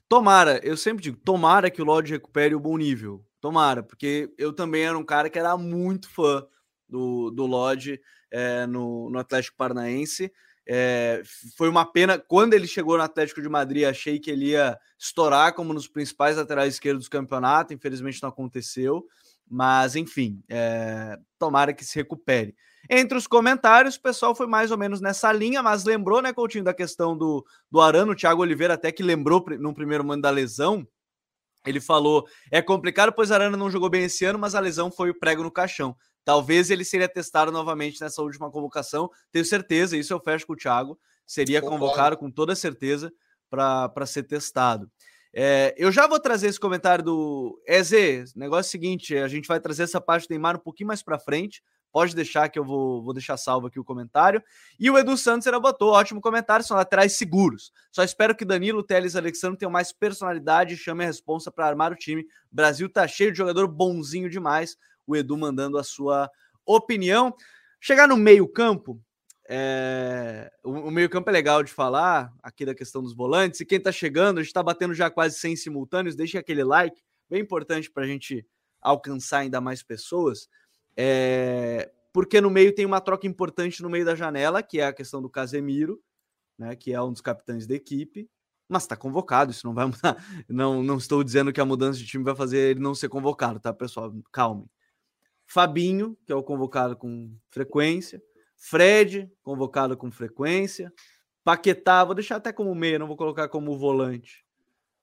Tomara, 0.08 0.60
eu 0.62 0.76
sempre 0.76 1.02
digo, 1.02 1.16
tomara 1.16 1.70
que 1.70 1.80
o 1.80 1.84
Lodge 1.84 2.12
recupere 2.12 2.54
o 2.54 2.60
bom 2.60 2.76
nível. 2.76 3.24
Tomara, 3.40 3.82
porque 3.82 4.32
eu 4.36 4.52
também 4.52 4.84
era 4.84 4.98
um 4.98 5.04
cara 5.04 5.30
que 5.30 5.38
era 5.38 5.56
muito 5.56 6.10
fã 6.10 6.46
do, 6.88 7.30
do 7.30 7.46
Lodge 7.46 8.00
é, 8.30 8.66
no, 8.66 9.08
no 9.08 9.18
Atlético 9.18 9.56
Paranaense. 9.56 10.30
É, 10.72 11.20
foi 11.56 11.68
uma 11.68 11.84
pena. 11.84 12.16
Quando 12.16 12.54
ele 12.54 12.68
chegou 12.68 12.96
no 12.96 13.02
Atlético 13.02 13.42
de 13.42 13.48
Madrid, 13.48 13.82
achei 13.82 14.20
que 14.20 14.30
ele 14.30 14.50
ia 14.50 14.78
estourar 14.96 15.52
como 15.52 15.74
nos 15.74 15.88
principais 15.88 16.36
laterais 16.36 16.74
esquerdos 16.74 17.06
do 17.06 17.10
campeonato. 17.10 17.74
Infelizmente 17.74 18.22
não 18.22 18.28
aconteceu. 18.28 19.04
Mas, 19.50 19.96
enfim, 19.96 20.40
é, 20.48 21.18
tomara 21.40 21.72
que 21.72 21.84
se 21.84 21.96
recupere. 21.96 22.54
Entre 22.88 23.18
os 23.18 23.26
comentários, 23.26 23.96
o 23.96 24.00
pessoal 24.00 24.32
foi 24.32 24.46
mais 24.46 24.70
ou 24.70 24.78
menos 24.78 25.00
nessa 25.00 25.32
linha, 25.32 25.60
mas 25.60 25.82
lembrou, 25.82 26.22
né, 26.22 26.32
Coutinho, 26.32 26.62
da 26.62 26.72
questão 26.72 27.18
do, 27.18 27.44
do 27.68 27.80
Arano, 27.80 28.12
o 28.12 28.16
Thiago 28.16 28.40
Oliveira 28.40 28.74
até 28.74 28.92
que 28.92 29.02
lembrou 29.02 29.44
no 29.58 29.74
primeiro 29.74 30.04
momento 30.04 30.22
da 30.22 30.30
lesão. 30.30 30.86
Ele 31.66 31.80
falou: 31.80 32.24
é 32.48 32.62
complicado, 32.62 33.12
pois 33.12 33.32
Arana 33.32 33.56
não 33.56 33.70
jogou 33.70 33.90
bem 33.90 34.04
esse 34.04 34.24
ano, 34.24 34.38
mas 34.38 34.54
a 34.54 34.60
lesão 34.60 34.88
foi 34.88 35.10
o 35.10 35.18
prego 35.18 35.42
no 35.42 35.50
caixão. 35.50 35.96
Talvez 36.24 36.70
ele 36.70 36.84
seria 36.84 37.08
testado 37.08 37.50
novamente 37.50 38.00
nessa 38.00 38.22
última 38.22 38.50
convocação. 38.50 39.10
Tenho 39.32 39.44
certeza, 39.44 39.96
isso 39.96 40.12
eu 40.12 40.20
fecho 40.20 40.46
com 40.46 40.52
o 40.52 40.56
Thiago. 40.56 40.98
Seria 41.26 41.60
Concordo. 41.60 41.84
convocado 41.84 42.16
com 42.16 42.30
toda 42.30 42.54
certeza 42.54 43.12
para 43.48 44.06
ser 44.06 44.24
testado. 44.24 44.90
É, 45.32 45.74
eu 45.78 45.92
já 45.92 46.06
vou 46.06 46.18
trazer 46.18 46.48
esse 46.48 46.58
comentário 46.58 47.04
do 47.04 47.60
Eze. 47.66 48.24
Negócio 48.34 48.68
é 48.68 48.70
o 48.70 48.70
seguinte: 48.70 49.16
a 49.16 49.28
gente 49.28 49.46
vai 49.46 49.60
trazer 49.60 49.84
essa 49.84 50.00
parte 50.00 50.26
do 50.26 50.30
Neymar 50.30 50.56
um 50.56 50.60
pouquinho 50.60 50.88
mais 50.88 51.02
para 51.02 51.18
frente. 51.18 51.62
Pode 51.92 52.14
deixar 52.14 52.48
que 52.48 52.58
eu 52.58 52.64
vou, 52.64 53.02
vou 53.02 53.12
deixar 53.12 53.36
salvo 53.36 53.66
aqui 53.66 53.78
o 53.78 53.84
comentário. 53.84 54.42
E 54.78 54.88
o 54.88 54.96
Edu 54.96 55.16
Santos 55.16 55.46
era 55.46 55.58
botou, 55.58 55.92
ótimo 55.92 56.20
comentário, 56.20 56.64
são 56.64 56.76
laterais 56.76 57.16
seguros. 57.16 57.72
Só 57.90 58.04
espero 58.04 58.34
que 58.34 58.44
Danilo, 58.44 58.82
Teles 58.82 59.14
e 59.14 59.18
Alexandre 59.18 59.58
tenham 59.58 59.72
mais 59.72 59.92
personalidade 59.92 60.74
e 60.74 60.76
chamem 60.76 61.04
a 61.04 61.08
responsa 61.08 61.50
para 61.50 61.66
armar 61.66 61.92
o 61.92 61.96
time. 61.96 62.22
O 62.22 62.54
Brasil 62.54 62.88
tá 62.88 63.08
cheio 63.08 63.32
de 63.32 63.38
jogador 63.38 63.66
bonzinho 63.66 64.30
demais. 64.30 64.76
O 65.06 65.16
Edu 65.16 65.36
mandando 65.36 65.78
a 65.78 65.84
sua 65.84 66.30
opinião. 66.64 67.34
Chegar 67.80 68.06
no 68.06 68.16
meio-campo, 68.16 69.00
é... 69.48 70.50
o, 70.62 70.90
meio-campo 70.90 71.28
é 71.28 71.32
legal 71.32 71.62
de 71.62 71.72
falar 71.72 72.32
aqui 72.42 72.64
da 72.64 72.74
questão 72.74 73.02
dos 73.02 73.14
volantes. 73.14 73.60
E 73.60 73.66
quem 73.66 73.80
tá 73.80 73.90
chegando, 73.90 74.38
a 74.38 74.42
gente 74.42 74.52
tá 74.52 74.62
batendo 74.62 74.94
já 74.94 75.10
quase 75.10 75.38
100 75.38 75.56
simultâneos. 75.56 76.14
Deixe 76.14 76.38
aquele 76.38 76.62
like, 76.62 77.02
bem 77.28 77.40
importante 77.40 77.90
para 77.90 78.04
a 78.04 78.06
gente 78.06 78.46
alcançar 78.80 79.38
ainda 79.38 79.60
mais 79.60 79.82
pessoas. 79.82 80.48
É, 80.96 81.90
porque 82.12 82.40
no 82.40 82.50
meio 82.50 82.74
tem 82.74 82.84
uma 82.84 83.00
troca 83.00 83.26
importante 83.26 83.82
no 83.82 83.90
meio 83.90 84.04
da 84.04 84.14
janela, 84.14 84.62
que 84.62 84.80
é 84.80 84.86
a 84.86 84.92
questão 84.92 85.22
do 85.22 85.30
Casemiro, 85.30 86.00
né, 86.58 86.74
que 86.76 86.92
é 86.92 87.00
um 87.00 87.12
dos 87.12 87.20
capitães 87.20 87.66
da 87.66 87.74
equipe, 87.74 88.28
mas 88.68 88.82
está 88.82 88.96
convocado, 88.96 89.50
isso 89.50 89.66
não 89.66 89.74
vai 89.74 89.86
mudar. 89.86 90.16
Não, 90.48 90.82
não 90.82 90.96
estou 90.96 91.24
dizendo 91.24 91.52
que 91.52 91.60
a 91.60 91.64
mudança 91.64 91.98
de 91.98 92.06
time 92.06 92.22
vai 92.22 92.36
fazer 92.36 92.70
ele 92.70 92.80
não 92.80 92.94
ser 92.94 93.08
convocado, 93.08 93.58
tá, 93.58 93.72
pessoal? 93.72 94.14
Calmem. 94.30 94.68
Fabinho, 95.52 96.16
que 96.24 96.32
é 96.32 96.34
o 96.34 96.42
convocado 96.42 96.96
com 96.96 97.34
frequência. 97.50 98.22
Fred, 98.56 99.30
convocado 99.42 99.96
com 99.96 100.10
frequência. 100.10 100.92
Paquetá, 101.42 102.04
vou 102.04 102.14
deixar 102.14 102.36
até 102.36 102.52
como 102.52 102.74
meia, 102.74 102.98
não 102.98 103.06
vou 103.06 103.16
colocar 103.16 103.48
como 103.48 103.76
volante. 103.76 104.44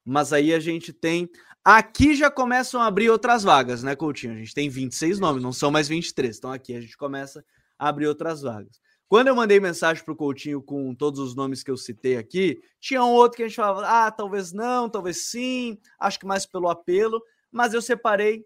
Mas 0.05 0.31
aí 0.31 0.53
a 0.53 0.59
gente 0.59 0.93
tem 0.93 1.29
Aqui 1.69 2.15
já 2.15 2.31
começam 2.31 2.81
a 2.81 2.85
abrir 2.85 3.09
outras 3.09 3.43
vagas, 3.43 3.83
né, 3.83 3.93
Coutinho? 3.93 4.31
A 4.31 4.37
gente 4.37 4.53
tem 4.53 4.69
26 4.69 5.19
nomes, 5.19 5.43
não 5.43 5.51
são 5.51 5.69
mais 5.69 5.89
23. 5.89 6.37
Então 6.37 6.49
aqui 6.49 6.73
a 6.73 6.79
gente 6.79 6.95
começa 6.95 7.43
a 7.77 7.89
abrir 7.89 8.07
outras 8.07 8.41
vagas. 8.41 8.79
Quando 9.05 9.27
eu 9.27 9.35
mandei 9.35 9.59
mensagem 9.59 10.01
para 10.01 10.13
o 10.13 10.15
Coutinho 10.15 10.61
com 10.61 10.95
todos 10.95 11.19
os 11.19 11.35
nomes 11.35 11.63
que 11.63 11.69
eu 11.69 11.75
citei 11.75 12.15
aqui, 12.15 12.61
tinha 12.79 13.03
um 13.03 13.11
outro 13.11 13.35
que 13.35 13.43
a 13.43 13.47
gente 13.49 13.57
falava, 13.57 13.85
ah, 13.85 14.09
talvez 14.09 14.53
não, 14.53 14.89
talvez 14.89 15.29
sim, 15.29 15.77
acho 15.99 16.17
que 16.17 16.25
mais 16.25 16.45
pelo 16.45 16.69
apelo, 16.69 17.21
mas 17.51 17.73
eu 17.73 17.81
separei 17.81 18.45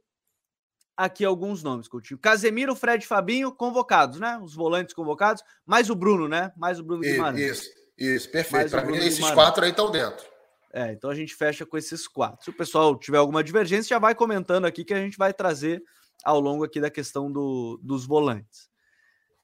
aqui 0.95 1.25
alguns 1.25 1.63
nomes, 1.63 1.87
Coutinho. 1.87 2.19
Casemiro, 2.19 2.75
Fred 2.75 3.05
Fabinho, 3.05 3.51
convocados, 3.51 4.19
né? 4.19 4.39
Os 4.43 4.53
volantes 4.53 4.93
convocados, 4.93 5.43
mais 5.65 5.89
o 5.89 5.95
Bruno, 5.95 6.27
né? 6.27 6.51
Mais 6.55 6.79
o 6.79 6.83
Bruno 6.83 7.01
Guimarães. 7.01 7.41
Isso, 7.41 7.69
isso, 7.97 8.31
perfeito. 8.31 8.71
Para 8.71 8.85
mim, 8.85 8.97
esses 8.97 9.29
quatro 9.31 9.63
aí 9.63 9.71
estão 9.71 9.91
dentro. 9.91 10.25
É, 10.73 10.93
então 10.93 11.09
a 11.09 11.15
gente 11.15 11.35
fecha 11.35 11.65
com 11.65 11.77
esses 11.77 12.07
quatro. 12.07 12.43
Se 12.43 12.49
o 12.49 12.53
pessoal 12.53 12.97
tiver 12.97 13.17
alguma 13.17 13.43
divergência, 13.43 13.89
já 13.89 13.99
vai 13.99 14.15
comentando 14.15 14.65
aqui 14.65 14.85
que 14.85 14.93
a 14.93 14.99
gente 14.99 15.17
vai 15.17 15.33
trazer 15.33 15.83
ao 16.23 16.39
longo 16.39 16.63
aqui 16.63 16.79
da 16.79 16.89
questão 16.89 17.31
do, 17.31 17.79
dos 17.83 18.05
volantes. 18.05 18.69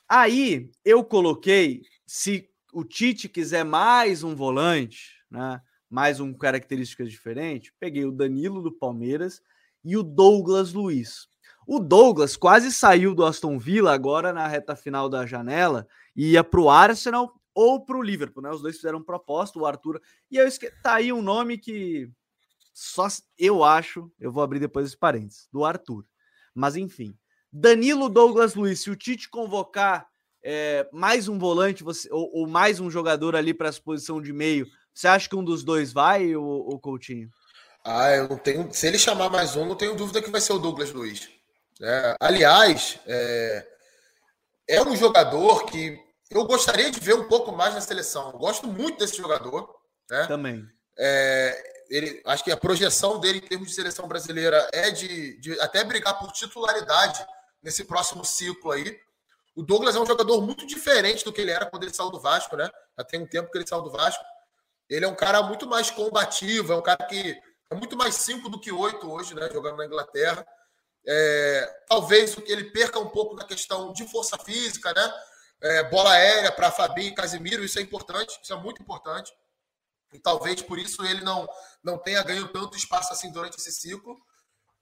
Aí 0.08 0.72
eu 0.86 1.04
coloquei, 1.04 1.82
se 2.06 2.50
o 2.72 2.84
Tite 2.86 3.28
quiser 3.28 3.66
mais 3.66 4.24
um 4.24 4.36
volante, 4.36 5.18
né, 5.30 5.62
mais 5.90 6.20
um 6.20 6.34
características 6.34 7.10
diferente, 7.10 7.74
peguei 7.80 8.06
o 8.06 8.12
Danilo 8.12 8.62
do 8.62 8.72
Palmeiras 8.72 9.42
e 9.84 9.98
o 9.98 10.04
Douglas 10.04 10.72
Luiz. 10.72 11.28
O 11.68 11.80
Douglas 11.80 12.38
quase 12.38 12.72
saiu 12.72 13.14
do 13.14 13.26
Aston 13.26 13.60
Villa 13.60 13.94
agora 13.94 14.32
na 14.32 14.48
reta 14.48 14.74
final 14.74 15.10
da 15.10 15.26
janela 15.26 15.86
e 16.16 16.32
ia 16.32 16.44
para 16.44 16.62
o 16.62 16.70
Arsenal 16.70 17.34
ou 17.54 17.84
para 17.84 17.98
o 17.98 18.02
Liverpool, 18.02 18.42
né? 18.42 18.50
Os 18.50 18.62
dois 18.62 18.78
fizeram 18.78 19.04
proposta, 19.04 19.60
o 19.60 19.66
Arthur. 19.66 20.02
E 20.32 20.38
eu 20.38 20.48
esque... 20.48 20.72
tá 20.82 20.94
aí 20.94 21.12
um 21.12 21.22
nome 21.22 21.58
que 21.58 22.10
só 22.74 23.08
eu 23.38 23.66
acho, 23.66 24.10
eu 24.18 24.32
vou 24.32 24.42
abrir 24.42 24.62
depois 24.62 24.88
os 24.88 24.96
parênteses, 24.96 25.50
do 25.52 25.66
Arthur. 25.66 26.06
Mas 26.56 26.78
enfim, 26.78 27.14
Danilo 27.52 28.08
Douglas 28.08 28.56
Luiz, 28.56 28.80
se 28.80 28.90
o 28.90 28.96
Tite 28.96 29.30
convocar 29.30 30.08
é, 30.42 30.88
mais 30.94 31.28
um 31.28 31.38
volante 31.38 31.84
você, 31.84 32.08
ou, 32.14 32.32
ou 32.34 32.48
mais 32.48 32.80
um 32.80 32.90
jogador 32.90 33.36
ali 33.36 33.54
para 33.54 33.68
essa 33.68 33.82
posição 33.82 34.22
de 34.22 34.32
meio, 34.32 34.66
você 34.94 35.10
acha 35.10 35.28
que 35.28 35.36
um 35.36 35.44
dos 35.44 35.66
dois 35.66 35.92
vai, 35.92 36.34
o 36.34 36.80
Coutinho? 36.80 37.30
Ah, 37.84 38.12
eu 38.12 38.30
não 38.30 38.38
tenho. 38.38 38.72
Se 38.74 38.88
ele 38.88 38.98
chamar 38.98 39.30
mais 39.30 39.56
um, 39.56 39.66
não 39.66 39.76
tenho 39.76 39.96
dúvida 39.96 40.22
que 40.22 40.32
vai 40.32 40.40
ser 40.40 40.54
o 40.54 40.60
Douglas 40.60 40.94
Luiz. 40.94 41.37
É, 41.82 42.16
aliás, 42.20 43.00
é, 43.06 43.68
é 44.68 44.82
um 44.82 44.96
jogador 44.96 45.66
que 45.66 45.98
eu 46.30 46.46
gostaria 46.46 46.92
de 46.92 47.00
ver 47.00 47.16
um 47.16 47.28
pouco 47.28 47.52
mais 47.52 47.74
na 47.74 47.82
seleção. 47.82 48.32
Eu 48.32 48.38
gosto 48.38 48.68
muito 48.68 49.00
desse 49.00 49.18
jogador. 49.18 49.74
Né? 50.10 50.26
Também. 50.28 50.66
É, 50.98 51.84
ele, 51.90 52.22
acho 52.26 52.44
que 52.44 52.52
a 52.52 52.58
projeção 52.58 53.20
dele 53.20 53.40
em 53.40 53.48
termos 53.48 53.70
de 53.70 53.76
seleção 53.76 54.08
brasileira 54.08 54.68
é 54.74 54.92
de, 54.92 55.40
de 55.40 55.60
até 55.62 55.84
brigar 55.84 56.18
por 56.20 56.32
titularidade 56.32 57.26
nesse 57.62 57.84
próximo 57.84 58.26
ciclo 58.26 58.72
aí. 58.72 59.00
O 59.56 59.64
Douglas 59.64 59.96
é 59.96 60.00
um 60.00 60.06
jogador 60.06 60.42
muito 60.42 60.68
diferente 60.68 61.24
do 61.24 61.34
que 61.34 61.42
ele 61.42 61.52
era 61.52 61.66
quando 61.66 61.84
ele 61.84 61.94
saiu 61.94 62.12
do 62.12 62.20
Vasco, 62.20 62.56
né? 62.56 62.70
Já 62.98 63.04
tem 63.04 63.22
um 63.22 63.28
tempo 63.28 63.50
que 63.50 63.58
ele 63.58 63.68
saiu 63.68 63.82
do 63.82 63.92
Vasco. 63.92 64.24
Ele 64.90 65.06
é 65.06 65.08
um 65.08 65.16
cara 65.16 65.42
muito 65.42 65.68
mais 65.68 65.90
combativo, 65.90 66.74
é 66.74 66.76
um 66.76 66.82
cara 66.82 67.06
que 67.08 67.36
é 67.70 67.76
muito 67.76 67.98
mais 67.98 68.16
5 68.16 68.50
do 68.50 68.60
que 68.60 68.72
8 68.72 69.10
hoje, 69.12 69.34
né? 69.34 69.50
Jogando 69.52 69.78
na 69.78 69.86
Inglaterra. 69.86 70.46
É, 71.08 71.84
talvez 71.88 72.36
ele 72.48 72.66
perca 72.66 73.00
um 73.00 73.08
pouco 73.10 73.36
na 73.36 73.46
questão 73.46 73.94
de 73.94 74.06
força 74.08 74.38
física, 74.38 74.94
né? 74.94 75.14
É, 75.62 75.84
bola 75.86 76.12
aérea 76.12 76.52
para 76.52 76.72
Fabinho 76.72 77.10
e 77.10 77.16
Casimiro, 77.16 77.64
isso 77.64 77.80
é 77.80 77.82
importante, 77.82 78.38
isso 78.42 78.54
é 78.54 78.58
muito 78.58 78.82
importante. 78.82 79.32
E 80.14 80.20
talvez 80.20 80.62
por 80.62 80.78
isso 80.78 81.04
ele 81.06 81.22
não, 81.22 81.48
não 81.84 81.98
tenha 81.98 82.24
ganho 82.24 82.48
tanto 82.50 82.78
espaço 82.78 83.14
assim 83.14 83.32
durante 83.32 83.58
esse 83.58 83.72
ciclo. 83.72 84.16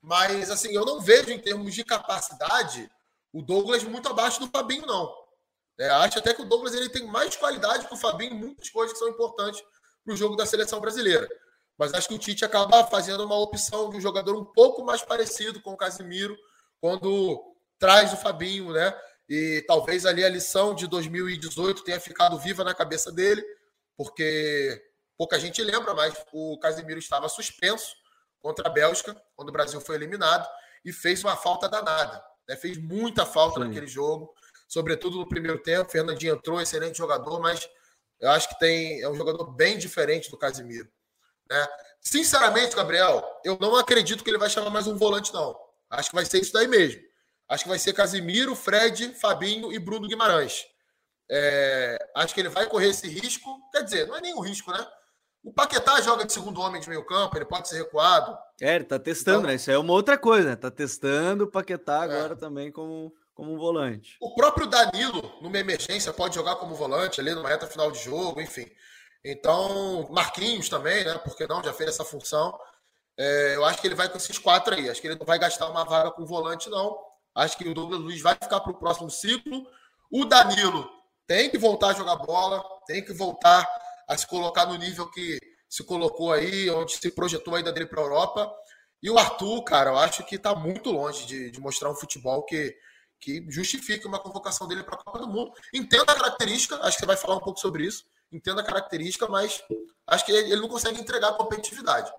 Mas 0.01 0.51
assim, 0.51 0.73
eu 0.73 0.85
não 0.85 0.99
vejo 0.99 1.31
em 1.31 1.39
termos 1.39 1.73
de 1.73 1.83
capacidade 1.83 2.89
o 3.31 3.41
Douglas 3.41 3.83
muito 3.83 4.07
abaixo 4.07 4.39
do 4.39 4.47
Fabinho, 4.47 4.85
não. 4.85 5.11
É, 5.77 5.89
acho 5.89 6.19
até 6.19 6.33
que 6.33 6.41
o 6.41 6.45
Douglas 6.45 6.73
ele 6.73 6.89
tem 6.89 7.05
mais 7.05 7.35
qualidade 7.35 7.87
que 7.87 7.93
o 7.93 7.97
Fabinho 7.97 8.33
em 8.33 8.37
muitas 8.37 8.69
coisas 8.69 8.93
que 8.93 8.99
são 8.99 9.09
importantes 9.09 9.61
para 10.03 10.13
o 10.13 10.17
jogo 10.17 10.35
da 10.35 10.45
seleção 10.45 10.79
brasileira. 10.79 11.27
Mas 11.77 11.93
acho 11.93 12.07
que 12.07 12.13
o 12.13 12.19
Tite 12.19 12.45
acaba 12.45 12.85
fazendo 12.85 13.25
uma 13.25 13.37
opção 13.37 13.89
de 13.89 13.97
um 13.97 14.01
jogador 14.01 14.35
um 14.35 14.45
pouco 14.45 14.83
mais 14.83 15.01
parecido 15.01 15.61
com 15.61 15.73
o 15.73 15.77
Casimiro 15.77 16.37
quando 16.79 17.55
traz 17.77 18.13
o 18.13 18.17
Fabinho, 18.17 18.71
né? 18.71 18.95
E 19.27 19.63
talvez 19.67 20.05
ali 20.05 20.23
a 20.23 20.29
lição 20.29 20.73
de 20.73 20.87
2018 20.87 21.83
tenha 21.83 21.99
ficado 21.99 22.37
viva 22.37 22.63
na 22.63 22.73
cabeça 22.73 23.11
dele, 23.11 23.43
porque 23.97 24.81
pouca 25.17 25.39
gente 25.39 25.61
lembra, 25.63 25.93
mas 25.93 26.13
o 26.31 26.57
Casimiro 26.59 26.99
estava 26.99 27.27
suspenso 27.27 27.95
contra 28.39 28.67
a 28.67 28.71
Bélgica, 28.71 29.19
quando 29.35 29.49
o 29.49 29.51
Brasil 29.51 29.81
foi 29.81 29.95
eliminado, 29.95 30.47
e 30.83 30.93
fez 30.93 31.23
uma 31.23 31.35
falta 31.35 31.67
danada. 31.67 32.23
Né? 32.47 32.55
Fez 32.55 32.77
muita 32.77 33.25
falta 33.25 33.59
Sim. 33.59 33.67
naquele 33.67 33.87
jogo, 33.87 34.31
sobretudo 34.67 35.17
no 35.17 35.27
primeiro 35.27 35.57
tempo. 35.57 35.91
Fernandinho 35.91 36.35
entrou, 36.35 36.61
excelente 36.61 36.99
jogador, 36.99 37.39
mas 37.39 37.67
eu 38.19 38.29
acho 38.29 38.47
que 38.49 38.59
tem 38.59 39.01
é 39.01 39.09
um 39.09 39.15
jogador 39.15 39.51
bem 39.51 39.77
diferente 39.77 40.29
do 40.29 40.37
Casimiro. 40.37 40.87
Né? 41.49 41.67
Sinceramente, 42.01 42.75
Gabriel, 42.75 43.23
eu 43.43 43.57
não 43.59 43.75
acredito 43.75 44.23
que 44.23 44.29
ele 44.29 44.37
vai 44.37 44.49
chamar 44.49 44.69
mais 44.69 44.87
um 44.87 44.95
volante, 44.95 45.33
não. 45.33 45.55
Acho 45.89 46.09
que 46.09 46.15
vai 46.15 46.25
ser 46.25 46.41
isso 46.41 46.53
daí 46.53 46.67
mesmo. 46.67 47.01
Acho 47.47 47.63
que 47.63 47.69
vai 47.69 47.79
ser 47.79 47.93
Casimiro, 47.93 48.55
Fred, 48.55 49.13
Fabinho 49.15 49.71
e 49.71 49.79
Bruno 49.79 50.07
Guimarães. 50.07 50.65
É, 51.29 51.97
acho 52.15 52.33
que 52.33 52.39
ele 52.39 52.49
vai 52.49 52.67
correr 52.67 52.89
esse 52.89 53.07
risco. 53.07 53.59
Quer 53.71 53.83
dizer, 53.83 54.07
não 54.07 54.15
é 54.15 54.21
nenhum 54.21 54.39
risco, 54.39 54.71
né? 54.71 54.85
O 55.43 55.53
Paquetá 55.53 56.01
joga 56.01 56.25
de 56.25 56.33
segundo 56.33 56.59
homem 56.59 56.81
de 56.81 56.89
meio 56.89 57.05
campo, 57.05 57.37
ele 57.37 57.45
pode 57.45 57.69
ser 57.69 57.77
recuado. 57.77 58.35
É, 58.59 58.75
ele 58.75 58.83
tá 58.83 58.97
testando, 58.97 59.39
então, 59.39 59.49
né? 59.49 59.55
Isso 59.55 59.69
é 59.69 59.77
uma 59.77 59.93
outra 59.93 60.17
coisa, 60.17 60.49
né? 60.49 60.55
Tá 60.55 60.71
testando 60.71 61.43
o 61.43 61.51
Paquetá 61.51 61.97
é. 61.97 62.03
agora 62.03 62.35
também 62.35 62.71
como, 62.71 63.13
como 63.35 63.53
um 63.53 63.57
volante. 63.57 64.17
O 64.19 64.33
próprio 64.33 64.65
Danilo, 64.65 65.37
numa 65.41 65.59
emergência, 65.59 66.11
pode 66.11 66.33
jogar 66.33 66.55
como 66.55 66.73
volante 66.73 67.21
ali 67.21 67.35
numa 67.35 67.47
reta 67.47 67.67
final 67.67 67.91
de 67.91 68.03
jogo, 68.03 68.41
enfim. 68.41 68.65
Então, 69.27 70.07
Marquinhos 70.11 70.69
também, 70.69 71.03
né? 71.03 71.17
Porque 71.17 71.47
não, 71.47 71.63
já 71.63 71.73
fez 71.73 71.89
essa 71.89 72.05
função. 72.05 72.55
É, 73.17 73.55
eu 73.55 73.65
acho 73.65 73.81
que 73.81 73.87
ele 73.87 73.95
vai 73.95 74.07
com 74.07 74.17
esses 74.17 74.37
quatro 74.37 74.75
aí. 74.75 74.87
Acho 74.87 75.01
que 75.01 75.07
ele 75.07 75.17
não 75.17 75.25
vai 75.25 75.39
gastar 75.39 75.67
uma 75.67 75.83
vaga 75.83 76.11
com 76.11 76.23
volante, 76.23 76.69
não. 76.69 76.95
Acho 77.33 77.57
que 77.57 77.67
o 77.67 77.73
Douglas 77.73 77.99
Luiz 77.99 78.21
vai 78.21 78.35
ficar 78.35 78.59
para 78.59 78.71
o 78.71 78.77
próximo 78.77 79.09
ciclo. 79.09 79.65
O 80.11 80.25
Danilo 80.25 80.87
tem 81.25 81.49
que 81.49 81.57
voltar 81.57 81.89
a 81.89 81.93
jogar 81.93 82.17
bola, 82.17 82.63
tem 82.85 83.03
que 83.03 83.13
voltar 83.13 83.67
a 84.07 84.15
se 84.15 84.27
colocar 84.27 84.67
no 84.67 84.75
nível 84.75 85.09
que 85.09 85.39
se 85.67 85.83
colocou 85.83 86.31
aí, 86.31 86.69
onde 86.69 86.95
se 86.95 87.09
projetou 87.09 87.55
a 87.55 87.59
ida 87.59 87.73
dele 87.73 87.87
para 87.87 88.01
a 88.01 88.03
Europa. 88.03 88.55
E 89.01 89.09
o 89.09 89.17
Arthur, 89.17 89.63
cara, 89.63 89.89
eu 89.89 89.97
acho 89.97 90.23
que 90.23 90.35
está 90.35 90.53
muito 90.53 90.91
longe 90.91 91.25
de, 91.25 91.49
de, 91.49 91.59
mostrar 91.59 91.89
um 91.89 91.95
futebol 91.95 92.43
que, 92.45 92.75
que 93.19 93.43
justifique 93.49 94.05
uma 94.05 94.19
convocação 94.19 94.67
dele 94.67 94.83
para 94.83 94.95
a 94.95 95.03
Copa 95.03 95.17
do 95.17 95.27
Mundo. 95.27 95.51
Entenda 95.73 96.11
a 96.11 96.15
característica, 96.15 96.75
acho 96.77 96.97
que 96.97 96.99
você 96.99 97.07
vai 97.07 97.17
falar 97.17 97.37
um 97.37 97.41
pouco 97.41 97.59
sobre 97.59 97.85
isso. 97.85 98.05
Entenda 98.31 98.61
a 98.61 98.65
característica, 98.65 99.27
mas 99.27 99.63
acho 100.07 100.25
que 100.25 100.31
ele 100.31 100.55
não 100.57 100.67
consegue 100.67 100.99
entregar 100.99 101.33
competitividade. 101.33 102.11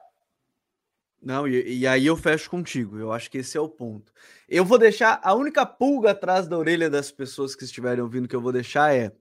Não, 1.20 1.48
e, 1.48 1.80
e, 1.80 1.86
aí 1.86 2.06
eu 2.06 2.16
fecho 2.16 2.48
contigo. 2.48 2.98
Eu 2.98 3.12
acho 3.12 3.30
que 3.30 3.38
esse 3.38 3.56
é 3.56 3.60
o 3.60 3.68
ponto. 3.68 4.12
Eu 4.48 4.64
vou 4.64 4.78
deixar 4.78 5.20
a 5.22 5.34
única 5.34 5.66
pulga 5.66 6.12
atrás 6.12 6.46
da 6.46 6.56
orelha 6.56 6.88
das 6.88 7.10
pessoas 7.10 7.54
que 7.56 7.64
estiverem 7.64 8.02
ouvindo 8.02 8.28
que 8.28 8.36
eu 8.36 8.40
vou 8.40 8.52
deixar 8.52 8.94
é 8.94 9.12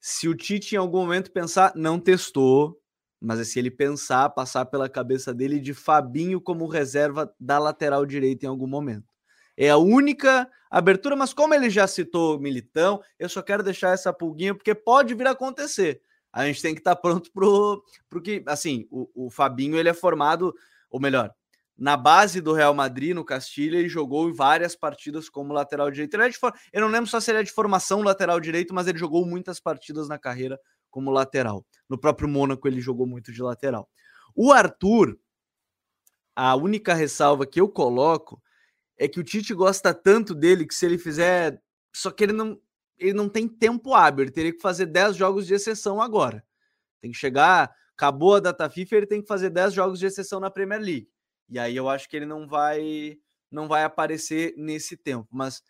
se 0.00 0.28
o 0.28 0.34
Tite 0.34 0.74
em 0.74 0.78
algum 0.78 1.00
momento 1.00 1.30
pensar, 1.30 1.72
não 1.76 2.00
testou, 2.00 2.80
mas 3.20 3.46
se 3.48 3.58
ele 3.58 3.70
pensar, 3.70 4.30
passar 4.30 4.64
pela 4.64 4.88
cabeça 4.88 5.34
dele 5.34 5.60
de 5.60 5.74
Fabinho 5.74 6.40
como 6.40 6.66
reserva 6.66 7.30
da 7.38 7.58
lateral 7.58 8.06
direita 8.06 8.46
em 8.46 8.48
algum 8.48 8.66
momento. 8.66 9.04
É 9.54 9.68
a 9.68 9.76
única 9.76 10.50
abertura, 10.70 11.14
mas 11.14 11.34
como 11.34 11.52
ele 11.52 11.68
já 11.68 11.86
citou 11.86 12.40
Militão, 12.40 13.02
eu 13.18 13.28
só 13.28 13.42
quero 13.42 13.62
deixar 13.62 13.92
essa 13.92 14.10
pulguinha 14.10 14.54
porque 14.54 14.74
pode 14.74 15.14
vir 15.14 15.26
a 15.26 15.32
acontecer. 15.32 16.00
A 16.32 16.46
gente 16.46 16.62
tem 16.62 16.74
que 16.74 16.80
estar 16.80 16.96
pronto 16.96 17.30
pro, 17.32 17.82
pro 18.08 18.22
que, 18.22 18.42
assim, 18.46 18.86
o, 18.90 19.26
o 19.26 19.30
Fabinho 19.30 19.76
ele 19.76 19.88
é 19.88 19.94
formado, 19.94 20.54
ou 20.88 21.00
melhor, 21.00 21.34
na 21.80 21.96
base 21.96 22.42
do 22.42 22.52
Real 22.52 22.74
Madrid, 22.74 23.14
no 23.14 23.24
Castilha, 23.24 23.78
ele 23.78 23.88
jogou 23.88 24.28
em 24.28 24.34
várias 24.34 24.76
partidas 24.76 25.30
como 25.30 25.54
lateral 25.54 25.90
direito. 25.90 26.12
Ele 26.12 26.24
é 26.24 26.28
de 26.28 26.36
for... 26.36 26.52
Eu 26.70 26.82
não 26.82 26.88
lembro 26.88 27.08
só 27.08 27.18
se 27.18 27.30
ele 27.30 27.38
é 27.38 27.42
de 27.42 27.50
formação 27.50 28.02
lateral 28.02 28.38
direito, 28.38 28.74
mas 28.74 28.86
ele 28.86 28.98
jogou 28.98 29.24
muitas 29.24 29.58
partidas 29.58 30.06
na 30.06 30.18
carreira 30.18 30.60
como 30.90 31.10
lateral. 31.10 31.64
No 31.88 31.98
próprio 31.98 32.28
Mônaco, 32.28 32.68
ele 32.68 32.82
jogou 32.82 33.06
muito 33.06 33.32
de 33.32 33.40
lateral. 33.40 33.88
O 34.36 34.52
Arthur, 34.52 35.18
a 36.36 36.54
única 36.54 36.92
ressalva 36.92 37.46
que 37.46 37.60
eu 37.60 37.68
coloco 37.68 38.42
é 38.98 39.08
que 39.08 39.18
o 39.18 39.24
Tite 39.24 39.54
gosta 39.54 39.94
tanto 39.94 40.34
dele 40.34 40.66
que 40.66 40.74
se 40.74 40.84
ele 40.84 40.98
fizer. 40.98 41.62
Só 41.94 42.10
que 42.10 42.24
ele 42.24 42.34
não, 42.34 42.60
ele 43.00 43.14
não 43.14 43.28
tem 43.28 43.48
tempo 43.48 43.94
hábil, 43.94 44.24
ele 44.24 44.30
teria 44.30 44.52
que 44.52 44.60
fazer 44.60 44.86
10 44.86 45.16
jogos 45.16 45.46
de 45.46 45.54
exceção 45.54 46.00
agora. 46.00 46.44
Tem 47.00 47.10
que 47.10 47.16
chegar, 47.16 47.74
acabou 47.94 48.36
a 48.36 48.40
data 48.40 48.68
FIFA, 48.68 48.96
ele 48.96 49.06
tem 49.06 49.22
que 49.22 49.28
fazer 49.28 49.50
10 49.50 49.74
jogos 49.74 49.98
de 49.98 50.06
exceção 50.06 50.38
na 50.38 50.50
Premier 50.50 50.80
League. 50.80 51.08
E 51.48 51.58
aí 51.58 51.74
eu 51.74 51.88
acho 51.88 52.08
que 52.08 52.16
ele 52.16 52.26
não 52.26 52.46
vai 52.46 53.18
não 53.50 53.66
vai 53.66 53.82
aparecer 53.82 54.54
nesse 54.56 54.96
tempo, 54.96 55.26
mas 55.30 55.60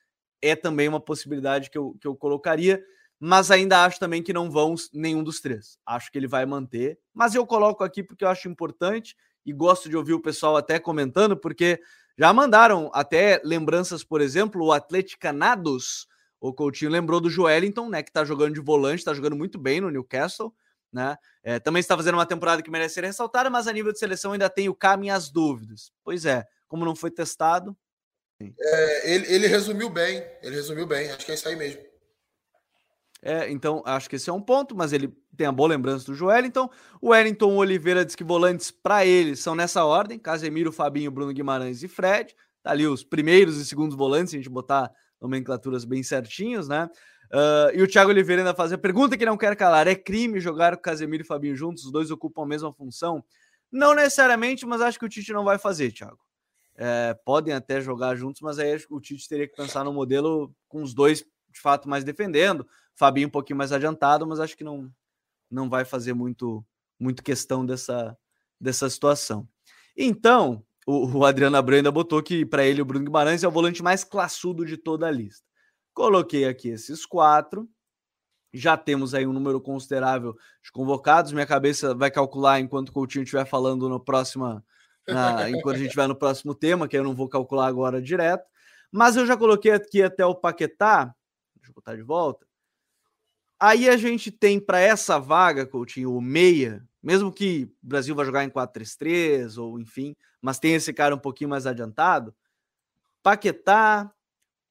é 0.42 0.54
também 0.54 0.86
uma 0.86 1.00
possibilidade 1.00 1.70
que 1.70 1.78
eu, 1.78 1.96
que 1.98 2.06
eu 2.06 2.14
colocaria, 2.14 2.84
mas 3.18 3.50
ainda 3.50 3.84
acho 3.84 3.98
também 3.98 4.22
que 4.22 4.32
não 4.32 4.50
vão 4.50 4.74
nenhum 4.92 5.22
dos 5.22 5.40
três. 5.40 5.78
Acho 5.86 6.10
que 6.12 6.18
ele 6.18 6.26
vai 6.26 6.44
manter, 6.44 6.98
mas 7.12 7.34
eu 7.34 7.46
coloco 7.46 7.82
aqui 7.82 8.02
porque 8.02 8.24
eu 8.24 8.28
acho 8.28 8.48
importante 8.48 9.16
e 9.44 9.52
gosto 9.52 9.88
de 9.88 9.96
ouvir 9.96 10.12
o 10.12 10.20
pessoal 10.20 10.56
até 10.56 10.78
comentando, 10.78 11.36
porque 11.36 11.80
já 12.18 12.32
mandaram 12.32 12.90
até 12.92 13.40
lembranças, 13.44 14.04
por 14.04 14.20
exemplo, 14.20 14.64
o 14.64 14.72
Atleticanados, 14.72 16.06
o 16.40 16.52
Coutinho 16.52 16.90
lembrou 16.90 17.20
do 17.20 17.28
Joelinton, 17.28 17.88
né, 17.88 18.02
que 18.02 18.10
tá 18.10 18.24
jogando 18.24 18.54
de 18.54 18.60
volante, 18.60 19.04
tá 19.04 19.12
jogando 19.12 19.36
muito 19.36 19.58
bem 19.58 19.80
no 19.80 19.90
Newcastle, 19.90 20.52
né? 20.92 21.16
É, 21.42 21.60
também 21.60 21.80
está 21.80 21.96
fazendo 21.96 22.14
uma 22.14 22.26
temporada 22.26 22.62
que 22.62 22.70
merece 22.70 22.94
ser 22.94 23.04
ressaltada, 23.04 23.48
mas 23.48 23.68
a 23.68 23.72
nível 23.72 23.92
de 23.92 23.98
seleção 23.98 24.32
ainda 24.32 24.50
tem 24.50 24.68
o 24.68 24.74
K 24.74 24.96
minhas 24.96 25.30
dúvidas. 25.30 25.92
Pois 26.02 26.24
é, 26.24 26.44
como 26.66 26.84
não 26.84 26.96
foi 26.96 27.10
testado. 27.10 27.76
É, 28.58 29.14
ele, 29.14 29.34
ele, 29.34 29.46
resumiu 29.46 29.90
bem, 29.90 30.24
ele 30.42 30.56
resumiu 30.56 30.86
bem, 30.86 31.10
acho 31.10 31.26
que 31.26 31.30
é 31.30 31.34
isso 31.34 31.46
aí 31.46 31.56
mesmo. 31.56 31.80
É, 33.22 33.50
então 33.50 33.82
acho 33.84 34.08
que 34.08 34.16
esse 34.16 34.30
é 34.30 34.32
um 34.32 34.40
ponto, 34.40 34.74
mas 34.74 34.94
ele 34.94 35.14
tem 35.36 35.46
a 35.46 35.52
boa 35.52 35.68
lembrança 35.68 36.06
do 36.06 36.14
Joel. 36.14 36.46
Então, 36.46 36.70
o 37.02 37.10
Wellington 37.10 37.54
Oliveira 37.54 38.04
diz 38.04 38.14
que 38.14 38.24
volantes 38.24 38.70
para 38.70 39.04
ele 39.04 39.36
são 39.36 39.54
nessa 39.54 39.84
ordem: 39.84 40.18
Casemiro, 40.18 40.72
Fabinho, 40.72 41.10
Bruno 41.10 41.32
Guimarães 41.32 41.82
e 41.82 41.88
Fred. 41.88 42.34
Tá 42.62 42.70
ali 42.70 42.86
os 42.86 43.04
primeiros 43.04 43.58
e 43.58 43.64
segundos 43.64 43.96
volantes, 43.96 44.30
se 44.30 44.36
a 44.36 44.38
gente 44.38 44.50
botar 44.50 44.90
nomenclaturas 45.20 45.84
bem 45.84 46.02
certinhos, 46.02 46.68
né? 46.68 46.88
Uh, 47.32 47.70
e 47.74 47.82
o 47.82 47.86
Thiago 47.86 48.10
Oliveira 48.10 48.42
ainda 48.42 48.54
faz 48.54 48.72
a 48.72 48.78
pergunta 48.78 49.16
que 49.16 49.24
não 49.24 49.36
quer 49.36 49.54
calar: 49.56 49.86
é 49.86 49.94
crime 49.94 50.40
jogar 50.40 50.74
o 50.74 50.78
Casemiro 50.78 51.22
e 51.22 51.24
o 51.24 51.26
Fabinho 51.26 51.56
juntos? 51.56 51.84
Os 51.84 51.92
dois 51.92 52.10
ocupam 52.10 52.42
a 52.42 52.46
mesma 52.46 52.72
função? 52.72 53.24
Não 53.70 53.94
necessariamente, 53.94 54.66
mas 54.66 54.80
acho 54.80 54.98
que 54.98 55.04
o 55.04 55.08
Tite 55.08 55.32
não 55.32 55.44
vai 55.44 55.58
fazer, 55.58 55.92
Thiago. 55.92 56.18
É, 56.76 57.14
podem 57.24 57.54
até 57.54 57.80
jogar 57.80 58.16
juntos, 58.16 58.40
mas 58.40 58.58
aí 58.58 58.82
o 58.88 59.00
Tite 59.00 59.28
teria 59.28 59.46
que 59.46 59.54
pensar 59.54 59.84
no 59.84 59.92
modelo 59.92 60.52
com 60.66 60.82
os 60.82 60.92
dois 60.92 61.24
de 61.52 61.60
fato 61.60 61.88
mais 61.88 62.04
defendendo, 62.04 62.66
Fabinho 62.94 63.28
um 63.28 63.30
pouquinho 63.30 63.56
mais 63.56 63.72
adiantado, 63.72 64.26
mas 64.26 64.40
acho 64.40 64.56
que 64.56 64.64
não, 64.64 64.90
não 65.50 65.68
vai 65.68 65.84
fazer 65.84 66.14
muito, 66.14 66.64
muito 66.98 67.22
questão 67.22 67.66
dessa, 67.66 68.16
dessa 68.60 68.88
situação. 68.88 69.48
Então, 69.96 70.64
o, 70.86 71.18
o 71.18 71.24
Adriano 71.24 71.56
Abreu 71.56 71.78
ainda 71.78 71.90
botou 71.90 72.22
que 72.22 72.44
para 72.44 72.64
ele 72.64 72.82
o 72.82 72.84
Bruno 72.84 73.04
Guimarães 73.04 73.42
é 73.42 73.48
o 73.48 73.50
volante 73.50 73.82
mais 73.82 74.04
classudo 74.04 74.64
de 74.64 74.76
toda 74.76 75.06
a 75.06 75.10
lista. 75.10 75.44
Coloquei 75.94 76.44
aqui 76.46 76.68
esses 76.68 77.04
quatro. 77.04 77.68
Já 78.52 78.76
temos 78.76 79.14
aí 79.14 79.26
um 79.26 79.32
número 79.32 79.60
considerável 79.60 80.34
de 80.62 80.72
convocados. 80.72 81.32
Minha 81.32 81.46
cabeça 81.46 81.94
vai 81.94 82.10
calcular 82.10 82.58
enquanto 82.58 82.88
o 82.88 82.92
Coutinho 82.92 83.22
estiver 83.22 83.44
falando 83.44 83.88
no 83.88 84.00
próximo. 84.00 84.62
Na, 85.06 85.48
enquanto 85.50 85.76
a 85.76 85.78
gente 85.78 85.86
estiver 85.86 86.08
no 86.08 86.16
próximo 86.16 86.54
tema, 86.54 86.88
que 86.88 86.96
eu 86.96 87.04
não 87.04 87.14
vou 87.14 87.28
calcular 87.28 87.66
agora 87.66 88.02
direto. 88.02 88.44
Mas 88.90 89.16
eu 89.16 89.24
já 89.26 89.36
coloquei 89.36 89.70
aqui 89.70 90.02
até 90.02 90.24
o 90.26 90.34
Paquetá. 90.34 91.14
Deixa 91.56 91.70
eu 91.70 91.74
botar 91.74 91.94
de 91.94 92.02
volta. 92.02 92.49
Aí 93.60 93.88
a 93.88 93.96
gente 93.96 94.30
tem 94.30 94.58
para 94.58 94.80
essa 94.80 95.18
vaga, 95.18 95.66
Coutinho, 95.66 96.16
o 96.16 96.20
meia, 96.20 96.82
mesmo 97.02 97.30
que 97.30 97.70
o 97.82 97.86
Brasil 97.86 98.14
vá 98.14 98.24
jogar 98.24 98.42
em 98.42 98.48
4-3-3, 98.48 99.58
ou 99.58 99.78
enfim, 99.78 100.16
mas 100.40 100.58
tem 100.58 100.74
esse 100.74 100.92
cara 100.94 101.14
um 101.14 101.18
pouquinho 101.18 101.50
mais 101.50 101.66
adiantado. 101.66 102.34
Paquetá, 103.22 104.10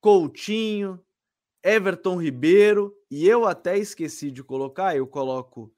Coutinho, 0.02 1.00
Everton 1.64 2.20
Ribeiro, 2.20 2.96
e 3.12 3.28
eu 3.28 3.48
até 3.48 3.78
esqueci 3.78 4.32
de 4.32 4.44
colocar, 4.44 4.96
eu 4.96 5.06
coloco 5.06 5.72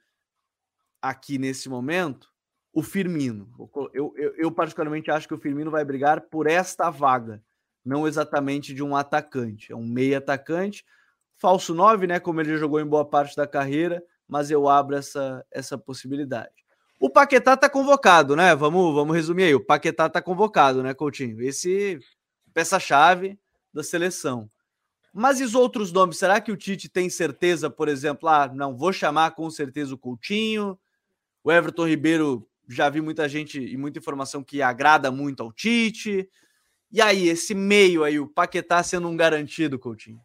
aqui 1.02 1.38
nesse 1.38 1.68
momento 1.68 2.32
o 2.74 2.82
Firmino. 2.82 3.52
Eu, 3.94 4.14
eu, 4.16 4.34
eu, 4.38 4.52
particularmente 4.52 5.12
acho 5.12 5.28
que 5.28 5.34
o 5.34 5.38
Firmino 5.38 5.70
vai 5.70 5.84
brigar 5.84 6.22
por 6.22 6.48
esta 6.48 6.90
vaga 6.90 7.44
não 7.84 8.08
exatamente 8.08 8.74
de 8.74 8.84
um 8.84 8.96
atacante. 8.96 9.72
É 9.72 9.76
um 9.76 9.86
meio 9.86 10.18
atacante, 10.18 10.86
falso 11.42 11.74
9, 11.74 12.06
né? 12.06 12.20
Como 12.20 12.40
ele 12.40 12.56
jogou 12.56 12.80
em 12.80 12.86
boa 12.86 13.04
parte 13.04 13.36
da 13.36 13.48
carreira, 13.48 14.02
mas 14.28 14.52
eu 14.52 14.70
abro 14.70 14.96
essa, 14.96 15.44
essa 15.52 15.76
possibilidade. 15.76 16.54
O 17.00 17.10
Paquetá 17.10 17.58
tá 17.58 17.68
convocado, 17.68 18.36
né? 18.36 18.56
Vamos, 18.56 18.94
vamos 18.94 19.16
resumir 19.16 19.46
aí. 19.46 19.56
O 19.56 19.66
Paquetá 19.66 20.08
tá 20.08 20.22
convocado, 20.22 20.84
né, 20.84 20.94
Coutinho? 20.94 21.42
Esse 21.42 22.00
peça-chave 22.54 23.40
da 23.74 23.82
seleção. 23.82 24.48
Mas 25.12 25.40
e 25.40 25.44
os 25.44 25.56
outros 25.56 25.92
nomes? 25.92 26.20
Será 26.20 26.40
que 26.40 26.52
o 26.52 26.56
Tite 26.56 26.88
tem 26.88 27.10
certeza, 27.10 27.72
por 27.72 27.88
exemplo, 27.88 28.30
ah, 28.30 28.50
não, 28.54 28.78
vou 28.78 28.94
chamar 28.94 29.32
com 29.32 29.50
certeza 29.50 29.96
o 29.96 29.98
Coutinho, 29.98 30.78
o 31.44 31.52
Everton 31.52 31.88
Ribeiro, 31.88 32.48
já 32.70 32.88
vi 32.88 33.02
muita 33.02 33.28
gente 33.28 33.60
e 33.60 33.76
muita 33.76 33.98
informação 33.98 34.44
que 34.44 34.62
agrada 34.62 35.12
muito 35.12 35.42
ao 35.42 35.52
Tite. 35.52 36.30
E 36.92 37.02
aí, 37.02 37.28
esse 37.28 37.56
meio 37.56 38.04
aí, 38.04 38.20
o 38.20 38.28
Paquetá 38.28 38.84
sendo 38.84 39.08
um 39.08 39.18
garantido, 39.18 39.80
Coutinho? 39.80 40.22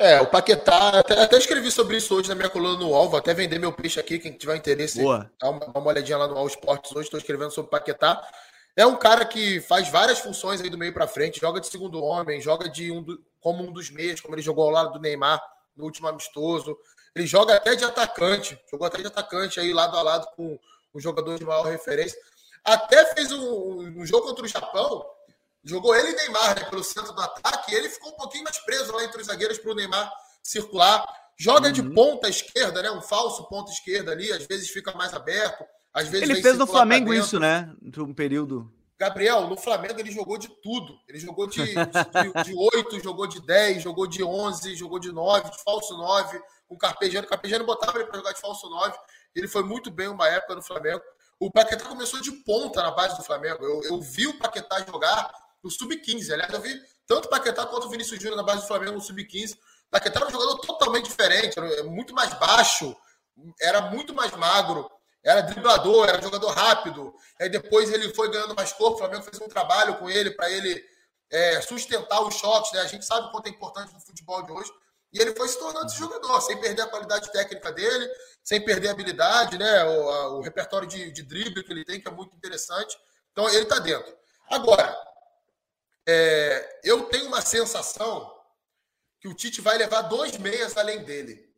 É, 0.00 0.18
o 0.18 0.26
Paquetá, 0.26 1.00
até, 1.00 1.22
até, 1.22 1.36
escrevi 1.36 1.70
sobre 1.70 1.98
isso 1.98 2.14
hoje 2.14 2.26
na 2.26 2.34
minha 2.34 2.48
coluna 2.48 2.78
no 2.78 2.88
UOL, 2.88 3.10
vou 3.10 3.18
até 3.18 3.34
vender 3.34 3.58
meu 3.58 3.70
peixe 3.70 4.00
aqui, 4.00 4.18
quem 4.18 4.32
tiver 4.32 4.56
interesse, 4.56 5.02
Boa. 5.02 5.30
dá 5.38 5.50
uma, 5.50 5.62
uma 5.66 5.88
olhadinha 5.88 6.16
lá 6.16 6.26
no 6.26 6.36
UOL 6.36 6.46
Esportes 6.46 6.90
hoje, 6.92 7.04
estou 7.04 7.18
escrevendo 7.18 7.50
sobre 7.50 7.68
o 7.68 7.70
Paquetá. 7.70 8.26
É 8.74 8.86
um 8.86 8.96
cara 8.96 9.26
que 9.26 9.60
faz 9.60 9.90
várias 9.90 10.18
funções 10.18 10.62
aí 10.62 10.70
do 10.70 10.78
meio 10.78 10.94
para 10.94 11.06
frente, 11.06 11.38
joga 11.38 11.60
de 11.60 11.66
segundo 11.66 12.02
homem, 12.02 12.40
joga 12.40 12.66
de 12.66 12.90
um 12.90 13.02
do, 13.02 13.22
como 13.42 13.62
um 13.62 13.70
dos 13.70 13.90
meios, 13.90 14.22
como 14.22 14.34
ele 14.34 14.40
jogou 14.40 14.64
ao 14.64 14.70
lado 14.70 14.94
do 14.94 15.00
Neymar 15.00 15.38
no 15.76 15.84
último 15.84 16.08
amistoso. 16.08 16.78
Ele 17.14 17.26
joga 17.26 17.56
até 17.56 17.74
de 17.74 17.84
atacante, 17.84 18.58
jogou 18.70 18.86
até 18.86 19.02
de 19.02 19.06
atacante 19.06 19.60
aí 19.60 19.70
lado 19.74 19.98
a 19.98 20.02
lado 20.02 20.26
com 20.34 20.58
o 20.94 20.98
jogador 21.00 21.38
de 21.38 21.44
maior 21.44 21.66
referência. 21.66 22.18
Até 22.64 23.04
fez 23.14 23.30
um, 23.32 24.00
um 24.00 24.06
jogo 24.06 24.28
contra 24.28 24.46
o 24.46 24.48
Japão, 24.48 25.04
jogou 25.64 25.94
ele 25.94 26.10
e 26.10 26.16
Neymar 26.16 26.56
né, 26.56 26.64
pelo 26.64 26.82
centro 26.82 27.12
do 27.12 27.20
ataque, 27.20 27.72
e 27.72 27.74
ele 27.74 27.88
ficou 27.88 28.12
um 28.12 28.16
pouquinho 28.16 28.44
mais 28.44 28.58
preso 28.58 28.92
lá 28.92 29.04
entre 29.04 29.20
os 29.20 29.26
zagueiros 29.26 29.58
para 29.58 29.72
o 29.72 29.74
Neymar 29.74 30.10
circular. 30.42 31.06
Joga 31.38 31.68
uhum. 31.68 31.72
de 31.72 31.82
ponta 31.82 32.28
esquerda, 32.28 32.82
né? 32.82 32.90
Um 32.90 33.00
falso 33.00 33.48
ponta 33.48 33.70
esquerda 33.70 34.12
ali, 34.12 34.30
às 34.30 34.46
vezes 34.46 34.68
fica 34.68 34.92
mais 34.92 35.14
aberto, 35.14 35.64
às 35.92 36.08
vezes. 36.08 36.28
Ele 36.28 36.42
fez 36.42 36.58
no 36.58 36.66
Flamengo 36.66 37.14
isso, 37.14 37.38
né? 37.38 37.72
Um 37.98 38.12
período. 38.12 38.70
Gabriel, 38.98 39.48
no 39.48 39.56
Flamengo 39.56 39.98
ele 39.98 40.10
jogou 40.10 40.36
de 40.36 40.48
tudo. 40.62 40.94
Ele 41.08 41.18
jogou 41.18 41.46
de, 41.46 41.62
de, 41.64 42.44
de, 42.44 42.54
8, 42.54 43.00
jogou 43.02 43.26
de 43.26 43.40
10, 43.40 43.82
jogou 43.82 44.06
de 44.06 44.22
11, 44.22 44.76
jogou 44.76 44.98
de 44.98 45.10
9, 45.10 45.50
de 45.50 45.62
falso 45.62 45.96
9, 45.96 46.38
com 46.68 46.76
Carpegiano. 46.76 47.26
Carpegiano 47.26 47.64
botava 47.64 47.98
ele 47.98 48.08
para 48.08 48.18
jogar 48.18 48.32
de 48.32 48.40
falso 48.40 48.68
9. 48.68 48.94
Ele 49.34 49.48
foi 49.48 49.62
muito 49.62 49.90
bem 49.90 50.08
uma 50.08 50.28
época 50.28 50.54
no 50.54 50.62
Flamengo. 50.62 51.00
O 51.38 51.50
Paquetá 51.50 51.86
começou 51.86 52.20
de 52.20 52.30
ponta 52.30 52.82
na 52.82 52.90
base 52.90 53.16
do 53.16 53.24
Flamengo. 53.24 53.64
Eu, 53.64 53.80
eu 53.84 54.00
vi 54.02 54.26
o 54.26 54.38
Paquetá 54.38 54.84
jogar 54.86 55.32
no 55.62 55.70
Sub-15. 55.70 56.32
Aliás, 56.32 56.52
eu 56.52 56.60
vi 56.60 56.80
tanto 57.06 57.26
o 57.26 57.28
Paquetá 57.28 57.66
quanto 57.66 57.86
o 57.86 57.90
Vinícius 57.90 58.20
Júnior 58.20 58.36
na 58.36 58.42
base 58.42 58.62
do 58.62 58.68
Flamengo 58.68 58.92
no 58.92 59.00
Sub-15. 59.00 59.54
O 59.54 59.58
Paquetá 59.90 60.20
era 60.20 60.28
um 60.28 60.32
jogador 60.32 60.58
totalmente 60.58 61.06
diferente, 61.08 61.58
era 61.58 61.84
muito 61.84 62.14
mais 62.14 62.32
baixo, 62.34 62.96
era 63.60 63.82
muito 63.82 64.14
mais 64.14 64.30
magro 64.32 64.90
era 65.22 65.42
driblador, 65.42 66.08
era 66.08 66.20
jogador 66.20 66.50
rápido. 66.50 67.14
Aí 67.38 67.48
depois 67.48 67.92
ele 67.92 68.12
foi 68.14 68.30
ganhando 68.30 68.54
mais 68.54 68.72
corpo. 68.72 68.96
O 68.96 68.98
Flamengo 68.98 69.22
fez 69.22 69.40
um 69.40 69.48
trabalho 69.48 69.96
com 69.98 70.08
ele 70.08 70.30
para 70.30 70.50
ele 70.50 70.82
é, 71.30 71.60
sustentar 71.60 72.20
os 72.22 72.34
choques. 72.34 72.72
Né? 72.72 72.80
A 72.80 72.86
gente 72.86 73.04
sabe 73.04 73.28
o 73.28 73.30
quanto 73.30 73.46
é 73.46 73.50
importante 73.50 73.92
no 73.92 74.00
futebol 74.00 74.42
de 74.42 74.52
hoje. 74.52 74.70
E 75.12 75.20
ele 75.20 75.34
foi 75.34 75.48
se 75.48 75.58
tornando 75.58 75.86
esse 75.86 75.98
jogador, 75.98 76.40
sem 76.40 76.58
perder 76.60 76.82
a 76.82 76.86
qualidade 76.86 77.32
técnica 77.32 77.72
dele, 77.72 78.08
sem 78.44 78.64
perder 78.64 78.88
a 78.88 78.92
habilidade, 78.92 79.58
né? 79.58 79.84
o, 79.84 80.08
a, 80.08 80.28
o 80.36 80.40
repertório 80.40 80.86
de, 80.86 81.10
de 81.10 81.22
drible 81.22 81.64
que 81.64 81.72
ele 81.72 81.84
tem, 81.84 82.00
que 82.00 82.08
é 82.08 82.12
muito 82.12 82.34
interessante. 82.36 82.96
Então 83.32 83.48
ele 83.48 83.64
está 83.64 83.78
dentro. 83.78 84.16
Agora, 84.48 84.96
é, 86.06 86.80
eu 86.84 87.04
tenho 87.04 87.26
uma 87.26 87.40
sensação 87.40 88.38
que 89.20 89.28
o 89.28 89.34
Tite 89.34 89.60
vai 89.60 89.76
levar 89.76 90.02
dois 90.02 90.36
meias 90.38 90.76
além 90.76 91.04
dele. 91.04 91.48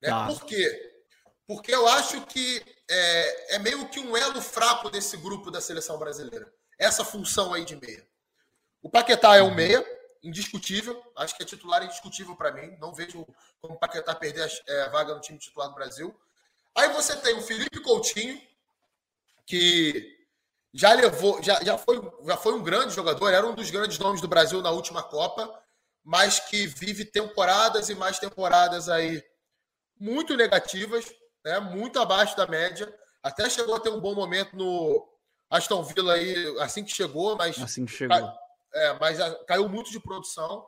Né? 0.00 0.08
Tá. 0.08 0.26
Por 0.26 0.44
quê? 0.44 1.02
Porque 1.46 1.74
eu 1.74 1.86
acho 1.88 2.20
que 2.26 2.62
é, 2.88 3.56
é 3.56 3.58
meio 3.58 3.88
que 3.88 4.00
um 4.00 4.16
elo 4.16 4.40
fraco 4.40 4.90
desse 4.90 5.16
grupo 5.16 5.50
da 5.50 5.60
seleção 5.60 5.98
brasileira. 5.98 6.52
Essa 6.78 7.04
função 7.04 7.52
aí 7.52 7.64
de 7.64 7.76
meia. 7.76 8.06
O 8.82 8.88
Paquetá 8.88 9.36
é 9.36 9.42
um 9.42 9.54
meia, 9.54 9.84
indiscutível. 10.22 11.02
Acho 11.16 11.36
que 11.36 11.42
é 11.42 11.46
titular 11.46 11.82
indiscutível 11.82 12.36
para 12.36 12.52
mim. 12.52 12.76
Não 12.78 12.94
vejo 12.94 13.26
como 13.60 13.74
o 13.74 13.78
Paquetá 13.78 14.14
perder 14.14 14.42
a 14.44 14.72
é, 14.72 14.88
vaga 14.90 15.14
no 15.14 15.20
time 15.20 15.38
titular 15.38 15.68
do 15.68 15.74
Brasil. 15.74 16.14
Aí 16.74 16.88
você 16.90 17.16
tem 17.16 17.34
o 17.34 17.42
Felipe 17.42 17.80
Coutinho, 17.80 18.40
que 19.44 20.17
já 20.72 20.92
levou, 20.92 21.42
já, 21.42 21.62
já, 21.62 21.78
foi, 21.78 22.00
já 22.26 22.36
foi 22.36 22.54
um 22.54 22.62
grande 22.62 22.94
jogador, 22.94 23.28
era 23.28 23.46
um 23.46 23.54
dos 23.54 23.70
grandes 23.70 23.98
nomes 23.98 24.20
do 24.20 24.28
Brasil 24.28 24.60
na 24.60 24.70
última 24.70 25.02
Copa, 25.02 25.52
mas 26.04 26.40
que 26.40 26.66
vive 26.66 27.04
temporadas 27.04 27.88
e 27.88 27.94
mais 27.94 28.18
temporadas 28.18 28.88
aí 28.88 29.22
muito 29.98 30.36
negativas 30.36 31.04
né, 31.44 31.58
muito 31.60 31.98
abaixo 31.98 32.36
da 32.36 32.46
média. 32.46 32.92
Até 33.22 33.48
chegou 33.48 33.74
a 33.74 33.80
ter 33.80 33.90
um 33.90 34.00
bom 34.00 34.14
momento 34.14 34.56
no 34.56 35.08
Aston 35.50 35.82
Villa 35.82 36.14
aí, 36.14 36.56
assim 36.60 36.84
que 36.84 36.92
chegou, 36.92 37.36
mas. 37.36 37.60
Assim 37.60 37.86
que 37.86 37.92
chegou. 37.92 38.32
É, 38.74 38.98
mas 38.98 39.18
caiu 39.46 39.68
muito 39.68 39.90
de 39.90 39.98
produção. 39.98 40.64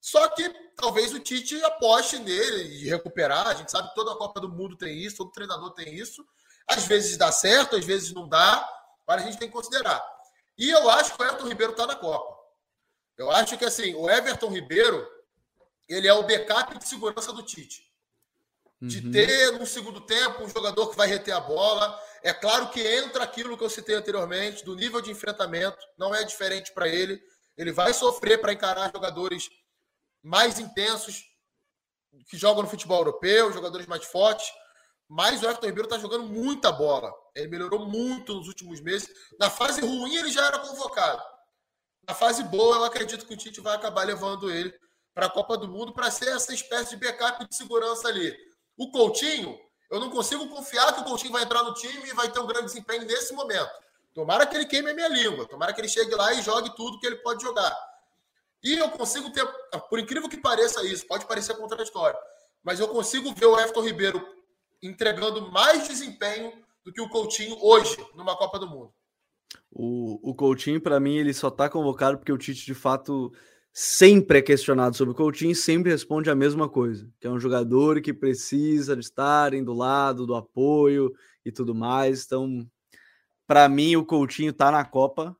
Só 0.00 0.28
que 0.28 0.48
talvez 0.76 1.14
o 1.14 1.20
Tite 1.20 1.62
aposte 1.64 2.18
nele 2.18 2.82
e 2.82 2.88
recuperar. 2.88 3.46
A 3.46 3.54
gente 3.54 3.70
sabe 3.70 3.88
que 3.88 3.94
toda 3.94 4.12
a 4.12 4.16
Copa 4.16 4.40
do 4.40 4.48
Mundo 4.48 4.76
tem 4.76 4.98
isso, 4.98 5.18
todo 5.18 5.30
treinador 5.30 5.72
tem 5.72 5.94
isso. 5.94 6.24
Às 6.66 6.86
vezes 6.86 7.16
dá 7.16 7.30
certo, 7.30 7.76
às 7.76 7.84
vezes 7.84 8.12
não 8.12 8.28
dá, 8.28 8.68
mas 9.06 9.22
a 9.22 9.26
gente 9.26 9.38
tem 9.38 9.48
que 9.48 9.54
considerar. 9.54 10.02
E 10.56 10.70
eu 10.70 10.88
acho 10.90 11.14
que 11.14 11.22
o 11.22 11.24
Everton 11.24 11.48
Ribeiro 11.48 11.72
está 11.72 11.86
na 11.86 11.96
Copa. 11.96 12.34
Eu 13.16 13.30
acho 13.30 13.56
que 13.56 13.64
assim, 13.64 13.94
o 13.94 14.10
Everton 14.10 14.48
Ribeiro 14.48 15.08
ele 15.88 16.08
é 16.08 16.14
o 16.14 16.22
backup 16.22 16.78
de 16.78 16.88
segurança 16.88 17.32
do 17.32 17.42
Tite 17.42 17.84
de 18.86 19.04
uhum. 19.04 19.12
ter 19.12 19.52
no 19.52 19.66
segundo 19.66 20.00
tempo 20.00 20.42
um 20.42 20.48
jogador 20.48 20.88
que 20.88 20.96
vai 20.96 21.08
reter 21.08 21.32
a 21.32 21.40
bola. 21.40 21.98
É 22.22 22.32
claro 22.32 22.68
que 22.68 22.80
entra 22.80 23.24
aquilo 23.24 23.56
que 23.56 23.64
eu 23.64 23.70
citei 23.70 23.94
anteriormente, 23.94 24.64
do 24.64 24.74
nível 24.74 25.00
de 25.00 25.10
enfrentamento, 25.10 25.78
não 25.96 26.14
é 26.14 26.22
diferente 26.24 26.72
para 26.72 26.88
ele. 26.88 27.20
Ele 27.56 27.72
vai 27.72 27.92
sofrer 27.94 28.40
para 28.40 28.52
encarar 28.52 28.92
jogadores 28.92 29.48
mais 30.22 30.58
intensos 30.58 31.24
que 32.28 32.36
jogam 32.36 32.62
no 32.62 32.68
futebol 32.68 32.98
europeu, 32.98 33.52
jogadores 33.52 33.86
mais 33.86 34.04
fortes. 34.04 34.46
Mas 35.08 35.42
o 35.42 35.44
Everton 35.44 35.66
Ribeiro 35.66 35.86
está 35.86 35.98
jogando 35.98 36.24
muita 36.24 36.72
bola. 36.72 37.12
Ele 37.34 37.48
melhorou 37.48 37.86
muito 37.86 38.34
nos 38.34 38.48
últimos 38.48 38.80
meses. 38.80 39.08
Na 39.38 39.50
fase 39.50 39.80
ruim, 39.80 40.14
ele 40.14 40.30
já 40.30 40.46
era 40.46 40.58
convocado. 40.58 41.22
Na 42.06 42.14
fase 42.14 42.42
boa, 42.44 42.76
eu 42.76 42.84
acredito 42.84 43.26
que 43.26 43.34
o 43.34 43.36
Tite 43.36 43.60
vai 43.60 43.74
acabar 43.74 44.06
levando 44.06 44.50
ele 44.50 44.72
para 45.14 45.26
a 45.26 45.30
Copa 45.30 45.56
do 45.56 45.68
Mundo 45.68 45.92
para 45.92 46.10
ser 46.10 46.28
essa 46.28 46.52
espécie 46.52 46.90
de 46.90 47.04
backup 47.04 47.48
de 47.48 47.56
segurança 47.56 48.08
ali 48.08 48.36
o 48.76 48.90
Coutinho, 48.90 49.58
eu 49.90 50.00
não 50.00 50.10
consigo 50.10 50.48
confiar 50.48 50.92
que 50.92 51.00
o 51.00 51.04
Coutinho 51.04 51.32
vai 51.32 51.44
entrar 51.44 51.62
no 51.62 51.74
time 51.74 52.08
e 52.08 52.12
vai 52.12 52.30
ter 52.30 52.40
um 52.40 52.46
grande 52.46 52.66
desempenho 52.66 53.04
nesse 53.04 53.32
momento. 53.34 53.70
Tomara 54.12 54.46
que 54.46 54.56
ele 54.56 54.66
queime 54.66 54.90
a 54.90 54.94
minha 54.94 55.08
língua. 55.08 55.46
Tomara 55.46 55.72
que 55.72 55.80
ele 55.80 55.88
chegue 55.88 56.14
lá 56.14 56.32
e 56.32 56.42
jogue 56.42 56.74
tudo 56.74 56.98
que 56.98 57.06
ele 57.06 57.16
pode 57.16 57.42
jogar. 57.42 57.76
E 58.62 58.74
eu 58.74 58.90
consigo 58.90 59.30
ter, 59.30 59.46
por 59.88 59.98
incrível 59.98 60.28
que 60.28 60.36
pareça 60.36 60.84
isso, 60.84 61.06
pode 61.06 61.26
parecer 61.26 61.54
contraditório, 61.56 62.18
mas 62.62 62.80
eu 62.80 62.88
consigo 62.88 63.34
ver 63.34 63.44
o 63.44 63.60
Everton 63.60 63.82
Ribeiro 63.82 64.26
entregando 64.82 65.52
mais 65.52 65.86
desempenho 65.86 66.63
do 66.84 66.92
que 66.92 67.00
o 67.00 67.08
Coutinho 67.08 67.56
hoje 67.60 67.96
numa 68.14 68.36
Copa 68.36 68.58
do 68.58 68.68
Mundo. 68.68 68.92
O, 69.70 70.30
o 70.30 70.34
Coutinho, 70.34 70.80
para 70.80 71.00
mim, 71.00 71.16
ele 71.16 71.32
só 71.32 71.48
está 71.48 71.68
convocado 71.68 72.18
porque 72.18 72.32
o 72.32 72.38
Tite, 72.38 72.66
de 72.66 72.74
fato, 72.74 73.32
sempre 73.72 74.38
é 74.38 74.42
questionado 74.42 74.96
sobre 74.96 75.12
o 75.12 75.16
Coutinho 75.16 75.52
e 75.52 75.56
sempre 75.56 75.90
responde 75.90 76.30
a 76.30 76.34
mesma 76.34 76.68
coisa, 76.68 77.10
que 77.18 77.26
é 77.26 77.30
um 77.30 77.40
jogador 77.40 78.00
que 78.00 78.12
precisa 78.12 78.94
de 78.94 79.02
estarem 79.02 79.64
do 79.64 79.72
lado, 79.72 80.26
do 80.26 80.34
apoio 80.34 81.12
e 81.44 81.50
tudo 81.50 81.74
mais. 81.74 82.24
Então, 82.24 82.68
para 83.46 83.68
mim, 83.68 83.96
o 83.96 84.04
Coutinho 84.04 84.50
está 84.50 84.70
na 84.70 84.84
Copa, 84.84 85.36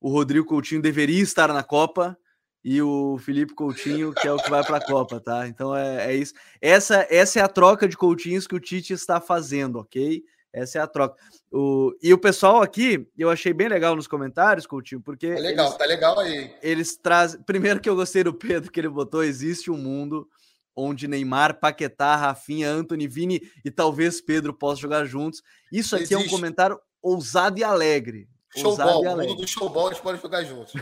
o 0.00 0.10
Rodrigo 0.10 0.46
Coutinho 0.46 0.80
deveria 0.80 1.22
estar 1.22 1.48
na 1.48 1.62
Copa 1.62 2.16
e 2.64 2.80
o 2.82 3.18
Felipe 3.18 3.54
Coutinho 3.54 4.12
que 4.12 4.26
é 4.26 4.32
o 4.32 4.38
que 4.38 4.50
vai 4.50 4.64
para 4.64 4.78
a 4.78 4.84
Copa, 4.84 5.20
tá? 5.20 5.46
Então 5.46 5.74
é, 5.74 6.12
é 6.12 6.16
isso. 6.16 6.34
Essa, 6.60 7.06
essa 7.10 7.40
é 7.40 7.42
a 7.42 7.48
troca 7.48 7.86
de 7.86 7.96
Coutinhos 7.96 8.46
que 8.46 8.54
o 8.54 8.60
Tite 8.60 8.92
está 8.92 9.20
fazendo, 9.20 9.78
ok? 9.78 10.24
Essa 10.56 10.78
é 10.78 10.80
a 10.80 10.86
troca. 10.86 11.22
O, 11.52 11.94
e 12.02 12.14
o 12.14 12.18
pessoal 12.18 12.62
aqui, 12.62 13.06
eu 13.18 13.28
achei 13.28 13.52
bem 13.52 13.68
legal 13.68 13.94
nos 13.94 14.08
comentários, 14.08 14.66
Coutinho, 14.66 15.02
porque. 15.02 15.34
Tá 15.34 15.40
legal, 15.40 15.66
eles, 15.66 15.78
tá 15.78 15.84
legal 15.84 16.18
aí. 16.18 16.54
Eles 16.62 16.96
trazem. 16.96 17.42
Primeiro 17.42 17.78
que 17.78 17.90
eu 17.90 17.94
gostei 17.94 18.24
do 18.24 18.32
Pedro, 18.32 18.72
que 18.72 18.80
ele 18.80 18.88
botou: 18.88 19.22
existe 19.22 19.70
um 19.70 19.76
mundo 19.76 20.26
onde 20.74 21.06
Neymar, 21.06 21.60
Paquetá, 21.60 22.16
Rafinha, 22.16 22.70
Anthony, 22.70 23.06
Vini 23.06 23.42
e 23.62 23.70
talvez 23.70 24.22
Pedro 24.22 24.54
possam 24.54 24.80
jogar 24.80 25.04
juntos. 25.04 25.42
Isso 25.70 25.94
aqui 25.94 26.04
existe. 26.04 26.24
é 26.24 26.26
um 26.26 26.28
comentário 26.28 26.80
ousado 27.02 27.58
e 27.58 27.64
alegre. 27.64 28.26
Showball, 28.56 29.02
o 29.02 29.16
mundo 29.18 29.34
do 29.34 29.46
showball 29.46 29.88
eles 29.88 30.00
podem 30.00 30.20
jogar 30.20 30.42
juntos. 30.42 30.72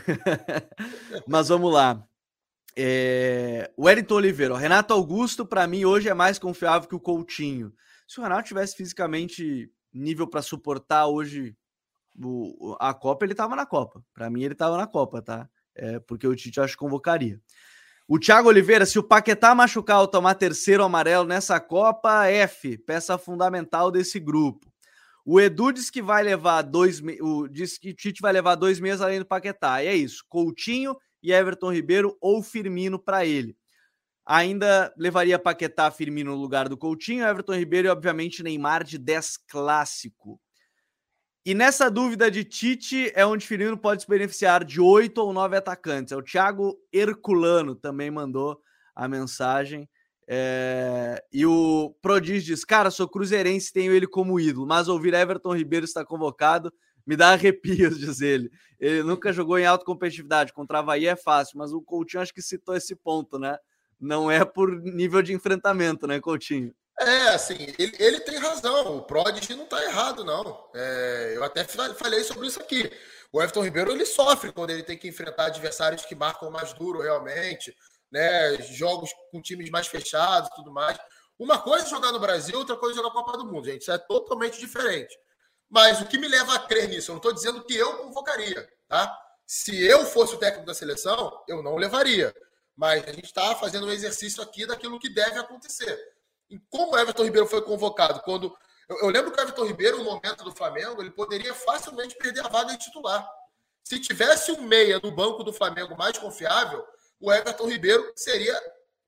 Mas 1.27 1.49
vamos 1.49 1.73
lá. 1.73 2.01
É... 2.77 3.73
O 3.77 3.87
Wellington 3.87 4.15
Oliveira, 4.15 4.57
Renato 4.57 4.95
Augusto, 4.95 5.45
para 5.45 5.67
mim, 5.67 5.85
hoje 5.85 6.09
é 6.09 6.15
mais 6.15 6.39
confiável 6.39 6.89
que 6.89 6.95
o 6.95 7.01
Coutinho. 7.01 7.73
Se 8.15 8.21
o 8.21 8.23
Renato 8.23 8.47
tivesse 8.47 8.77
fisicamente 8.77 9.69
nível 9.93 10.29
para 10.29 10.41
suportar 10.41 11.07
hoje 11.07 11.57
o, 12.17 12.77
a 12.79 12.95
Copa, 12.95 13.25
ele 13.25 13.33
estava 13.33 13.57
na 13.57 13.67
Copa. 13.67 14.05
Para 14.15 14.31
mim, 14.31 14.45
ele 14.45 14.55
estava 14.55 14.77
na 14.77 14.87
Copa, 14.87 15.21
tá? 15.21 15.51
é, 15.75 15.99
porque 15.99 16.25
o 16.25 16.37
Tite 16.37 16.61
acho 16.61 16.75
que 16.75 16.79
convocaria. 16.79 17.41
O 18.07 18.17
Thiago 18.19 18.49
Oliveira, 18.49 18.87
se 18.87 19.01
o 19.01 19.03
Paquetá 19.03 19.53
machucar 19.53 20.01
ou 20.01 20.07
tomar 20.07 20.35
terceiro 20.35 20.85
amarelo 20.85 21.27
nessa 21.27 21.59
Copa, 21.59 22.29
F, 22.29 22.79
peça 22.79 23.19
fundamental 23.19 23.91
desse 23.91 24.21
grupo. 24.21 24.73
O 25.25 25.41
Edu 25.41 25.73
diz 25.73 25.91
que 25.91 26.01
vai 26.01 26.23
levar 26.23 26.63
dois 26.63 27.03
o, 27.21 27.49
diz 27.49 27.79
que 27.79 27.91
o 27.91 27.95
Tite 27.95 28.21
vai 28.21 28.33
levar 28.33 28.55
dois 28.55 28.79
meses 28.79 29.01
além 29.01 29.19
do 29.19 29.27
Paquetá. 29.27 29.83
E 29.83 29.89
é 29.89 29.97
isso. 29.97 30.25
Coutinho 30.29 30.97
e 31.21 31.33
Everton 31.33 31.73
Ribeiro 31.73 32.17
ou 32.21 32.45
Firmino 32.45 32.97
para 32.97 33.27
ele. 33.27 33.57
Ainda 34.27 34.93
levaria 34.97 35.39
Paquetá 35.39 35.91
Firmino 35.91 36.33
no 36.33 36.41
lugar 36.41 36.69
do 36.69 36.77
Coutinho, 36.77 37.27
Everton 37.27 37.55
Ribeiro 37.55 37.89
e, 37.89 37.91
obviamente, 37.91 38.43
Neymar 38.43 38.83
de 38.83 38.99
10 38.99 39.37
clássico. 39.49 40.41
E 41.47 41.53
nessa 41.53 41.91
dúvida 41.91 42.31
de 42.31 42.43
Tite 42.43 43.13
é 43.15 43.27
onde 43.27 43.47
Firmino 43.47 43.77
pode 43.77 44.03
se 44.03 44.09
beneficiar 44.09 44.65
de 44.65 44.81
oito 44.81 45.19
ou 45.19 45.31
nove 45.31 45.57
atacantes. 45.57 46.11
É 46.11 46.17
o 46.17 46.23
Thiago 46.23 46.75
Herculano 46.91 47.75
também 47.75 48.11
mandou 48.11 48.59
a 48.95 49.07
mensagem. 49.07 49.87
É... 50.27 51.23
E 51.31 51.45
o 51.45 51.95
Prodígio 52.01 52.55
diz: 52.55 52.65
Cara, 52.65 52.91
sou 52.91 53.07
cruzeirense, 53.07 53.75
tenho 53.75 53.93
ele 53.93 54.07
como 54.07 54.41
ídolo, 54.41 54.67
mas 54.67 54.89
ouvir 54.89 55.13
Everton 55.13 55.55
Ribeiro 55.55 55.85
estar 55.85 56.07
convocado 56.07 56.73
me 57.07 57.15
dá 57.15 57.33
arrepios, 57.35 57.99
diz 57.99 58.23
ele. 58.23 58.51
Ele 58.81 59.03
nunca 59.03 59.31
jogou 59.31 59.59
em 59.59 59.67
alta 59.67 59.85
competitividade, 59.85 60.53
contra 60.53 60.79
Havaí 60.79 61.07
é 61.07 61.15
fácil, 61.15 61.59
mas 61.59 61.75
o 61.75 61.83
Coutinho 61.83 62.23
acho 62.23 62.33
que 62.33 62.41
citou 62.41 62.75
esse 62.75 62.97
ponto, 62.97 63.39
né? 63.39 63.59
Não 64.05 64.31
é 64.31 64.45
por 64.45 64.71
nível 64.83 65.23
de 65.23 65.33
enfrentamento, 65.33 66.07
né, 66.07 66.21
Coutinho? 66.21 66.75
É, 67.01 67.29
assim, 67.29 67.57
ele, 67.79 67.97
ele 67.99 68.21
tem 68.21 68.37
razão. 68.37 68.99
O 68.99 69.03
Prodigy 69.03 69.55
não 69.55 69.65
está 69.65 69.83
errado, 69.83 70.23
não. 70.23 70.69
É, 70.75 71.33
eu 71.35 71.43
até 71.43 71.65
falei 71.65 72.23
sobre 72.23 72.47
isso 72.47 72.61
aqui. 72.61 72.93
O 73.33 73.41
Everton 73.41 73.63
Ribeiro 73.65 73.91
ele 73.91 74.05
sofre 74.05 74.53
quando 74.53 74.71
ele 74.71 74.83
tem 74.83 74.99
que 74.99 75.09
enfrentar 75.09 75.47
adversários 75.47 76.05
que 76.05 76.15
marcam 76.15 76.51
mais 76.51 76.75
duro 76.75 77.01
realmente, 77.01 77.75
né? 78.13 78.61
Jogos 78.73 79.11
com 79.33 79.41
times 79.41 79.71
mais 79.71 79.87
fechados 79.87 80.51
e 80.53 80.55
tudo 80.55 80.71
mais. 80.71 80.99
Uma 81.39 81.59
coisa 81.59 81.87
é 81.87 81.89
jogar 81.89 82.13
no 82.13 82.21
Brasil, 82.21 82.59
outra 82.59 82.77
coisa 82.77 82.95
é 82.95 83.03
jogar 83.03 83.09
a 83.09 83.25
Copa 83.25 83.39
do 83.39 83.47
Mundo, 83.47 83.65
gente. 83.65 83.81
Isso 83.81 83.91
é 83.91 83.99
totalmente 83.99 84.61
diferente. 84.61 85.19
Mas 85.71 86.03
o 86.03 86.07
que 86.07 86.19
me 86.19 86.29
leva 86.29 86.55
a 86.55 86.59
crer 86.59 86.89
nisso? 86.89 87.11
Eu 87.11 87.15
não 87.15 87.21
estou 87.21 87.33
dizendo 87.33 87.65
que 87.65 87.75
eu 87.75 87.97
convocaria, 87.97 88.69
tá? 88.87 89.19
Se 89.47 89.83
eu 89.83 90.05
fosse 90.05 90.35
o 90.35 90.39
técnico 90.39 90.67
da 90.67 90.75
seleção, 90.75 91.43
eu 91.49 91.63
não 91.63 91.77
levaria. 91.77 92.33
Mas 92.77 93.05
a 93.05 93.13
gente 93.13 93.27
está 93.27 93.55
fazendo 93.55 93.87
um 93.87 93.91
exercício 93.91 94.43
aqui 94.43 94.67
daquilo 94.67 94.99
que 94.99 95.09
deve 95.09 95.39
acontecer. 95.39 95.99
E 96.51 96.59
como 96.71 96.93
o 96.93 96.99
Everton 96.99 97.25
Ribeiro 97.25 97.47
foi 97.47 97.63
convocado? 97.63 98.21
Quando 98.21 98.55
eu, 98.89 98.99
eu 98.99 99.09
lembro 99.09 99.33
que 99.33 99.41
o 99.41 99.43
Everton 99.43 99.65
Ribeiro, 99.65 99.99
no 99.99 100.05
momento 100.05 100.45
do 100.45 100.53
Flamengo, 100.53 101.01
ele 101.01 101.11
poderia 101.11 101.55
facilmente 101.55 102.17
perder 102.17 102.45
a 102.45 102.49
vaga 102.49 102.73
de 102.73 102.85
titular. 102.85 103.27
Se 103.83 103.99
tivesse 103.99 104.53
um 104.53 104.63
meia 104.63 104.99
no 105.03 105.11
banco 105.11 105.43
do 105.43 105.53
Flamengo 105.53 105.97
mais 105.97 106.19
confiável, 106.19 106.85
o 107.21 107.33
Everton 107.33 107.69
Ribeiro 107.69 108.13
seria 108.17 108.59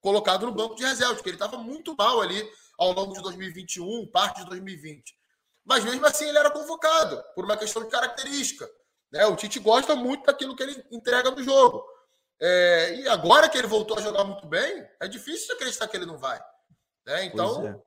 colocado 0.00 0.46
no 0.46 0.52
banco 0.52 0.74
de 0.74 0.84
reservas, 0.84 1.16
porque 1.16 1.30
ele 1.30 1.36
estava 1.36 1.58
muito 1.58 1.94
mal 1.96 2.20
ali 2.20 2.48
ao 2.78 2.92
longo 2.92 3.14
de 3.14 3.22
2021, 3.22 4.06
parte 4.08 4.42
de 4.42 4.48
2020. 4.50 5.16
Mas 5.64 5.82
mesmo 5.84 6.06
assim 6.06 6.28
ele 6.28 6.38
era 6.38 6.50
convocado, 6.50 7.22
por 7.34 7.44
uma 7.44 7.56
questão 7.56 7.82
de 7.82 7.90
característica. 7.90 8.68
Né? 9.10 9.26
O 9.26 9.34
Tite 9.34 9.58
gosta 9.58 9.96
muito 9.96 10.24
daquilo 10.24 10.54
que 10.54 10.62
ele 10.62 10.84
entrega 10.92 11.30
no 11.30 11.42
jogo. 11.42 11.84
É, 12.40 12.96
e 12.96 13.08
agora 13.08 13.48
que 13.48 13.56
ele 13.56 13.66
voltou 13.66 13.98
a 13.98 14.02
jogar 14.02 14.24
muito 14.24 14.46
bem, 14.46 14.86
é 15.00 15.08
difícil 15.08 15.54
acreditar 15.54 15.88
que 15.88 15.96
ele 15.96 16.06
não 16.06 16.18
vai. 16.18 16.38
Né? 17.06 17.24
Então, 17.24 17.66
é. 17.66 17.86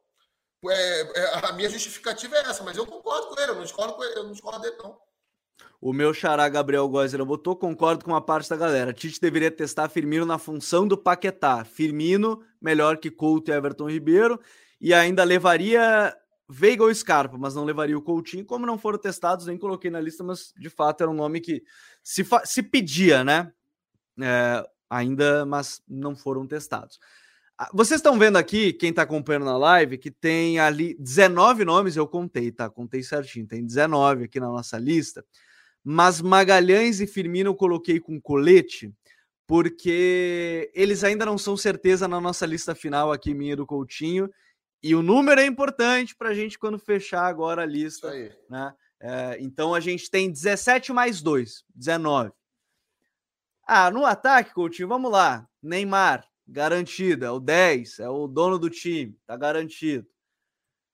É, 0.72 1.02
é. 1.22 1.45
a 1.45 1.54
minha 1.54 1.70
justificativa 1.70 2.36
é 2.36 2.41
essa, 2.41 2.64
mas 2.64 2.76
eu 2.76 2.86
concordo 2.86 3.28
com 3.28 3.39
ele, 3.39 3.52
eu 3.52 3.56
não 3.56 3.64
discordo, 3.64 3.93
com 3.93 4.04
ele, 4.04 4.18
eu 4.18 4.24
não 4.24 4.32
discordo 4.32 4.62
dele, 4.62 4.76
não. 4.82 4.97
O 5.82 5.93
meu 5.93 6.14
xará 6.14 6.47
Gabriel 6.50 6.88
Gózera 6.89 7.24
botou, 7.24 7.56
concordo 7.56 8.04
com 8.04 8.12
uma 8.12 8.22
parte 8.22 8.50
da 8.50 8.58
galera. 8.58 8.93
Tite 8.93 9.20
deveria 9.22 9.50
testar 9.50 9.88
Firmino 9.88 10.26
na 10.26 10.38
função 10.38 10.86
do 10.86 10.97
Paquetá. 10.97 11.64
Firmino, 11.64 12.43
melhor 12.62 12.97
que 12.97 13.10
Couto 13.10 13.50
e 13.50 13.54
Everton 13.54 13.89
Ribeiro. 13.89 14.39
E 14.82 14.93
ainda 14.93 15.24
levaria 15.24 16.14
Veiga 16.50 16.84
ou 16.84 16.93
Scarpa, 16.93 17.38
mas 17.38 17.56
não 17.56 17.64
levaria 17.64 17.97
o 17.97 18.02
Coutinho. 18.02 18.45
Como 18.45 18.66
não 18.66 18.78
foram 18.78 18.97
testados, 18.97 19.45
nem 19.45 19.58
coloquei 19.58 19.89
na 19.89 20.02
lista, 20.02 20.24
mas 20.24 20.52
de 20.58 20.70
fato 20.70 21.02
era 21.02 21.12
um 21.12 21.16
nome 21.16 21.39
que 21.39 21.64
se, 22.04 22.26
se 22.43 22.64
pedia, 22.64 23.24
né? 23.24 23.52
É, 24.22 24.68
ainda, 24.90 25.46
mas 25.46 25.82
não 25.88 26.16
foram 26.16 26.48
testados. 26.48 27.00
Ah, 27.58 27.70
vocês 27.74 28.00
estão 28.00 28.18
vendo 28.18 28.38
aqui, 28.38 28.72
quem 28.72 28.90
está 28.90 29.02
acompanhando 29.02 29.46
na 29.46 29.58
live, 29.58 29.98
que 29.98 30.10
tem 30.10 30.60
ali 30.60 30.96
19 30.98 31.66
nomes, 31.66 31.96
eu 31.98 32.08
contei, 32.08 32.52
tá? 32.52 32.70
Contei 32.70 33.04
certinho, 33.04 33.46
tem 33.46 33.66
19 33.66 34.24
aqui 34.24 34.40
na 34.40 34.48
nossa 34.48 34.78
lista. 34.78 35.26
Mas 35.84 36.22
Magalhães 36.22 37.02
e 37.02 37.08
Firmino 37.08 37.50
eu 37.50 37.56
coloquei 37.56 38.00
com 38.00 38.20
colete, 38.20 38.94
porque 39.46 40.72
eles 40.74 41.04
ainda 41.04 41.26
não 41.26 41.38
são 41.38 41.58
certeza 41.58 42.08
na 42.08 42.22
nossa 42.22 42.46
lista 42.46 42.74
final 42.74 43.12
aqui, 43.12 43.34
minha 43.34 43.56
do 43.56 43.66
Coutinho. 43.66 44.30
E 44.82 44.96
o 44.96 45.02
número 45.02 45.42
é 45.42 45.46
importante 45.46 46.16
para 46.16 46.30
a 46.30 46.34
gente 46.34 46.58
quando 46.58 46.80
fechar 46.80 47.26
agora 47.26 47.64
a 47.64 47.66
lista. 47.66 48.10
Né? 48.50 48.74
É, 49.02 49.38
então 49.42 49.74
a 49.74 49.80
gente 49.80 50.10
tem 50.10 50.32
17 50.32 50.94
mais 50.94 51.22
2, 51.22 51.66
19. 51.76 52.32
Ah, 53.72 53.92
no 53.92 54.04
ataque, 54.04 54.52
Coutinho, 54.52 54.88
vamos 54.88 55.12
lá. 55.12 55.48
Neymar, 55.62 56.28
garantido, 56.48 57.24
é 57.24 57.30
o 57.30 57.40
10, 57.40 58.00
é 58.00 58.10
o 58.10 58.26
dono 58.28 58.58
do 58.58 58.68
time, 58.68 59.16
tá 59.28 59.38
garantido. 59.38 60.08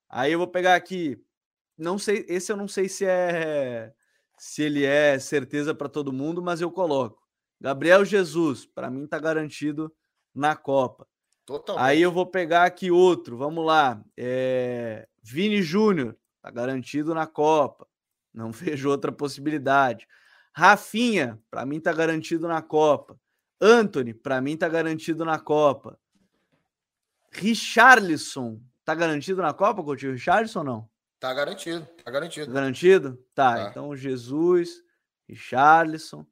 Aí 0.10 0.34
eu 0.34 0.40
vou 0.40 0.48
pegar 0.50 0.76
aqui, 0.76 1.18
não 1.78 1.98
sei, 1.98 2.26
esse 2.28 2.52
eu 2.52 2.58
não 2.58 2.68
sei 2.68 2.90
se 2.90 3.06
é 3.06 3.94
se 4.38 4.62
ele 4.62 4.84
é 4.84 5.18
certeza 5.18 5.74
para 5.74 5.88
todo 5.88 6.12
mundo, 6.12 6.42
mas 6.42 6.60
eu 6.60 6.70
coloco. 6.70 7.26
Gabriel 7.62 8.04
Jesus, 8.04 8.66
para 8.66 8.90
mim 8.90 9.08
tá 9.08 9.20
garantido 9.20 9.90
na 10.34 10.54
Copa. 10.54 11.08
Totalmente. 11.46 11.82
Aí 11.82 12.02
eu 12.02 12.12
vou 12.12 12.26
pegar 12.26 12.66
aqui 12.66 12.92
outro, 12.92 13.38
vamos 13.38 13.66
lá. 13.66 14.04
É... 14.18 15.08
Vini 15.24 15.62
Júnior, 15.62 16.18
tá 16.42 16.52
garantido 16.52 17.16
na 17.16 17.26
Copa. 17.26 17.88
Não 18.34 18.52
vejo 18.52 18.90
outra 18.90 19.14
possibilidade. 19.14 20.06
Rafinha, 20.58 21.38
para 21.52 21.66
mim 21.66 21.82
tá 21.82 21.92
garantido 21.92 22.48
na 22.48 22.62
Copa. 22.62 23.20
Anthony, 23.60 24.14
para 24.14 24.40
mim 24.40 24.56
tá 24.56 24.70
garantido 24.70 25.26
na 25.26 25.38
Copa. 25.38 26.00
Richarlison, 27.30 28.62
tá 28.86 28.96
garantido 28.96 29.42
na 29.42 29.54
Copa, 29.54 29.84
Coutinho? 29.84 30.14
Richarlison 30.14 30.60
ou 30.60 30.66
não? 30.66 30.90
Tá 31.20 31.34
garantido, 31.34 31.86
tá 32.02 32.10
garantido. 32.10 32.48
Tá 32.48 32.54
garantido? 32.54 33.26
Tá, 33.36 33.56
tá, 33.56 33.70
então 33.70 33.94
Jesus, 33.98 34.82
Richarlison. 35.28 36.26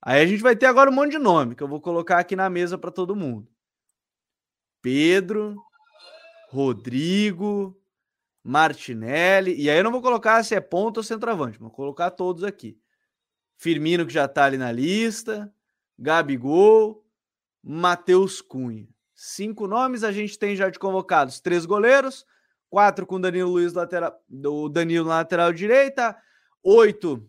Aí 0.00 0.22
a 0.22 0.26
gente 0.26 0.42
vai 0.42 0.56
ter 0.56 0.64
agora 0.64 0.90
um 0.90 0.94
monte 0.94 1.10
de 1.10 1.18
nome 1.18 1.54
que 1.54 1.62
eu 1.62 1.68
vou 1.68 1.80
colocar 1.80 2.18
aqui 2.18 2.34
na 2.34 2.48
mesa 2.48 2.78
para 2.78 2.90
todo 2.90 3.14
mundo. 3.14 3.46
Pedro, 4.80 5.54
Rodrigo, 6.48 7.78
Martinelli. 8.42 9.54
E 9.60 9.68
aí 9.68 9.76
eu 9.76 9.84
não 9.84 9.92
vou 9.92 10.00
colocar 10.00 10.42
se 10.42 10.54
é 10.54 10.60
ponto 10.62 10.96
ou 10.96 11.02
centroavante, 11.02 11.58
vou 11.58 11.70
colocar 11.70 12.10
todos 12.10 12.42
aqui. 12.42 12.80
Firmino, 13.56 14.06
que 14.06 14.12
já 14.12 14.26
está 14.26 14.44
ali 14.44 14.58
na 14.58 14.70
lista, 14.70 15.52
Gabigol, 15.98 17.04
Matheus 17.62 18.40
Cunha. 18.40 18.86
Cinco 19.14 19.66
nomes 19.66 20.04
a 20.04 20.12
gente 20.12 20.38
tem 20.38 20.54
já 20.54 20.68
de 20.68 20.78
convocados: 20.78 21.40
três 21.40 21.64
goleiros, 21.64 22.26
quatro 22.68 23.06
com 23.06 23.20
Danilo 23.20 23.50
Luiz 23.50 23.72
lateral, 23.72 24.14
o 24.44 24.68
Danilo 24.68 25.08
na 25.08 25.16
lateral 25.16 25.52
direita, 25.52 26.16
oito 26.62 27.28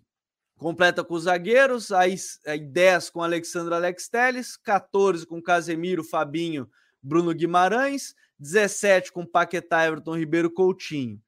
completa 0.57 1.03
com 1.03 1.13
os 1.13 1.23
zagueiros, 1.23 1.91
aí, 1.91 2.15
aí 2.45 2.59
10 2.59 3.11
com 3.11 3.21
Alexandre 3.21 3.75
Alex 3.75 4.09
Teles, 4.09 4.57
14 4.57 5.25
com 5.25 5.41
Casemiro, 5.41 6.03
Fabinho, 6.03 6.69
Bruno 7.01 7.33
Guimarães, 7.33 8.15
17 8.39 9.11
com 9.11 9.25
Paquetá, 9.25 9.85
Everton 9.85 10.17
Ribeiro, 10.17 10.51
Coutinho, 10.51 11.21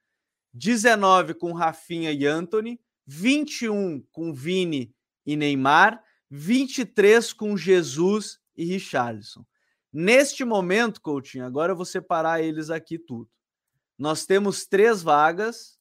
19 0.53 1.35
com 1.35 1.53
Rafinha 1.53 2.11
e 2.11 2.25
Anthony, 2.25 2.79
21 3.11 4.03
com 4.11 4.31
Vini 4.31 4.93
e 5.25 5.35
Neymar, 5.35 5.99
23 6.29 7.33
com 7.33 7.57
Jesus 7.57 8.39
e 8.55 8.63
Richarlison. 8.65 9.43
Neste 9.91 10.45
momento, 10.45 11.01
Coutinho, 11.01 11.43
agora 11.43 11.71
eu 11.71 11.75
vou 11.75 11.85
separar 11.85 12.43
eles 12.43 12.69
aqui 12.69 12.99
tudo. 12.99 13.27
Nós 13.97 14.27
temos 14.27 14.67
três 14.67 15.01
vagas 15.01 15.79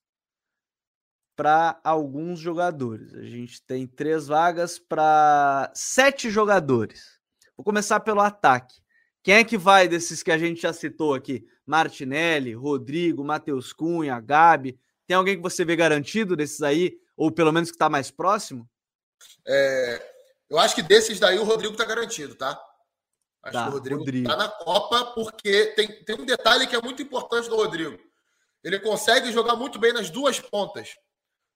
para 1.36 1.78
alguns 1.84 2.40
jogadores. 2.40 3.14
A 3.14 3.22
gente 3.22 3.62
tem 3.62 3.86
três 3.86 4.26
vagas 4.26 4.78
para 4.78 5.70
sete 5.74 6.30
jogadores. 6.30 7.20
Vou 7.54 7.62
começar 7.62 8.00
pelo 8.00 8.22
ataque. 8.22 8.80
Quem 9.22 9.34
é 9.34 9.44
que 9.44 9.58
vai 9.58 9.86
desses 9.86 10.22
que 10.22 10.32
a 10.32 10.38
gente 10.38 10.62
já 10.62 10.72
citou 10.72 11.12
aqui? 11.12 11.46
Martinelli, 11.66 12.54
Rodrigo, 12.54 13.22
Matheus 13.22 13.74
Cunha, 13.74 14.18
Gabi. 14.18 14.80
Tem 15.06 15.14
alguém 15.14 15.36
que 15.36 15.42
você 15.42 15.62
vê 15.62 15.76
garantido 15.76 16.34
desses 16.34 16.62
aí? 16.62 16.98
Ou 17.18 17.32
pelo 17.32 17.52
menos 17.52 17.70
que 17.70 17.74
está 17.74 17.88
mais 17.88 18.12
próximo? 18.12 18.66
É, 19.44 20.00
eu 20.48 20.58
acho 20.58 20.74
que 20.74 20.82
desses 20.82 21.18
daí 21.18 21.38
o 21.38 21.44
Rodrigo 21.44 21.72
está 21.72 21.84
garantido, 21.84 22.36
tá? 22.36 22.50
Acho 23.42 23.52
tá, 23.52 23.64
que 23.64 23.68
o 23.68 23.72
Rodrigo 23.72 24.08
está 24.08 24.36
na 24.36 24.48
Copa, 24.48 25.04
porque 25.06 25.66
tem, 25.74 26.04
tem 26.04 26.16
um 26.16 26.24
detalhe 26.24 26.66
que 26.68 26.76
é 26.76 26.80
muito 26.80 27.02
importante 27.02 27.48
do 27.48 27.56
Rodrigo. 27.56 27.98
Ele 28.62 28.78
consegue 28.78 29.32
jogar 29.32 29.56
muito 29.56 29.78
bem 29.80 29.92
nas 29.92 30.10
duas 30.10 30.38
pontas. 30.38 30.96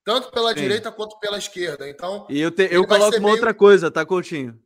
Tanto 0.04 0.32
pela 0.32 0.50
Sim. 0.50 0.62
direita 0.62 0.90
quanto 0.90 1.18
pela 1.20 1.38
esquerda. 1.38 1.88
Então. 1.88 2.26
E 2.28 2.40
eu, 2.40 2.50
te, 2.50 2.68
eu 2.70 2.84
coloco 2.84 3.16
uma 3.16 3.20
meio... 3.20 3.34
outra 3.34 3.54
coisa, 3.54 3.88
tá, 3.88 4.04
Coutinho? 4.04 4.60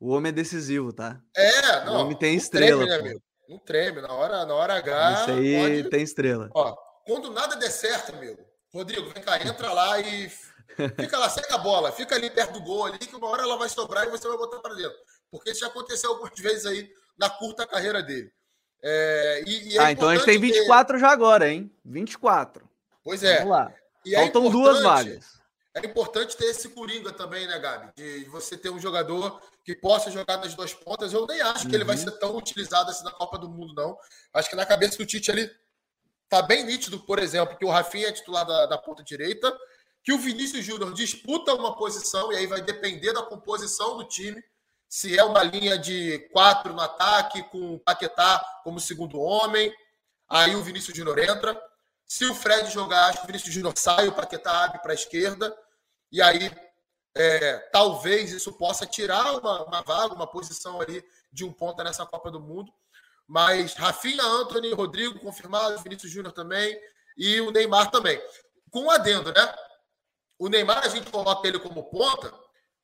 O 0.00 0.12
homem 0.12 0.30
é 0.30 0.32
decisivo, 0.32 0.92
tá? 0.92 1.20
É, 1.36 1.84
não. 1.84 1.94
O 1.94 2.00
homem 2.00 2.16
tem 2.16 2.34
estrela. 2.34 2.84
Treme, 2.84 2.90
né, 2.90 2.96
amigo? 2.96 3.22
Não 3.48 3.58
treme. 3.58 4.00
Na 4.00 4.12
hora, 4.12 4.46
na 4.46 4.54
hora 4.54 4.74
H. 4.74 5.12
Isso 5.12 5.30
aí 5.30 5.60
pode... 5.60 5.90
tem 5.90 6.02
estrela. 6.02 6.48
Ó, 6.54 6.74
quando 7.04 7.30
nada 7.30 7.56
der 7.56 7.70
certo, 7.70 8.14
amigo, 8.14 8.47
Rodrigo, 8.72 9.10
vem 9.10 9.22
cá, 9.22 9.42
entra 9.42 9.72
lá 9.72 9.98
e 10.00 10.30
fica 10.96 11.18
lá, 11.18 11.28
segue 11.28 11.52
a 11.52 11.58
bola, 11.58 11.90
fica 11.92 12.14
ali 12.14 12.30
perto 12.30 12.52
do 12.52 12.60
gol 12.60 12.86
ali, 12.86 12.98
que 12.98 13.16
uma 13.16 13.28
hora 13.28 13.42
ela 13.42 13.56
vai 13.56 13.68
sobrar 13.68 14.06
e 14.06 14.10
você 14.10 14.28
vai 14.28 14.36
botar 14.36 14.58
para 14.58 14.74
dentro. 14.74 14.96
Porque 15.30 15.50
isso 15.50 15.60
já 15.60 15.66
aconteceu 15.66 16.10
algumas 16.10 16.38
vezes 16.38 16.66
aí 16.66 16.90
na 17.18 17.28
curta 17.30 17.66
carreira 17.66 18.02
dele. 18.02 18.30
É, 18.82 19.42
e, 19.46 19.72
e 19.72 19.78
é 19.78 19.80
ah, 19.80 19.92
então 19.92 20.08
a 20.08 20.14
gente 20.14 20.24
tem 20.24 20.38
24 20.38 20.94
ter... 20.94 21.00
já 21.00 21.10
agora, 21.10 21.50
hein? 21.50 21.70
24. 21.84 22.68
Pois 23.02 23.22
é. 23.22 23.38
Vamos 23.38 23.50
lá. 23.50 23.74
E 24.04 24.14
é 24.14 24.18
Faltam 24.20 24.46
é 24.46 24.50
duas 24.50 24.82
vagas. 24.82 25.38
É 25.74 25.86
importante 25.86 26.36
ter 26.36 26.46
esse 26.46 26.68
coringa 26.70 27.12
também, 27.12 27.46
né, 27.46 27.58
Gabi? 27.58 27.92
De 27.96 28.24
você 28.26 28.56
ter 28.56 28.70
um 28.70 28.80
jogador 28.80 29.40
que 29.64 29.74
possa 29.74 30.10
jogar 30.10 30.38
nas 30.38 30.54
duas 30.54 30.72
pontas. 30.74 31.12
Eu 31.12 31.26
nem 31.26 31.40
acho 31.40 31.64
uhum. 31.64 31.70
que 31.70 31.76
ele 31.76 31.84
vai 31.84 31.96
uhum. 31.96 32.02
ser 32.02 32.12
tão 32.12 32.36
utilizado 32.36 32.90
assim 32.90 33.04
na 33.04 33.10
Copa 33.10 33.38
do 33.38 33.48
Mundo, 33.48 33.74
não. 33.74 33.96
Acho 34.32 34.48
que 34.48 34.56
na 34.56 34.66
cabeça 34.66 34.96
do 34.96 35.06
Tite 35.06 35.30
ali 35.30 35.50
tá 36.28 36.42
bem 36.42 36.64
nítido, 36.64 37.00
por 37.00 37.18
exemplo, 37.18 37.56
que 37.56 37.64
o 37.64 37.70
Rafinha 37.70 38.08
é 38.08 38.12
titular 38.12 38.44
da, 38.46 38.66
da 38.66 38.78
ponta 38.78 39.02
direita, 39.02 39.56
que 40.02 40.12
o 40.12 40.18
Vinícius 40.18 40.64
Júnior 40.64 40.92
disputa 40.92 41.54
uma 41.54 41.76
posição, 41.76 42.32
e 42.32 42.36
aí 42.36 42.46
vai 42.46 42.62
depender 42.62 43.12
da 43.12 43.22
composição 43.22 43.96
do 43.96 44.04
time. 44.04 44.42
Se 44.88 45.18
é 45.18 45.22
uma 45.22 45.42
linha 45.42 45.78
de 45.78 46.18
quatro 46.32 46.72
no 46.72 46.80
ataque, 46.80 47.42
com 47.44 47.74
o 47.74 47.80
Paquetá 47.80 48.42
como 48.64 48.80
segundo 48.80 49.20
homem, 49.20 49.72
aí 50.28 50.54
o 50.56 50.62
Vinícius 50.62 50.96
Júnior 50.96 51.18
entra. 51.18 51.60
Se 52.06 52.24
o 52.24 52.34
Fred 52.34 52.70
jogar, 52.70 53.06
acho 53.06 53.18
que 53.18 53.24
o 53.24 53.26
Vinícius 53.26 53.52
Júnior 53.52 53.74
sai, 53.76 54.08
o 54.08 54.14
Paquetá 54.14 54.64
abre 54.64 54.78
para 54.78 54.92
a 54.92 54.94
esquerda. 54.94 55.54
E 56.10 56.22
aí, 56.22 56.50
é, 57.14 57.58
talvez 57.70 58.32
isso 58.32 58.52
possa 58.54 58.86
tirar 58.86 59.36
uma, 59.36 59.64
uma, 59.64 59.82
vaga, 59.82 60.14
uma 60.14 60.26
posição 60.26 60.80
ali 60.80 61.04
de 61.30 61.44
um 61.44 61.52
ponta 61.52 61.84
nessa 61.84 62.06
Copa 62.06 62.30
do 62.30 62.40
Mundo. 62.40 62.72
Mas 63.28 63.74
Rafinha, 63.74 64.24
Anthony, 64.24 64.72
Rodrigo 64.72 65.18
confirmado, 65.20 65.78
Vinícius 65.82 66.10
Júnior 66.10 66.32
também 66.32 66.74
e 67.16 67.40
o 67.42 67.50
Neymar 67.50 67.90
também. 67.90 68.18
Com 68.70 68.84
um 68.84 68.90
adendo, 68.90 69.30
né? 69.32 69.54
O 70.38 70.48
Neymar 70.48 70.78
a 70.84 70.88
gente 70.88 71.10
coloca 71.10 71.46
ele 71.46 71.58
como 71.58 71.90
ponta, 71.90 72.32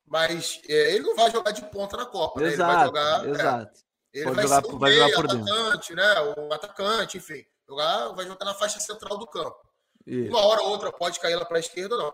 mas 0.05 0.61
é, 0.69 0.93
ele 0.93 1.05
não 1.05 1.15
vai 1.15 1.31
jogar 1.31 1.51
de 1.51 1.63
ponta 1.71 1.97
na 1.97 2.05
Copa. 2.05 2.43
Exato, 2.43 2.53
né? 2.57 2.65
Ele 2.67 2.75
vai 2.75 2.85
jogar. 2.85 3.25
É, 3.25 3.29
exato. 3.31 3.79
É, 4.13 4.19
ele 4.19 4.31
vai, 4.31 4.43
jogar, 4.43 4.61
ser 4.61 4.71
um 4.71 4.77
vai 4.77 4.91
jogar 4.93 5.15
por 5.15 5.25
atacante, 5.25 5.95
dentro. 5.95 5.95
né? 5.95 6.35
O 6.37 6.53
atacante, 6.53 7.17
enfim. 7.17 7.45
Jogar, 7.67 8.09
vai 8.09 8.27
jogar 8.27 8.45
na 8.45 8.53
faixa 8.53 8.79
central 8.79 9.17
do 9.17 9.25
campo. 9.25 9.57
Isso. 10.05 10.29
Uma 10.29 10.45
hora 10.45 10.61
ou 10.61 10.69
outra 10.69 10.91
pode 10.91 11.19
cair 11.19 11.35
lá 11.35 11.45
para 11.45 11.57
a 11.57 11.59
esquerda, 11.59 11.97
não. 11.97 12.13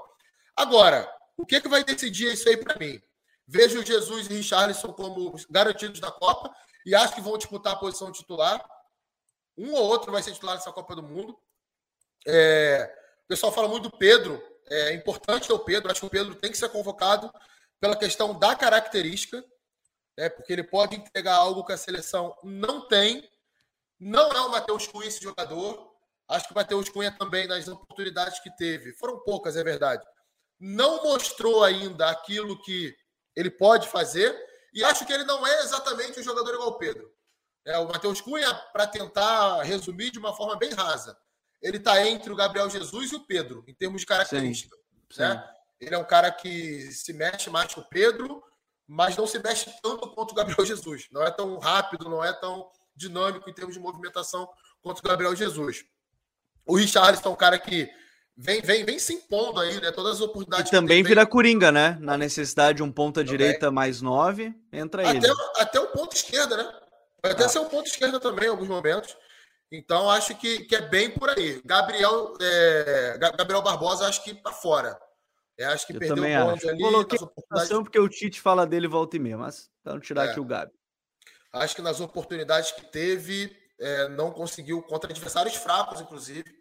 Agora, 0.56 1.12
o 1.36 1.46
que, 1.46 1.60
que 1.60 1.68
vai 1.68 1.84
decidir 1.84 2.32
isso 2.32 2.48
aí 2.48 2.56
para 2.56 2.80
mim? 2.80 3.02
Vejo 3.46 3.86
Jesus 3.86 4.28
e 4.28 4.34
Richarlison 4.34 4.94
como 4.94 5.36
garantidos 5.50 6.00
da 6.00 6.10
Copa 6.10 6.50
e 6.86 6.96
acho 6.96 7.16
que 7.16 7.22
vão 7.22 7.38
disputar 7.38 7.74
a 7.74 7.78
posição 7.78 8.12
titular. 8.12 8.64
Um 9.58 9.74
ou 9.74 9.84
outro 9.84 10.12
vai 10.12 10.24
ser 10.24 10.34
titular 10.34 10.56
nessa 10.56 10.72
Copa 10.72 10.96
do 10.96 11.04
Mundo. 11.04 11.38
É, 12.28 12.94
o 13.26 13.28
pessoal 13.28 13.52
fala 13.52 13.68
muito 13.68 13.90
do 13.90 13.98
Pedro. 13.98 14.42
É 14.68 14.94
importante 14.94 15.52
o 15.52 15.60
Pedro. 15.60 15.92
Acho 15.92 16.02
que 16.02 16.08
o 16.08 16.10
Pedro 16.10 16.36
tem 16.36 16.52
que 16.52 16.58
ser 16.58 16.70
convocado 16.70 17.32
pela 17.80 17.96
questão 17.96 18.38
da 18.38 18.56
característica, 18.56 19.44
né, 20.18 20.30
porque 20.30 20.54
ele 20.54 20.64
pode 20.64 20.96
entregar 20.96 21.36
algo 21.36 21.66
que 21.66 21.74
a 21.74 21.78
seleção 21.78 22.38
não 22.44 22.88
tem. 22.88 23.28
Não 24.00 24.30
é 24.32 24.42
o 24.42 24.50
Matheus 24.50 24.88
Cunha 24.88 25.08
esse 25.08 25.22
jogador. 25.22 25.92
Acho 26.28 26.48
que 26.48 26.54
o 26.54 26.56
Matheus 26.56 26.90
Cunha 26.90 27.12
também, 27.12 27.48
nas 27.48 27.68
oportunidades 27.68 28.40
que 28.40 28.56
teve, 28.56 28.94
foram 28.94 29.20
poucas, 29.20 29.58
é 29.58 29.64
verdade, 29.64 30.06
não 30.60 31.04
mostrou 31.04 31.64
ainda 31.64 32.10
aquilo 32.10 32.62
que 32.62 32.96
ele 33.36 33.50
pode 33.50 33.88
fazer 33.88 34.32
e 34.74 34.84
acho 34.84 35.06
que 35.06 35.14
ele 35.14 35.24
não 35.24 35.46
é 35.46 35.64
exatamente 35.64 36.20
um 36.20 36.24
jogador 36.24 36.54
igual 36.54 36.70
o 36.70 36.78
Pedro. 36.78 37.12
É, 37.66 37.78
o 37.78 37.88
Matheus 37.88 38.22
Cunha, 38.22 38.54
para 38.74 38.88
tentar 38.88 39.62
resumir 39.62 40.12
de 40.12 40.20
uma 40.20 40.36
forma 40.36 40.56
bem 40.56 40.72
rasa, 40.74 41.18
ele 41.62 41.78
está 41.78 42.06
entre 42.08 42.32
o 42.32 42.36
Gabriel 42.36 42.70
Jesus 42.70 43.12
e 43.12 43.16
o 43.16 43.26
Pedro, 43.26 43.64
em 43.68 43.74
termos 43.74 44.02
de 44.02 44.08
característica. 44.08 44.76
Sim, 45.12 45.22
né? 45.22 45.36
Sim. 45.36 45.62
Ele 45.86 45.96
é 45.96 45.98
um 45.98 46.06
cara 46.06 46.32
que 46.32 46.92
se 46.92 47.12
mexe 47.14 47.50
mais 47.50 47.74
que 47.74 47.80
o 47.80 47.84
Pedro, 47.84 48.44
mas 48.88 49.16
não 49.16 49.26
se 49.26 49.40
mexe 49.40 49.72
tanto 49.82 50.10
quanto 50.12 50.32
o 50.32 50.36
Gabriel 50.36 50.66
Jesus. 50.66 51.08
Não 51.12 51.24
é 51.24 51.32
tão 51.32 51.58
rápido, 51.60 52.10
não 52.10 52.24
é 52.24 52.34
tão 52.34 52.70
dinâmico 52.96 53.50
em 53.50 53.54
termos 53.54 53.74
de 53.74 53.80
movimentação 53.80 54.50
quanto 54.82 55.00
o 55.00 55.04
Gabriel 55.04 55.36
Jesus. 55.36 55.86
O 56.66 56.76
Richarlison 56.76 57.30
é 57.30 57.32
um 57.32 57.36
cara 57.36 57.58
que 57.58 57.90
vem, 58.42 58.62
vem, 58.62 58.84
vem 58.84 59.00
se 59.00 59.14
impondo 59.14 59.60
aí, 59.60 59.80
né? 59.80 59.92
Todas 59.92 60.16
as 60.16 60.22
oportunidades. 60.22 60.68
E 60.68 60.72
também 60.72 61.04
vira 61.04 61.26
Coringa, 61.26 61.72
né? 61.72 61.98
Na 62.02 62.18
necessidade 62.18 62.78
de 62.78 62.84
um 62.84 62.92
ponta 62.92 63.22
também. 63.22 63.38
direita 63.38 63.72
mais 63.72 64.02
nove, 64.02 64.54
entra 64.74 65.08
até, 65.08 65.18
ele. 65.18 65.28
Até 65.58 65.80
o 65.80 65.88
ponto 65.88 66.16
esquerda, 66.16 66.58
né? 66.58 66.64
Vai 67.22 67.32
até 67.34 67.46
ah. 67.46 67.50
ser 67.50 67.60
um 67.60 67.70
ponto 67.70 67.88
esquerda 67.88 68.20
também 68.20 68.46
em 68.46 68.50
alguns 68.50 68.68
momentos. 68.68 69.16
Então, 69.72 70.10
acho 70.10 70.36
que, 70.36 70.66
que 70.66 70.76
é 70.76 70.82
bem 70.82 71.12
por 71.12 71.30
aí. 71.30 71.62
Gabriel, 71.64 72.34
é, 72.42 73.18
Gabriel 73.38 73.62
Barbosa, 73.62 74.08
acho 74.08 74.24
que 74.24 74.34
tá 74.34 74.52
fora. 74.52 75.00
É, 75.58 75.66
acho 75.66 75.86
que 75.86 75.94
Eu 75.94 76.00
perdeu 76.00 76.24
o 76.24 76.46
bonde 76.46 76.70
ali. 76.70 76.82
Coloquei 76.82 77.20
oportunidades... 77.20 77.78
porque 77.78 78.00
o 78.00 78.10
Tite 78.10 78.42
fala 78.42 78.66
dele 78.66 78.88
volta 78.88 79.16
e 79.16 79.20
meia, 79.20 79.38
mas 79.38 79.70
vamos 79.84 80.06
tirar 80.06 80.26
é. 80.26 80.32
aqui 80.32 80.40
o 80.40 80.46
Gabi. 80.46 80.74
Acho 81.54 81.76
que 81.76 81.82
nas 81.82 82.02
oportunidades 82.02 82.72
que 82.72 82.86
teve, 82.86 83.56
é, 83.80 84.10
não 84.10 84.32
conseguiu 84.32 84.82
contra 84.82 85.12
adversários 85.12 85.56
fracos, 85.56 86.02
inclusive 86.02 86.61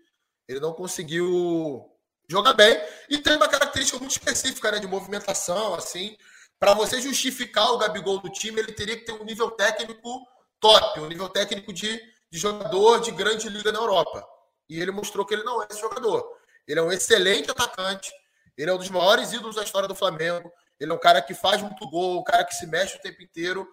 ele 0.51 0.59
não 0.59 0.73
conseguiu 0.73 1.89
jogar 2.29 2.55
bem 2.55 2.77
e 3.09 3.19
tem 3.19 3.37
uma 3.37 3.49
característica 3.49 3.99
muito 3.99 4.11
específica 4.11 4.73
né, 4.73 4.81
de 4.81 4.87
movimentação, 4.87 5.75
assim. 5.75 6.17
Para 6.59 6.75
você 6.75 7.01
justificar 7.01 7.73
o 7.73 7.79
Gabigol 7.79 8.21
do 8.21 8.29
time, 8.29 8.61
ele 8.61 8.73
teria 8.73 8.97
que 8.97 9.05
ter 9.05 9.13
um 9.13 9.25
nível 9.25 9.53
técnico 9.53 10.27
top, 10.59 11.01
um 11.01 11.07
nível 11.07 11.29
técnico 11.29 11.73
de, 11.73 11.97
de 12.31 12.39
jogador 12.39 13.01
de 13.01 13.13
grande 13.13 13.49
liga 13.49 13.71
na 13.71 13.79
Europa. 13.79 14.27
E 14.69 14.81
ele 14.81 14.91
mostrou 14.91 15.25
que 15.25 15.35
ele 15.35 15.45
não 15.45 15.63
é 15.63 15.69
esse 15.71 15.81
jogador. 15.81 16.29
Ele 16.67 16.81
é 16.81 16.83
um 16.83 16.91
excelente 16.91 17.51
atacante, 17.51 18.13
ele 18.59 18.71
é 18.71 18.75
um 18.75 18.79
dos 18.79 18.91
maiores 18.91 19.33
ídolos 19.33 19.55
da 19.55 19.63
história 19.63 19.89
do 19.89 19.95
Flamengo. 19.95 20.53
Ele 20.81 20.91
é 20.91 20.95
um 20.95 20.99
cara 20.99 21.23
que 21.23 21.33
faz 21.33 21.63
muito 21.63 21.89
gol, 21.89 22.21
um 22.21 22.25
cara 22.25 22.45
que 22.45 22.55
se 22.57 22.67
mexe 22.67 22.97
o 22.97 23.01
tempo 23.01 23.23
inteiro, 23.23 23.69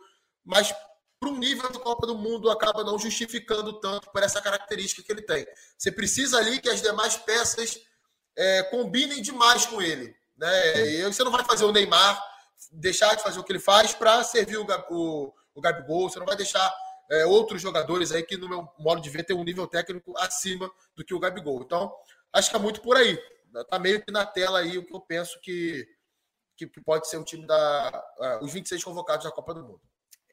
mas 0.45 0.73
para 1.19 1.29
um 1.29 1.37
nível 1.37 1.71
de 1.71 1.79
Copa 1.79 2.05
do 2.05 2.15
Mundo 2.15 2.49
acaba 2.49 2.83
não 2.83 2.97
justificando 2.97 3.79
tanto 3.79 4.09
por 4.11 4.21
essa 4.23 4.41
característica 4.41 5.01
que 5.01 5.11
ele 5.11 5.21
tem. 5.21 5.45
Você 5.77 5.91
precisa 5.91 6.37
ali 6.37 6.59
que 6.59 6.69
as 6.69 6.81
demais 6.81 7.17
peças 7.17 7.79
é, 8.35 8.63
combinem 8.63 9.21
demais 9.21 9.65
com 9.65 9.81
ele. 9.81 10.15
Né? 10.37 10.87
E 10.87 11.03
você 11.03 11.23
não 11.23 11.31
vai 11.31 11.43
fazer 11.43 11.65
o 11.65 11.71
Neymar 11.71 12.21
deixar 12.71 13.15
de 13.15 13.23
fazer 13.23 13.39
o 13.39 13.43
que 13.43 13.51
ele 13.51 13.59
faz 13.59 13.93
para 13.93 14.23
servir 14.23 14.57
o, 14.57 14.65
o, 14.89 15.33
o 15.55 15.61
Gabigol, 15.61 16.09
você 16.09 16.19
não 16.19 16.25
vai 16.25 16.35
deixar 16.35 16.73
é, 17.09 17.25
outros 17.25 17.61
jogadores 17.61 18.11
aí 18.11 18.23
que, 18.23 18.37
no 18.37 18.49
meu 18.49 18.67
modo 18.77 19.01
de 19.01 19.09
ver, 19.09 19.23
tem 19.23 19.35
um 19.35 19.43
nível 19.43 19.67
técnico 19.67 20.17
acima 20.17 20.69
do 20.95 21.03
que 21.03 21.13
o 21.13 21.19
Gabigol. 21.19 21.61
Então, 21.61 21.93
acho 22.33 22.49
que 22.49 22.55
é 22.55 22.59
muito 22.59 22.81
por 22.81 22.97
aí. 22.97 23.17
Tá 23.69 23.79
meio 23.79 24.03
que 24.03 24.11
na 24.11 24.25
tela 24.25 24.59
aí 24.59 24.77
o 24.77 24.85
que 24.85 24.93
eu 24.93 24.99
penso 24.99 25.39
que, 25.41 25.87
que 26.55 26.67
pode 26.81 27.09
ser 27.09 27.17
o 27.17 27.23
time 27.23 27.47
da. 27.47 28.03
Uh, 28.19 28.45
os 28.45 28.51
26 28.51 28.83
convocados 28.83 29.23
da 29.23 29.31
Copa 29.31 29.53
do 29.53 29.63
Mundo. 29.63 29.81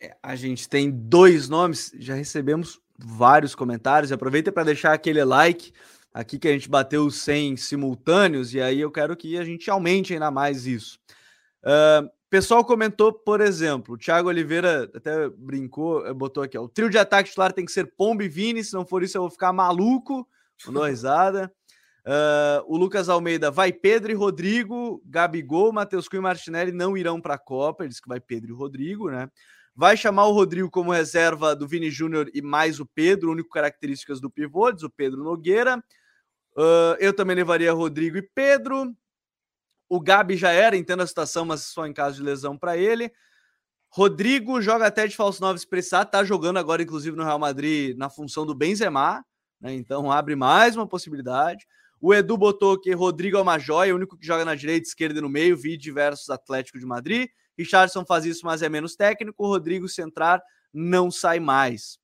É, 0.04 0.16
a 0.22 0.36
gente 0.36 0.68
tem 0.68 0.90
dois 0.90 1.48
nomes, 1.48 1.90
já 1.98 2.14
recebemos 2.14 2.78
vários 2.98 3.54
comentários. 3.54 4.12
Aproveita 4.12 4.52
para 4.52 4.64
deixar 4.64 4.92
aquele 4.92 5.24
like 5.24 5.72
aqui 6.12 6.38
que 6.38 6.46
a 6.46 6.52
gente 6.52 6.68
bateu 6.68 7.10
100 7.10 7.56
simultâneos 7.56 8.52
e 8.52 8.60
aí 8.60 8.80
eu 8.80 8.90
quero 8.90 9.16
que 9.16 9.38
a 9.38 9.44
gente 9.44 9.70
aumente 9.70 10.12
ainda 10.12 10.30
mais 10.30 10.66
isso. 10.66 10.98
Uh, 11.62 12.08
pessoal 12.28 12.64
comentou, 12.64 13.12
por 13.12 13.40
exemplo, 13.40 13.94
o 13.94 13.98
Thiago 13.98 14.28
Oliveira 14.28 14.90
até 14.94 15.28
brincou, 15.30 16.12
botou 16.14 16.42
aqui: 16.42 16.58
ó, 16.58 16.64
o 16.64 16.68
trio 16.68 16.90
de 16.90 16.98
ataque 16.98 17.30
titular 17.30 17.52
tem 17.52 17.64
que 17.64 17.72
ser 17.72 17.94
Pombo 17.96 18.22
e 18.22 18.28
Vini, 18.28 18.62
se 18.62 18.74
não 18.74 18.84
for 18.84 19.02
isso 19.02 19.16
eu 19.16 19.22
vou 19.22 19.30
ficar 19.30 19.52
maluco. 19.52 20.28
Mandou 20.66 20.84
risada. 20.86 21.50
Uh, 22.04 22.60
o 22.66 22.76
Lucas 22.76 23.08
Almeida 23.08 23.50
vai 23.50 23.72
Pedro 23.72 24.12
e 24.12 24.14
Rodrigo, 24.14 25.00
Gabigol, 25.06 25.72
Matheus 25.72 26.06
Cunha 26.06 26.18
e 26.18 26.22
Martinelli 26.22 26.72
não 26.72 26.96
irão 26.96 27.20
para 27.20 27.34
a 27.34 27.38
Copa. 27.38 27.84
Ele 27.84 27.88
disse 27.88 28.02
que 28.02 28.08
vai 28.08 28.20
Pedro 28.20 28.50
e 28.50 28.54
Rodrigo, 28.54 29.10
né? 29.10 29.30
Vai 29.76 29.96
chamar 29.96 30.26
o 30.26 30.32
Rodrigo 30.32 30.70
como 30.70 30.92
reserva 30.92 31.56
do 31.56 31.66
Vini 31.66 31.90
Júnior 31.90 32.30
e 32.32 32.40
mais 32.40 32.78
o 32.78 32.86
Pedro, 32.86 33.32
único 33.32 33.50
características 33.50 34.20
do 34.20 34.30
pivô, 34.30 34.70
diz 34.70 34.84
o 34.84 34.90
Pedro 34.90 35.24
Nogueira. 35.24 35.82
Uh, 36.56 36.94
eu 37.00 37.12
também 37.12 37.34
levaria 37.34 37.72
Rodrigo 37.72 38.16
e 38.16 38.22
Pedro. 38.22 38.94
O 39.88 40.00
Gabi 40.00 40.36
já 40.36 40.52
era, 40.52 40.76
entendo 40.76 41.02
a 41.02 41.06
situação, 41.06 41.44
mas 41.44 41.62
só 41.62 41.86
em 41.86 41.92
caso 41.92 42.16
de 42.16 42.22
lesão 42.22 42.56
para 42.56 42.76
ele. 42.76 43.10
Rodrigo 43.88 44.60
joga 44.62 44.86
até 44.86 45.06
de 45.06 45.16
falso 45.16 45.40
9 45.40 45.56
expressar, 45.56 46.04
tá 46.04 46.24
jogando 46.24 46.58
agora, 46.58 46.82
inclusive, 46.82 47.16
no 47.16 47.24
Real 47.24 47.38
Madrid 47.38 47.96
na 47.96 48.08
função 48.08 48.46
do 48.46 48.54
Benzema, 48.54 49.24
né? 49.60 49.72
Então 49.74 50.10
abre 50.10 50.36
mais 50.36 50.76
uma 50.76 50.86
possibilidade. 50.86 51.66
O 52.00 52.12
Edu 52.12 52.36
botou 52.36 52.78
que 52.80 52.92
Rodrigo 52.92 53.36
é 53.36 53.40
uma 53.40 53.58
joia, 53.58 53.92
o 53.92 53.96
único 53.96 54.16
que 54.16 54.26
joga 54.26 54.44
na 54.44 54.54
direita, 54.54 54.86
esquerda 54.86 55.18
e 55.18 55.22
no 55.22 55.28
meio, 55.28 55.56
vi 55.56 55.76
diversos 55.76 56.28
Atlético 56.28 56.78
de 56.78 56.86
Madrid. 56.86 57.28
Richardson 57.58 58.04
faz 58.04 58.24
isso, 58.24 58.44
mas 58.44 58.62
é 58.62 58.68
menos 58.68 58.96
técnico. 58.96 59.44
O 59.44 59.48
Rodrigo 59.48 59.88
centrar 59.88 60.42
não 60.72 61.10
sai 61.10 61.40
mais. 61.40 61.98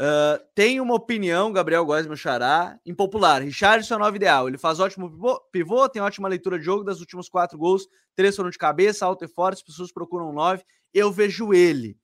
Uh, 0.00 0.42
tem 0.54 0.80
uma 0.80 0.94
opinião, 0.94 1.52
Gabriel 1.52 1.84
Góes, 1.84 2.06
meu 2.06 2.16
xará, 2.16 2.78
impopular. 2.86 3.42
Richardson 3.42 3.94
é 3.94 3.96
o 3.98 4.00
nove 4.00 4.16
ideal. 4.16 4.48
Ele 4.48 4.56
faz 4.56 4.80
ótimo 4.80 5.10
pivô, 5.10 5.40
pivô, 5.52 5.88
tem 5.90 6.00
ótima 6.00 6.26
leitura 6.26 6.58
de 6.58 6.64
jogo 6.64 6.82
das 6.82 7.00
últimos 7.00 7.28
quatro 7.28 7.58
gols. 7.58 7.86
Três 8.16 8.34
foram 8.34 8.48
de 8.48 8.56
cabeça, 8.56 9.04
alto 9.04 9.26
e 9.26 9.28
forte. 9.28 9.58
As 9.58 9.62
pessoas 9.62 9.92
procuram 9.92 10.32
nove. 10.32 10.64
Eu 10.94 11.12
vejo 11.12 11.52
ele. 11.52 11.98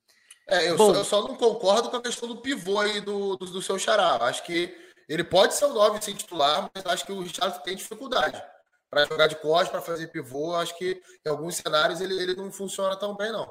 É, 0.46 0.68
eu, 0.70 0.76
Bom, 0.76 0.92
só, 0.92 1.00
eu, 1.00 1.04
só, 1.04 1.22
não 1.26 1.36
concordo 1.36 1.88
com 1.88 1.96
a 1.96 2.02
questão 2.02 2.28
do 2.28 2.36
pivô 2.36 2.78
aí 2.78 3.00
do, 3.00 3.36
do, 3.36 3.46
do 3.46 3.62
seu 3.62 3.78
xará. 3.78 4.16
Acho 4.26 4.44
que 4.44 4.76
ele 5.08 5.24
pode 5.24 5.54
ser 5.54 5.64
o 5.64 5.72
nove 5.72 6.02
sem 6.02 6.14
titular, 6.14 6.70
mas 6.74 6.84
acho 6.84 7.06
que 7.06 7.12
o 7.12 7.20
Richardson 7.20 7.60
tem 7.60 7.76
dificuldade. 7.76 8.42
Para 8.90 9.04
jogar 9.04 9.26
de 9.26 9.36
costas, 9.36 9.70
para 9.70 9.82
fazer 9.82 10.08
pivô, 10.08 10.54
acho 10.54 10.76
que 10.78 11.00
em 11.24 11.28
alguns 11.28 11.56
cenários 11.56 12.00
ele, 12.00 12.14
ele 12.14 12.34
não 12.34 12.50
funciona 12.52 12.96
tão 12.96 13.16
bem, 13.16 13.32
não. 13.32 13.50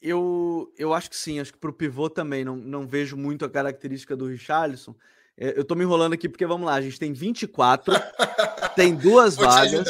Eu, 0.00 0.72
eu 0.76 0.92
acho 0.92 1.08
que 1.08 1.16
sim, 1.16 1.40
acho 1.40 1.52
que 1.52 1.58
para 1.58 1.70
o 1.70 1.72
pivô 1.72 2.10
também 2.10 2.44
não, 2.44 2.56
não 2.56 2.86
vejo 2.86 3.16
muito 3.16 3.44
a 3.44 3.50
característica 3.50 4.16
do 4.16 4.26
Richarlison. 4.26 4.94
É, 5.36 5.58
eu 5.58 5.64
tô 5.64 5.74
me 5.74 5.84
enrolando 5.84 6.12
aqui 6.12 6.28
porque 6.28 6.46
vamos 6.46 6.66
lá, 6.66 6.74
a 6.74 6.80
gente 6.80 6.98
tem 6.98 7.12
24, 7.12 7.92
tem 8.76 8.94
duas 8.94 9.36
vagas. 9.36 9.86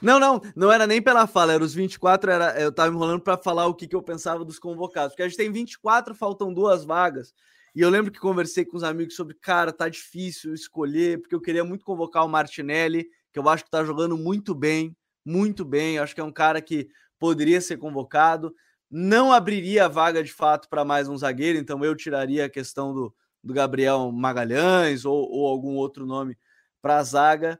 Não, 0.00 0.18
não, 0.18 0.40
não 0.56 0.72
era 0.72 0.86
nem 0.86 1.00
pela 1.00 1.26
fala, 1.26 1.52
era 1.52 1.62
os 1.64 1.74
24, 1.74 2.30
era, 2.30 2.60
eu 2.60 2.72
tava 2.72 2.90
me 2.90 2.96
enrolando 2.96 3.20
para 3.20 3.36
falar 3.36 3.66
o 3.66 3.74
que, 3.74 3.86
que 3.86 3.94
eu 3.94 4.02
pensava 4.02 4.44
dos 4.44 4.58
convocados, 4.58 5.12
porque 5.12 5.22
a 5.22 5.28
gente 5.28 5.36
tem 5.36 5.52
24, 5.52 6.14
faltam 6.14 6.52
duas 6.52 6.84
vagas. 6.84 7.34
E 7.74 7.80
eu 7.80 7.88
lembro 7.88 8.10
que 8.10 8.18
conversei 8.18 8.64
com 8.64 8.76
os 8.76 8.82
amigos 8.82 9.14
sobre, 9.14 9.34
cara, 9.34 9.72
tá 9.72 9.88
difícil 9.88 10.52
escolher, 10.52 11.20
porque 11.20 11.34
eu 11.34 11.40
queria 11.40 11.64
muito 11.64 11.84
convocar 11.84 12.24
o 12.24 12.28
Martinelli, 12.28 13.08
que 13.32 13.38
eu 13.38 13.48
acho 13.48 13.64
que 13.64 13.70
tá 13.70 13.84
jogando 13.84 14.16
muito 14.16 14.54
bem, 14.54 14.96
muito 15.24 15.64
bem. 15.64 15.96
Eu 15.96 16.02
acho 16.02 16.14
que 16.14 16.20
é 16.20 16.24
um 16.24 16.32
cara 16.32 16.60
que 16.60 16.88
poderia 17.18 17.60
ser 17.60 17.76
convocado 17.78 18.54
não 18.94 19.32
abriria 19.32 19.86
a 19.86 19.88
vaga 19.88 20.22
de 20.22 20.30
fato 20.30 20.68
para 20.68 20.84
mais 20.84 21.08
um 21.08 21.16
zagueiro, 21.16 21.58
então 21.58 21.82
eu 21.82 21.96
tiraria 21.96 22.44
a 22.44 22.50
questão 22.50 22.92
do, 22.92 23.14
do 23.42 23.54
Gabriel 23.54 24.12
Magalhães 24.12 25.06
ou, 25.06 25.30
ou 25.30 25.48
algum 25.48 25.76
outro 25.76 26.04
nome 26.04 26.36
para 26.82 26.98
a 26.98 27.02
zaga. 27.02 27.58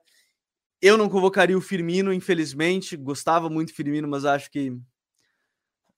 Eu 0.79 0.99
não 0.99 1.09
convocaria 1.09 1.57
o 1.57 1.61
Firmino, 1.63 2.13
infelizmente. 2.13 2.99
Gostava 2.99 3.49
muito 3.49 3.73
do 3.73 3.75
Firmino, 3.75 4.07
mas 4.07 4.27
acho 4.27 4.51
que 4.51 4.77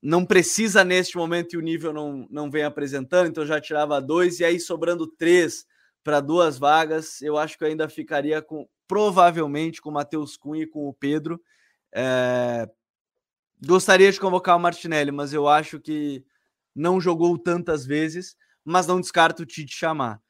não 0.01 0.25
precisa 0.25 0.85
neste 0.85 1.17
momento 1.17 1.55
e 1.55 1.57
o 1.57 1.63
nível 1.63 1.93
não, 1.93 2.29
não 2.31 2.49
vem 2.49 2.63
apresentando, 2.63 3.27
então 3.27 3.45
já 3.45 3.61
tirava 3.61 4.01
dois, 4.01 4.39
e 4.39 4.45
aí 4.45 4.61
sobrando 4.61 5.05
três 5.05 5.67
para 6.05 6.21
duas 6.21 6.59
vagas, 6.59 7.21
eu 7.23 7.37
acho 7.37 7.59
que 7.59 7.65
eu 7.65 7.69
ainda 7.69 7.89
ficaria 7.89 8.41
com 8.41 8.69
provavelmente 8.95 9.83
com 9.83 9.91
o 9.91 9.93
Matheus 9.93 10.37
Cunha 10.37 10.63
e 10.63 10.69
com 10.69 10.89
o 10.89 10.95
Pedro. 10.95 11.43
É, 11.93 12.69
Gostaria 13.67 14.13
de 14.13 14.21
convocar 14.21 14.57
o 14.57 14.61
Martinelli, 14.61 15.11
mas 15.11 15.33
eu 15.33 15.49
acho 15.49 15.81
que 15.81 16.25
não 16.73 17.01
jogou 17.01 17.37
tantas 17.37 17.85
vezes, 17.85 18.37
mas 18.65 18.87
não 18.87 19.01
descarto 19.01 19.43
o 19.43 19.47
Tite 19.47 19.75
chamar. 19.75 20.21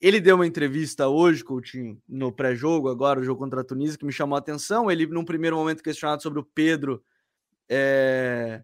Ele 0.00 0.22
deu 0.22 0.36
uma 0.36 0.46
entrevista 0.46 1.06
hoje, 1.06 1.44
Coutinho, 1.44 2.00
no 2.08 2.32
pré-jogo, 2.32 2.88
agora 2.88 3.20
o 3.20 3.24
jogo 3.24 3.40
contra 3.40 3.60
a 3.60 3.64
Tunísia, 3.64 3.98
que 3.98 4.06
me 4.06 4.12
chamou 4.12 4.36
a 4.36 4.38
atenção. 4.38 4.90
Ele, 4.90 5.06
num 5.06 5.24
primeiro 5.24 5.56
momento, 5.56 5.82
questionado 5.82 6.22
sobre 6.22 6.40
o 6.40 6.44
Pedro, 6.44 7.04
é... 7.68 8.62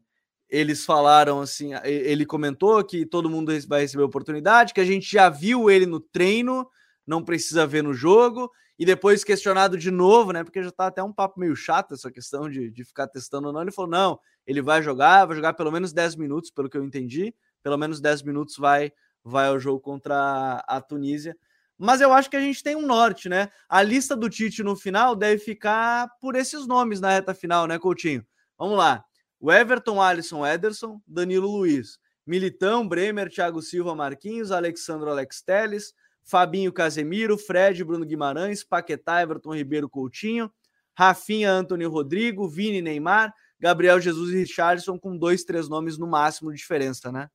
eles 0.48 0.86
falaram 0.86 1.38
assim: 1.42 1.72
ele 1.84 2.24
comentou 2.24 2.82
que 2.82 3.04
todo 3.04 3.28
mundo 3.28 3.52
vai 3.68 3.82
receber 3.82 4.04
oportunidade, 4.04 4.72
que 4.72 4.80
a 4.80 4.86
gente 4.86 5.12
já 5.12 5.28
viu 5.28 5.70
ele 5.70 5.84
no 5.84 6.00
treino, 6.00 6.66
não 7.06 7.22
precisa 7.22 7.66
ver 7.66 7.82
no 7.82 7.92
jogo, 7.92 8.50
e 8.80 8.84
depois 8.86 9.22
questionado 9.22 9.76
de 9.76 9.90
novo, 9.90 10.32
né? 10.32 10.42
Porque 10.42 10.62
já 10.62 10.70
tá 10.70 10.86
até 10.86 11.02
um 11.02 11.12
papo 11.12 11.38
meio 11.38 11.54
chato 11.54 11.92
essa 11.92 12.10
questão 12.10 12.48
de, 12.48 12.70
de 12.70 12.82
ficar 12.82 13.06
testando 13.06 13.48
ou 13.48 13.52
não. 13.52 13.60
Ele 13.60 13.70
falou: 13.70 13.90
não, 13.90 14.18
ele 14.46 14.62
vai 14.62 14.82
jogar, 14.82 15.26
vai 15.26 15.36
jogar 15.36 15.52
pelo 15.52 15.70
menos 15.70 15.92
10 15.92 16.16
minutos, 16.16 16.50
pelo 16.50 16.70
que 16.70 16.78
eu 16.78 16.82
entendi. 16.82 17.34
Pelo 17.62 17.76
menos 17.76 18.00
10 18.00 18.22
minutos 18.22 18.56
vai, 18.56 18.90
vai 19.22 19.48
ao 19.48 19.60
jogo 19.60 19.80
contra 19.80 20.64
a 20.66 20.80
Tunísia. 20.80 21.36
Mas 21.76 22.00
eu 22.00 22.10
acho 22.10 22.30
que 22.30 22.36
a 22.36 22.40
gente 22.40 22.62
tem 22.62 22.74
um 22.74 22.86
norte, 22.86 23.28
né? 23.28 23.50
A 23.68 23.82
lista 23.82 24.16
do 24.16 24.30
Tite 24.30 24.62
no 24.62 24.74
final 24.74 25.14
deve 25.14 25.36
ficar 25.36 26.08
por 26.18 26.34
esses 26.34 26.66
nomes 26.66 27.02
na 27.02 27.10
reta 27.10 27.34
final, 27.34 27.66
né, 27.66 27.78
Coutinho? 27.78 28.24
Vamos 28.58 28.78
lá. 28.78 29.04
O 29.38 29.52
Everton, 29.52 30.00
Alisson, 30.00 30.46
Ederson, 30.46 31.02
Danilo 31.06 31.48
Luiz, 31.48 31.98
Militão, 32.26 32.88
Bremer, 32.88 33.28
Thiago 33.28 33.60
Silva, 33.60 33.94
Marquinhos, 33.94 34.50
Alexandro 34.50 35.10
Alex 35.10 35.42
Teles, 35.42 35.92
Fabinho 36.30 36.72
Casemiro, 36.72 37.36
Fred, 37.36 37.82
Bruno 37.82 38.06
Guimarães, 38.06 38.62
Paquetá, 38.62 39.20
Everton 39.20 39.52
Ribeiro 39.52 39.88
Coutinho, 39.88 40.50
Rafinha, 40.96 41.50
Antônio 41.50 41.90
Rodrigo, 41.90 42.48
Vini, 42.48 42.80
Neymar, 42.80 43.34
Gabriel 43.58 44.00
Jesus 44.00 44.30
e 44.30 44.36
Richardson 44.36 44.96
com 44.96 45.18
dois, 45.18 45.42
três 45.42 45.68
nomes 45.68 45.98
no 45.98 46.06
máximo 46.06 46.52
de 46.52 46.58
diferença, 46.58 47.10
né? 47.10 47.28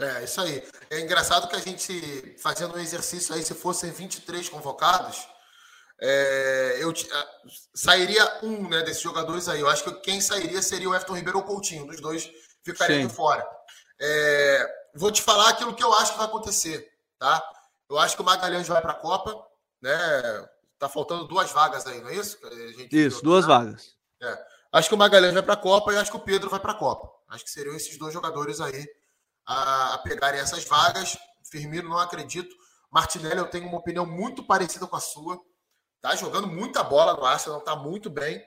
É, 0.00 0.24
isso 0.24 0.40
aí. 0.40 0.66
É 0.90 1.00
engraçado 1.00 1.48
que 1.48 1.54
a 1.54 1.60
gente, 1.60 2.36
fazendo 2.38 2.74
um 2.74 2.80
exercício 2.80 3.32
aí, 3.32 3.42
se 3.44 3.54
fossem 3.54 3.92
23 3.92 4.48
convocados, 4.48 5.28
é, 6.00 6.78
eu 6.80 6.92
sairia 7.72 8.40
um 8.42 8.68
né, 8.68 8.82
desses 8.82 9.00
jogadores 9.00 9.48
aí. 9.48 9.60
Eu 9.60 9.68
acho 9.68 9.84
que 9.84 9.92
quem 10.00 10.20
sairia 10.20 10.60
seria 10.60 10.90
o 10.90 10.94
Everton 10.94 11.14
Ribeiro 11.14 11.38
ou 11.38 11.44
Coutinho, 11.44 11.86
dos 11.86 12.00
dois 12.00 12.28
ficariam 12.64 13.08
fora. 13.08 13.46
É, 14.00 14.66
vou 14.96 15.12
te 15.12 15.22
falar 15.22 15.50
aquilo 15.50 15.74
que 15.74 15.84
eu 15.84 15.92
acho 15.94 16.12
que 16.12 16.18
vai 16.18 16.26
acontecer, 16.26 16.90
tá? 17.16 17.40
Eu 17.94 18.00
acho 18.00 18.16
que 18.16 18.22
o 18.22 18.24
Magalhães 18.24 18.66
vai 18.66 18.82
para 18.82 18.90
a 18.90 18.96
Copa, 18.96 19.40
né? 19.80 19.92
Tá 20.80 20.88
faltando 20.88 21.28
duas 21.28 21.52
vagas 21.52 21.86
aí, 21.86 22.00
não 22.00 22.08
é 22.08 22.16
isso? 22.16 22.36
isso, 22.90 23.22
duas 23.22 23.46
vagas. 23.46 23.94
É. 24.20 24.46
Acho 24.72 24.88
que 24.88 24.94
o 24.96 24.98
Magalhães 24.98 25.32
vai 25.32 25.44
para 25.44 25.54
a 25.54 25.56
Copa 25.56 25.92
e 25.92 25.96
acho 25.96 26.10
que 26.10 26.16
o 26.16 26.20
Pedro 26.20 26.50
vai 26.50 26.58
para 26.58 26.72
a 26.72 26.76
Copa. 26.76 27.08
Acho 27.28 27.44
que 27.44 27.50
seriam 27.50 27.76
esses 27.76 27.96
dois 27.96 28.12
jogadores 28.12 28.60
aí 28.60 28.84
a, 29.46 29.94
a 29.94 29.98
pegarem 29.98 30.40
essas 30.40 30.64
vagas. 30.64 31.16
Firmino, 31.48 31.88
não 31.88 31.98
acredito. 31.98 32.52
Martinelli, 32.90 33.38
eu 33.38 33.46
tenho 33.46 33.68
uma 33.68 33.78
opinião 33.78 34.04
muito 34.04 34.42
parecida 34.42 34.88
com 34.88 34.96
a 34.96 35.00
sua. 35.00 35.40
Tá 36.00 36.16
jogando 36.16 36.48
muita 36.48 36.82
bola 36.82 37.14
no 37.14 37.24
Arsenal, 37.24 37.60
tá 37.60 37.76
muito 37.76 38.10
bem. 38.10 38.44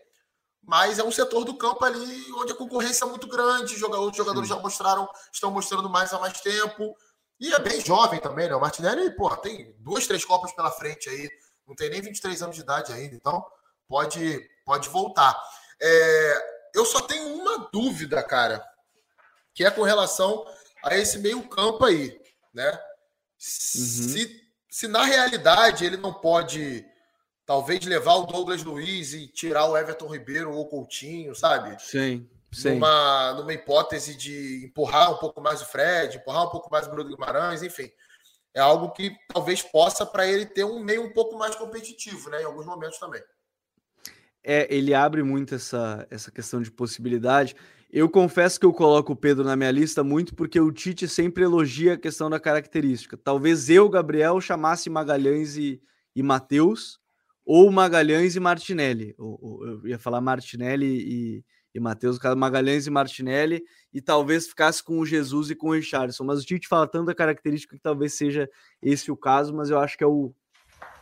Mas 0.62 1.00
é 1.00 1.04
um 1.06 1.12
setor 1.12 1.45
do 1.45 1.58
campo 1.58 1.86
ali 1.86 2.34
onde 2.34 2.52
a 2.52 2.56
concorrência 2.56 3.06
é 3.06 3.08
muito 3.08 3.28
grande. 3.28 3.82
Outros 3.86 4.18
jogadores 4.18 4.50
Sim. 4.50 4.56
já 4.56 4.62
mostraram, 4.62 5.08
estão 5.32 5.50
mostrando 5.52 5.89
mais 5.89 6.14
há 6.14 6.20
mais 6.20 6.41
tempo. 6.41 6.93
E 7.40 7.54
é 7.54 7.60
bem 7.60 7.80
jovem 7.82 8.20
também, 8.20 8.48
né? 8.48 8.56
O 8.56 8.62
Martinelli, 8.62 9.16
pô, 9.16 9.36
tem 9.38 9.76
duas, 9.80 10.08
três 10.08 10.26
Copas 10.26 10.52
pela 10.54 10.72
frente 10.72 11.10
aí. 11.10 11.30
Não 11.68 11.76
tem 11.76 11.90
nem 11.90 12.02
23 12.02 12.42
anos 12.42 12.56
de 12.56 12.62
idade 12.62 12.94
ainda, 12.94 13.16
então 13.16 13.46
pode, 13.88 14.50
pode 14.66 14.90
voltar. 14.90 15.38
É, 15.82 16.42
eu 16.74 16.86
só 16.86 17.02
tenho 17.02 17.36
uma 17.36 17.70
dúvida, 17.72 18.24
cara, 18.24 18.66
que 19.54 19.66
é 19.66 19.72
com 19.72 19.84
relação 19.84 20.46
a 20.84 20.96
esse 20.96 21.20
meio-campo 21.20 21.84
aí, 21.86 22.20
né? 22.54 22.72
Uhum. 22.72 22.80
Se, 23.38 24.42
se 24.70 24.88
na 24.88 25.04
realidade 25.04 25.86
ele 25.86 25.98
não 25.98 26.14
pode, 26.14 26.86
talvez, 27.46 27.86
levar 27.86 28.16
o 28.16 28.26
Douglas 28.26 28.64
Luiz 28.64 29.14
e 29.14 29.28
tirar 29.28 29.66
o 29.66 29.78
Everton 29.78 30.08
Ribeiro 30.08 30.52
ou 30.52 30.62
o 30.62 30.68
Coutinho, 30.68 31.36
sabe? 31.36 31.80
Sim. 31.82 32.30
Numa, 32.64 33.34
numa 33.34 33.54
hipótese 33.54 34.16
de 34.16 34.66
empurrar 34.66 35.14
um 35.14 35.18
pouco 35.18 35.41
mais 35.41 35.62
o 35.62 35.66
Fred, 35.66 36.18
empurrar 36.18 36.48
um 36.48 36.50
pouco 36.50 36.72
mais 36.72 36.88
o 36.88 36.89
Bruno 36.89 37.10
Guimarães, 37.10 37.62
enfim. 37.62 37.91
É 38.54 38.60
algo 38.60 38.91
que 38.91 39.12
talvez 39.34 39.62
possa 39.62 40.06
para 40.06 40.26
ele 40.26 40.45
ter 40.45 40.64
um 40.64 40.80
meio 40.80 41.04
um 41.04 41.14
pouco 41.14 41.38
mais 41.38 41.56
competitivo, 41.56 42.30
né? 42.30 42.41
Em 42.41 42.45
alguns 42.45 42.66
momentos 42.66 42.98
também. 42.98 43.22
É, 44.43 44.74
ele 44.74 44.93
abre 44.93 45.22
muito 45.22 45.54
essa, 45.54 46.08
essa 46.10 46.32
questão 46.32 46.62
de 46.62 46.72
possibilidade. 46.72 47.56
Eu 47.91 48.10
confesso 48.10 48.60
que 48.60 48.66
eu 48.66 48.74
coloco 48.74 49.14
o 49.14 49.16
Pedro 49.16 49.43
na 49.43 49.56
minha 49.56 49.72
lista 49.72 50.04
muito 50.04 50.34
porque 50.34 50.60
o 50.60 50.72
Tite 50.72 51.08
sempre 51.08 51.43
elogia 51.43 51.93
a 51.93 51.98
questão 51.98 52.30
da 52.30 52.39
característica. 52.39 53.18
Talvez 53.18 53.70
eu, 53.70 53.89
Gabriel, 53.89 54.39
chamasse 54.41 54.89
Magalhães 54.89 55.58
e, 55.58 55.82
e 56.16 56.24
Matheus, 56.24 57.00
ou 57.45 57.72
Magalhães 57.72 58.36
e 58.36 58.39
Martinelli. 58.39 59.16
Ou, 59.18 59.39
ou, 59.41 59.68
eu 59.68 59.88
ia 59.88 60.00
falar 60.00 60.20
Martinelli 60.20 60.86
e, 60.86 61.45
e 61.78 61.80
Matheus, 61.80 62.17
Magalhães 62.36 62.88
e 62.88 62.89
Martinelli, 62.89 63.63
e 63.93 64.01
talvez 64.01 64.47
ficasse 64.47 64.84
com 64.84 64.99
o 64.99 65.05
Jesus 65.05 65.51
e 65.51 65.55
com 65.55 65.69
o 65.69 65.73
Richardson. 65.73 66.23
Mas 66.23 66.41
o 66.41 66.45
Tite 66.45 66.67
fala 66.67 66.88
tanta 66.88 67.13
característica 67.13 67.75
que 67.75 67.82
talvez 67.82 68.13
seja 68.13 68.49
esse 68.82 69.11
o 69.11 69.15
caso, 69.15 69.53
mas 69.53 69.69
eu 69.69 69.80
acho 69.80 69.97
que 69.97 70.03
é 70.03 70.07
o. 70.07 70.34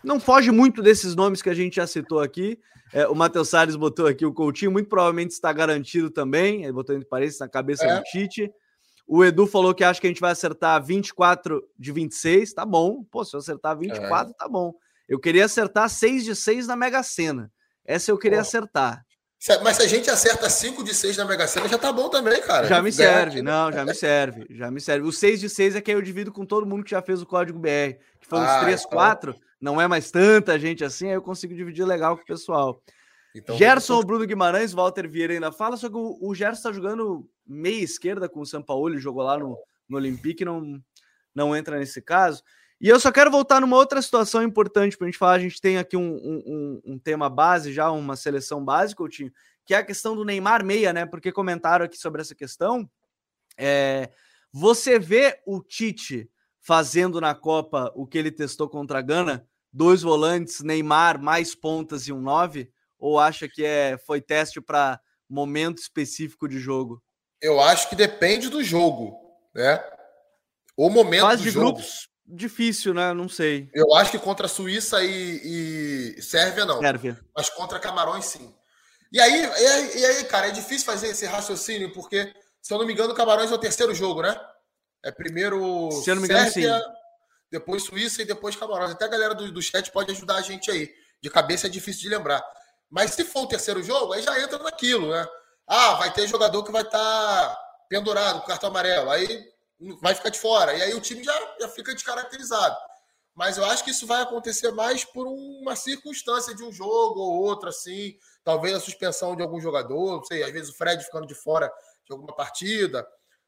Não 0.03 0.19
foge 0.19 0.51
muito 0.51 0.81
desses 0.81 1.15
nomes 1.15 1.41
que 1.41 1.49
a 1.49 1.53
gente 1.53 1.77
já 1.77 1.87
citou 1.87 2.19
aqui. 2.19 2.59
É, 2.93 3.07
o 3.07 3.15
Matheus 3.15 3.49
Salles 3.49 3.75
botou 3.75 4.05
aqui 4.05 4.25
o 4.25 4.33
Coutinho, 4.33 4.71
muito 4.71 4.87
provavelmente 4.87 5.31
está 5.31 5.51
garantido 5.51 6.11
também. 6.11 6.63
Ele 6.63 6.73
botou 6.73 6.95
entre 6.95 7.07
parênteses 7.07 7.39
na 7.39 7.47
cabeça 7.47 7.85
é. 7.85 7.97
do 7.97 8.03
Tite. 8.03 8.51
O 9.07 9.23
Edu 9.23 9.47
falou 9.47 9.73
que 9.73 9.83
acha 9.83 9.99
que 9.99 10.07
a 10.07 10.09
gente 10.09 10.21
vai 10.21 10.31
acertar 10.31 10.83
24 10.83 11.63
de 11.77 11.91
26. 11.91 12.53
Tá 12.53 12.65
bom. 12.65 13.03
Pô, 13.05 13.23
se 13.23 13.35
eu 13.35 13.39
acertar 13.39 13.77
24, 13.77 14.31
é. 14.31 14.33
tá 14.37 14.47
bom. 14.47 14.73
Eu 15.07 15.19
queria 15.19 15.45
acertar 15.45 15.89
6 15.89 16.25
de 16.25 16.35
6 16.35 16.67
na 16.67 16.75
Mega 16.75 17.01
Sena. 17.01 17.51
Essa 17.85 18.11
eu 18.11 18.17
queria 18.17 18.39
Pô. 18.39 18.41
acertar. 18.41 19.04
Mas 19.63 19.77
se 19.77 19.83
a 19.83 19.87
gente 19.87 20.09
acerta 20.09 20.49
5 20.49 20.83
de 20.83 20.93
6 20.93 21.17
na 21.17 21.25
Mega 21.25 21.47
Sena, 21.47 21.67
já 21.67 21.77
tá 21.77 21.91
bom 21.91 22.09
também, 22.09 22.41
cara. 22.41 22.67
Já 22.67 22.81
me 22.81 22.91
serve, 22.91 23.41
não, 23.41 23.71
já 23.71 23.85
me 23.85 23.93
serve, 23.93 24.47
já 24.49 24.71
me 24.71 24.81
serve. 24.81 25.07
O 25.07 25.11
6 25.11 25.39
de 25.39 25.49
6 25.49 25.75
é 25.75 25.81
que 25.81 25.91
eu 25.91 26.01
divido 26.01 26.31
com 26.31 26.45
todo 26.45 26.65
mundo 26.65 26.83
que 26.83 26.91
já 26.91 27.01
fez 27.01 27.21
o 27.21 27.25
código 27.25 27.59
BR, 27.59 27.97
que 28.19 28.33
uns 28.33 28.39
ah, 28.39 28.61
3, 28.61 28.79
então... 28.79 28.91
4, 28.91 29.35
não 29.61 29.79
é 29.79 29.87
mais 29.87 30.09
tanta 30.09 30.57
gente 30.57 30.83
assim, 30.83 31.09
aí 31.09 31.13
eu 31.13 31.21
consigo 31.21 31.53
dividir 31.53 31.85
legal 31.85 32.17
com 32.17 32.23
o 32.23 32.25
pessoal. 32.25 32.81
Então, 33.35 33.55
Gerson, 33.57 33.93
vamos... 33.93 34.05
Bruno 34.05 34.25
Guimarães, 34.25 34.73
Walter 34.73 35.07
Vieira 35.07 35.33
ainda 35.33 35.51
fala, 35.51 35.77
só 35.77 35.89
que 35.89 35.95
o, 35.95 36.17
o 36.21 36.33
Gerson 36.33 36.63
tá 36.63 36.73
jogando 36.73 37.29
meia 37.45 37.83
esquerda 37.83 38.27
com 38.27 38.39
o 38.39 38.45
São 38.45 38.63
Paulo, 38.63 38.89
ele 38.89 38.99
jogou 38.99 39.21
lá 39.21 39.37
no, 39.37 39.57
no 39.87 39.97
Olympique, 39.97 40.43
não, 40.43 40.81
não 41.35 41.55
entra 41.55 41.77
nesse 41.77 42.01
caso. 42.01 42.41
E 42.85 42.87
eu 42.87 42.99
só 42.99 43.11
quero 43.11 43.31
voltar 43.31 43.59
numa 43.61 43.77
outra 43.77 43.99
situação 43.99 44.43
importante 44.43 44.95
para 44.95 45.07
a 45.07 45.09
gente 45.09 45.17
falar. 45.17 45.33
A 45.33 45.39
gente 45.39 45.59
tem 45.59 45.79
aqui 45.79 45.97
um, 45.97 46.17
um, 46.45 46.81
um, 46.85 46.99
tema 46.99 47.27
base, 47.27 47.73
já 47.73 47.89
uma 47.89 48.15
seleção 48.15 48.63
básica, 48.63 48.99
Coutinho, 48.99 49.33
que 49.65 49.73
é 49.73 49.77
a 49.77 49.83
questão 49.83 50.15
do 50.15 50.23
Neymar 50.23 50.63
meia, 50.63 50.93
né? 50.93 51.03
Porque 51.03 51.31
comentaram 51.31 51.83
aqui 51.83 51.97
sobre 51.97 52.21
essa 52.21 52.35
questão. 52.35 52.87
É, 53.57 54.11
você 54.51 54.99
vê 54.99 55.41
o 55.47 55.63
Tite 55.63 56.29
fazendo 56.61 57.19
na 57.19 57.33
Copa 57.33 57.91
o 57.95 58.05
que 58.05 58.19
ele 58.19 58.29
testou 58.29 58.69
contra 58.69 58.99
a 58.99 59.01
Gana? 59.01 59.49
Dois 59.73 60.03
volantes, 60.03 60.61
Neymar, 60.61 61.19
mais 61.19 61.55
pontas 61.55 62.07
e 62.07 62.13
um 62.13 62.21
nove? 62.21 62.71
Ou 62.99 63.17
acha 63.19 63.49
que 63.49 63.65
é, 63.65 63.97
foi 63.97 64.21
teste 64.21 64.61
para 64.61 65.01
momento 65.27 65.79
específico 65.79 66.47
de 66.47 66.59
jogo? 66.59 67.01
Eu 67.41 67.59
acho 67.59 67.89
que 67.89 67.95
depende 67.95 68.47
do 68.47 68.63
jogo, 68.63 69.17
né? 69.55 69.83
O 70.77 70.87
momento 70.87 71.21
Fase 71.21 71.41
do 71.41 71.45
de 71.45 71.49
jogo. 71.49 71.73
grupos 71.73 72.13
difícil, 72.27 72.93
né? 72.93 73.13
Não 73.13 73.29
sei. 73.29 73.69
Eu 73.73 73.93
acho 73.95 74.11
que 74.11 74.19
contra 74.19 74.45
a 74.45 74.49
Suíça 74.49 75.03
e, 75.03 76.15
e 76.17 76.21
Sérvia 76.21 76.65
não. 76.65 76.79
Sérvia. 76.79 77.19
Mas 77.35 77.49
contra 77.49 77.79
Camarões 77.79 78.25
sim. 78.25 78.53
E 79.11 79.19
aí, 79.19 79.43
e 79.43 79.67
aí, 79.67 79.97
e 79.99 80.05
aí, 80.05 80.23
cara, 80.25 80.47
é 80.47 80.51
difícil 80.51 80.85
fazer 80.85 81.07
esse 81.07 81.25
raciocínio 81.25 81.93
porque, 81.93 82.33
se 82.61 82.73
eu 82.73 82.77
não 82.77 82.85
me 82.85 82.93
engano, 82.93 83.13
Camarões 83.13 83.51
é 83.51 83.55
o 83.55 83.59
terceiro 83.59 83.93
jogo, 83.93 84.21
né? 84.21 84.39
É 85.03 85.11
primeiro 85.11 85.91
se 85.91 86.09
eu 86.09 86.15
não 86.15 86.21
me 86.21 86.27
engano, 86.27 86.51
Sérvia, 86.51 86.79
sim. 86.79 86.85
depois 87.51 87.83
Suíça 87.83 88.21
e 88.21 88.25
depois 88.25 88.55
Camarões. 88.55 88.91
Até 88.91 89.05
a 89.05 89.09
galera 89.09 89.35
do, 89.35 89.51
do 89.51 89.61
chat 89.61 89.91
pode 89.91 90.11
ajudar 90.11 90.37
a 90.37 90.41
gente 90.41 90.71
aí. 90.71 90.91
De 91.21 91.29
cabeça 91.29 91.67
é 91.67 91.69
difícil 91.69 92.01
de 92.01 92.09
lembrar. 92.09 92.43
Mas 92.89 93.11
se 93.11 93.23
for 93.23 93.43
o 93.43 93.47
terceiro 93.47 93.83
jogo, 93.83 94.13
aí 94.13 94.21
já 94.21 94.39
entra 94.41 94.57
naquilo, 94.59 95.11
né? 95.11 95.27
Ah, 95.67 95.93
vai 95.95 96.11
ter 96.13 96.27
jogador 96.27 96.63
que 96.63 96.71
vai 96.71 96.83
estar 96.83 96.97
tá 96.97 97.59
pendurado 97.89 98.41
com 98.41 98.47
cartão 98.47 98.69
amarelo. 98.69 99.09
Aí 99.09 99.54
vai 100.01 100.15
ficar 100.15 100.29
de 100.29 100.39
fora. 100.39 100.73
E 100.73 100.81
aí 100.81 100.93
o 100.93 101.01
time 101.01 101.23
já, 101.23 101.55
já 101.59 101.69
fica 101.69 101.93
descaracterizado. 101.93 102.75
Mas 103.35 103.57
eu 103.57 103.65
acho 103.65 103.83
que 103.83 103.91
isso 103.91 104.07
vai 104.07 104.21
acontecer 104.21 104.71
mais 104.71 105.03
por 105.03 105.27
uma 105.27 105.75
circunstância 105.75 106.55
de 106.55 106.63
um 106.63 106.71
jogo 106.71 107.19
ou 107.19 107.43
outro, 107.43 107.67
assim. 107.67 108.17
Talvez 108.43 108.75
a 108.75 108.79
suspensão 108.79 109.35
de 109.35 109.43
algum 109.43 109.59
jogador, 109.59 110.17
não 110.17 110.23
sei, 110.23 110.41
às 110.41 110.51
vezes 110.51 110.69
o 110.69 110.77
Fred 110.77 111.03
ficando 111.03 111.27
de 111.27 111.35
fora 111.35 111.71
de 112.05 112.13
alguma 112.13 112.33
partida, 112.33 113.05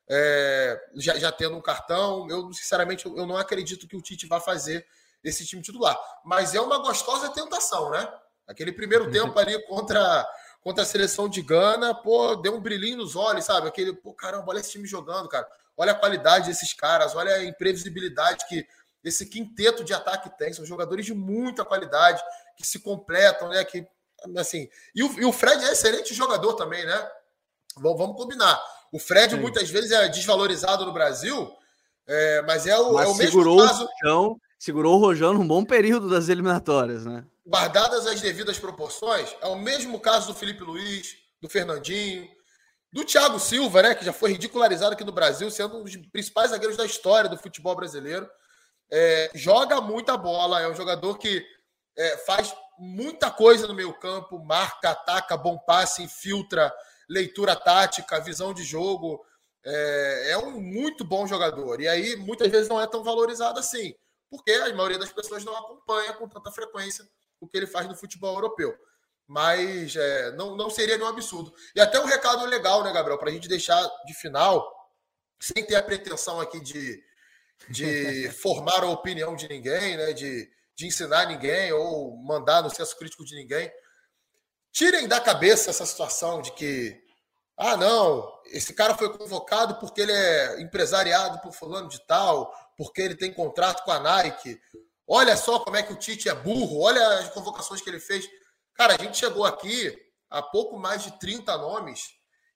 é, 0.10 0.78
já, 0.96 1.18
já 1.18 1.32
tendo 1.32 1.56
um 1.56 1.62
cartão. 1.62 2.28
Eu, 2.30 2.52
sinceramente, 2.52 3.06
eu 3.06 3.26
não 3.26 3.38
acredito 3.38 3.88
que 3.88 3.96
o 3.96 4.02
Tite 4.02 4.28
vá 4.28 4.42
fazer 4.42 4.86
esse 5.24 5.46
time 5.46 5.62
titular. 5.62 5.98
Mas 6.26 6.54
é 6.54 6.60
uma 6.60 6.80
gostosa 6.80 7.30
tentação, 7.30 7.90
né? 7.90 8.12
Aquele 8.46 8.72
primeiro 8.72 9.06
uhum. 9.06 9.12
tempo 9.12 9.40
ali 9.40 9.62
contra, 9.68 10.28
contra 10.62 10.84
a 10.84 10.86
seleção 10.86 11.28
de 11.28 11.42
Gana, 11.42 11.94
pô, 11.94 12.36
deu 12.36 12.56
um 12.56 12.62
brilhinho 12.62 12.98
nos 12.98 13.16
olhos, 13.16 13.46
sabe? 13.46 13.68
Aquele, 13.68 13.94
pô, 13.94 14.14
caramba, 14.14 14.46
olha 14.50 14.60
esse 14.60 14.72
time 14.72 14.88
jogando, 14.88 15.28
cara. 15.28 15.48
Olha 15.78 15.92
a 15.92 15.96
qualidade 15.96 16.48
desses 16.48 16.74
caras, 16.74 17.16
olha 17.16 17.36
a 17.36 17.46
imprevisibilidade 17.46 18.48
que 18.48 18.68
esse 19.04 19.28
quinteto 19.28 19.84
de 19.84 19.94
ataque 19.94 20.36
tem. 20.38 20.52
São 20.52 20.66
jogadores 20.66 21.06
de 21.06 21.14
muita 21.14 21.64
qualidade, 21.64 22.22
que 22.58 22.66
se 22.66 22.80
completam, 22.80 23.50
né? 23.50 23.64
Que, 23.64 23.88
assim, 24.36 24.68
e 24.96 25.04
o, 25.04 25.20
e 25.20 25.26
o 25.26 25.32
Fred 25.32 25.64
é 25.64 25.72
excelente 25.72 26.14
jogador 26.14 26.54
também, 26.54 26.84
né? 26.86 27.12
Vamos, 27.78 27.98
vamos 27.98 28.18
combinar. 28.18 28.60
O 28.92 28.98
Fred 28.98 29.36
Sim. 29.36 29.42
muitas 29.42 29.70
vezes 29.70 29.92
é 29.92 30.08
desvalorizado 30.08 30.86
no 30.86 30.94
Brasil, 30.94 31.56
é, 32.08 32.42
mas 32.42 32.66
é 32.66 32.78
o, 32.78 32.94
mas 32.94 33.08
é 33.08 33.12
o 33.12 33.16
mesmo 33.16 33.58
caso. 33.58 33.84
O 33.84 33.88
Rojão, 33.88 34.42
segurou 34.58 34.96
o 34.96 35.00
Rojão 35.00 35.34
num 35.34 35.48
bom 35.48 35.64
período 35.64 36.10
das 36.10 36.30
eliminatórias, 36.30 37.06
né? 37.06 37.24
Guardadas 37.46 38.08
as 38.08 38.20
devidas 38.20 38.58
proporções, 38.58 39.36
é 39.42 39.48
o 39.48 39.56
mesmo 39.56 40.00
caso 40.00 40.28
do 40.28 40.34
Felipe 40.34 40.64
Luiz, 40.64 41.18
do 41.42 41.48
Fernandinho, 41.48 42.28
do 42.98 43.06
Thiago 43.06 43.40
Silva, 43.40 43.84
né, 43.84 43.94
que 43.94 44.04
já 44.04 44.12
foi 44.12 44.32
ridicularizado 44.32 44.94
aqui 44.94 45.04
no 45.04 45.12
Brasil, 45.12 45.52
sendo 45.52 45.78
um 45.78 45.84
dos 45.84 45.96
principais 46.08 46.50
zagueiros 46.50 46.76
da 46.76 46.84
história 46.84 47.30
do 47.30 47.38
futebol 47.38 47.76
brasileiro. 47.76 48.28
É, 48.92 49.30
joga 49.36 49.80
muita 49.80 50.18
bola, 50.18 50.62
é 50.62 50.68
um 50.68 50.74
jogador 50.74 51.20
que 51.20 51.46
é, 51.96 52.18
faz 52.18 52.56
muita 52.80 53.30
coisa 53.30 53.68
no 53.68 53.76
meio 53.76 53.94
campo, 54.00 54.44
marca, 54.44 54.90
ataca, 54.90 55.38
bom 55.38 55.60
passe, 55.60 56.02
infiltra, 56.02 56.74
leitura 57.08 57.56
tática, 57.56 58.20
visão 58.20 58.52
de 58.52 58.64
jogo. 58.64 59.24
É, 59.64 60.32
é 60.32 60.38
um 60.40 60.60
muito 60.60 61.06
bom 61.06 61.28
jogador. 61.28 61.80
E 61.80 61.88
aí, 61.88 62.16
muitas 62.16 62.50
vezes, 62.50 62.68
não 62.68 62.82
é 62.82 62.88
tão 62.88 63.04
valorizado 63.04 63.60
assim, 63.60 63.94
porque 64.28 64.50
a 64.50 64.74
maioria 64.74 64.98
das 64.98 65.12
pessoas 65.12 65.46
não 65.46 65.56
acompanha 65.56 66.14
com 66.14 66.28
tanta 66.28 66.52
frequência 66.52 67.08
o 67.40 67.48
que 67.48 67.58
ele 67.58 67.68
faz 67.68 67.88
no 67.88 67.96
futebol 67.96 68.34
europeu 68.34 68.76
mas 69.28 69.96
é, 69.96 70.32
não, 70.32 70.56
não 70.56 70.70
seria 70.70 70.98
nenhum 70.98 71.10
absurdo. 71.10 71.54
E 71.76 71.82
até 71.82 72.00
um 72.00 72.06
recado 72.06 72.46
legal, 72.46 72.84
né, 72.84 72.94
Gabriel, 72.94 73.20
para 73.20 73.30
a 73.30 73.34
gente 73.34 73.50
deixar 73.50 73.86
de 74.06 74.14
final, 74.14 74.66
sem 75.40 75.66
ter 75.66 75.76
a 75.76 75.84
pretensão 75.84 76.40
aqui 76.40 76.60
de, 76.62 77.04
de 77.70 78.30
formar 78.42 78.84
a 78.84 78.90
opinião 78.90 79.36
de 79.36 79.48
ninguém, 79.50 79.98
né, 79.98 80.14
de, 80.14 80.50
de 80.76 80.88
ensinar 80.88 81.26
ninguém 81.26 81.74
ou 81.74 82.16
mandar 82.24 82.64
no 82.64 82.70
senso 82.70 82.98
crítico 82.98 83.26
de 83.26 83.36
ninguém. 83.36 83.70
Tirem 84.72 85.08
da 85.08 85.20
cabeça 85.20 85.72
essa 85.72 85.86
situação 85.86 86.42
de 86.42 86.52
que, 86.54 86.98
ah, 87.58 87.76
não, 87.76 88.32
esse 88.46 88.74
cara 88.74 88.96
foi 88.96 89.12
convocado 89.18 89.76
porque 89.76 90.02
ele 90.02 90.14
é 90.14 90.62
empresariado 90.62 91.40
por 91.42 91.52
fulano 91.52 91.90
de 91.90 92.00
tal, 92.06 92.54
porque 92.78 93.02
ele 93.02 93.16
tem 93.16 93.34
contrato 93.34 93.84
com 93.84 93.92
a 93.92 94.00
Nike. 94.00 94.58
Olha 95.06 95.36
só 95.36 95.60
como 95.60 95.76
é 95.76 95.84
que 95.84 95.92
o 95.92 95.98
Tite 95.98 96.30
é 96.30 96.36
burro, 96.36 96.82
olha 96.82 97.06
as 97.20 97.30
convocações 97.30 97.82
que 97.82 97.90
ele 97.90 98.00
fez. 98.00 98.26
Cara, 98.78 98.94
a 98.94 99.04
gente 99.04 99.18
chegou 99.18 99.44
aqui 99.44 99.98
a 100.30 100.42
pouco 100.42 100.78
mais 100.78 101.04
de 101.04 101.18
30 101.20 101.58
nomes 101.58 102.12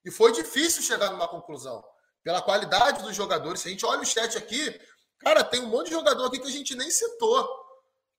e 0.06 0.12
foi 0.12 0.32
difícil 0.32 0.84
chegar 0.84 1.10
numa 1.10 1.28
conclusão. 1.28 1.84
Pela 2.24 2.42
qualidade 2.42 3.02
dos 3.02 3.16
jogadores. 3.16 3.62
Se 3.62 3.68
a 3.68 3.72
gente 3.72 3.86
olha 3.86 4.02
o 4.02 4.06
chat 4.06 4.38
aqui, 4.38 4.80
cara, 5.18 5.44
tem 5.44 5.62
um 5.62 5.68
monte 5.68 5.88
de 5.88 5.94
jogador 5.94 6.26
aqui 6.26 6.38
que 6.38 6.48
a 6.48 6.52
gente 6.52 6.76
nem 6.76 6.92
citou, 6.92 7.50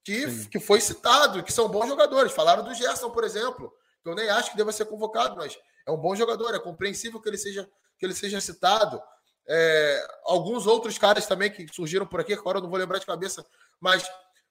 que, 0.05 0.49
que 0.49 0.59
foi 0.59 0.81
citado, 0.81 1.45
que 1.45 1.53
são 1.53 1.69
bons 1.69 1.87
jogadores. 1.87 2.33
Falaram 2.33 2.65
do 2.65 2.75
Gerson, 2.75 3.11
por 3.11 3.23
exemplo, 3.23 3.73
que 4.03 4.11
eu 4.11 4.17
nem 4.17 4.29
acho 4.29 4.51
que 4.51 4.57
deva 4.57 4.73
ser 4.73 4.87
convocado, 4.87 5.37
mas 5.37 5.57
é 5.87 5.93
um 5.93 5.97
bom 5.97 6.17
jogador, 6.17 6.53
é 6.53 6.59
compreensível 6.59 7.21
que 7.21 7.29
ele 7.29 7.39
seja, 7.39 7.71
que 7.97 8.05
ele 8.05 8.15
seja 8.15 8.41
citado. 8.41 9.01
É, 9.47 10.07
alguns 10.25 10.67
outros 10.67 10.99
caras 10.99 11.27
também 11.27 11.53
que 11.53 11.69
surgiram 11.73 12.07
por 12.07 12.19
aqui, 12.19 12.35
agora 12.35 12.59
eu 12.59 12.63
não 12.63 12.71
vou 12.71 12.79
lembrar 12.79 12.99
de 12.99 13.07
cabeça, 13.07 13.47
mas 13.81 14.05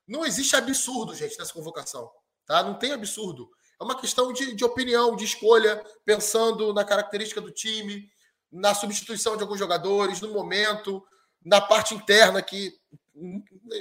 não 0.07 0.25
existe 0.25 0.55
absurdo, 0.55 1.13
gente, 1.13 1.37
nessa 1.37 1.53
convocação. 1.53 2.09
Tá? 2.51 2.61
Não 2.63 2.73
tem 2.73 2.91
absurdo. 2.91 3.49
É 3.79 3.83
uma 3.85 3.97
questão 3.97 4.33
de, 4.33 4.53
de 4.53 4.65
opinião, 4.65 5.15
de 5.15 5.23
escolha, 5.23 5.81
pensando 6.03 6.73
na 6.73 6.83
característica 6.83 7.39
do 7.39 7.49
time, 7.49 8.09
na 8.51 8.75
substituição 8.75 9.37
de 9.37 9.43
alguns 9.43 9.57
jogadores, 9.57 10.19
no 10.19 10.33
momento, 10.33 11.01
na 11.45 11.61
parte 11.61 11.95
interna, 11.95 12.41
que 12.41 12.73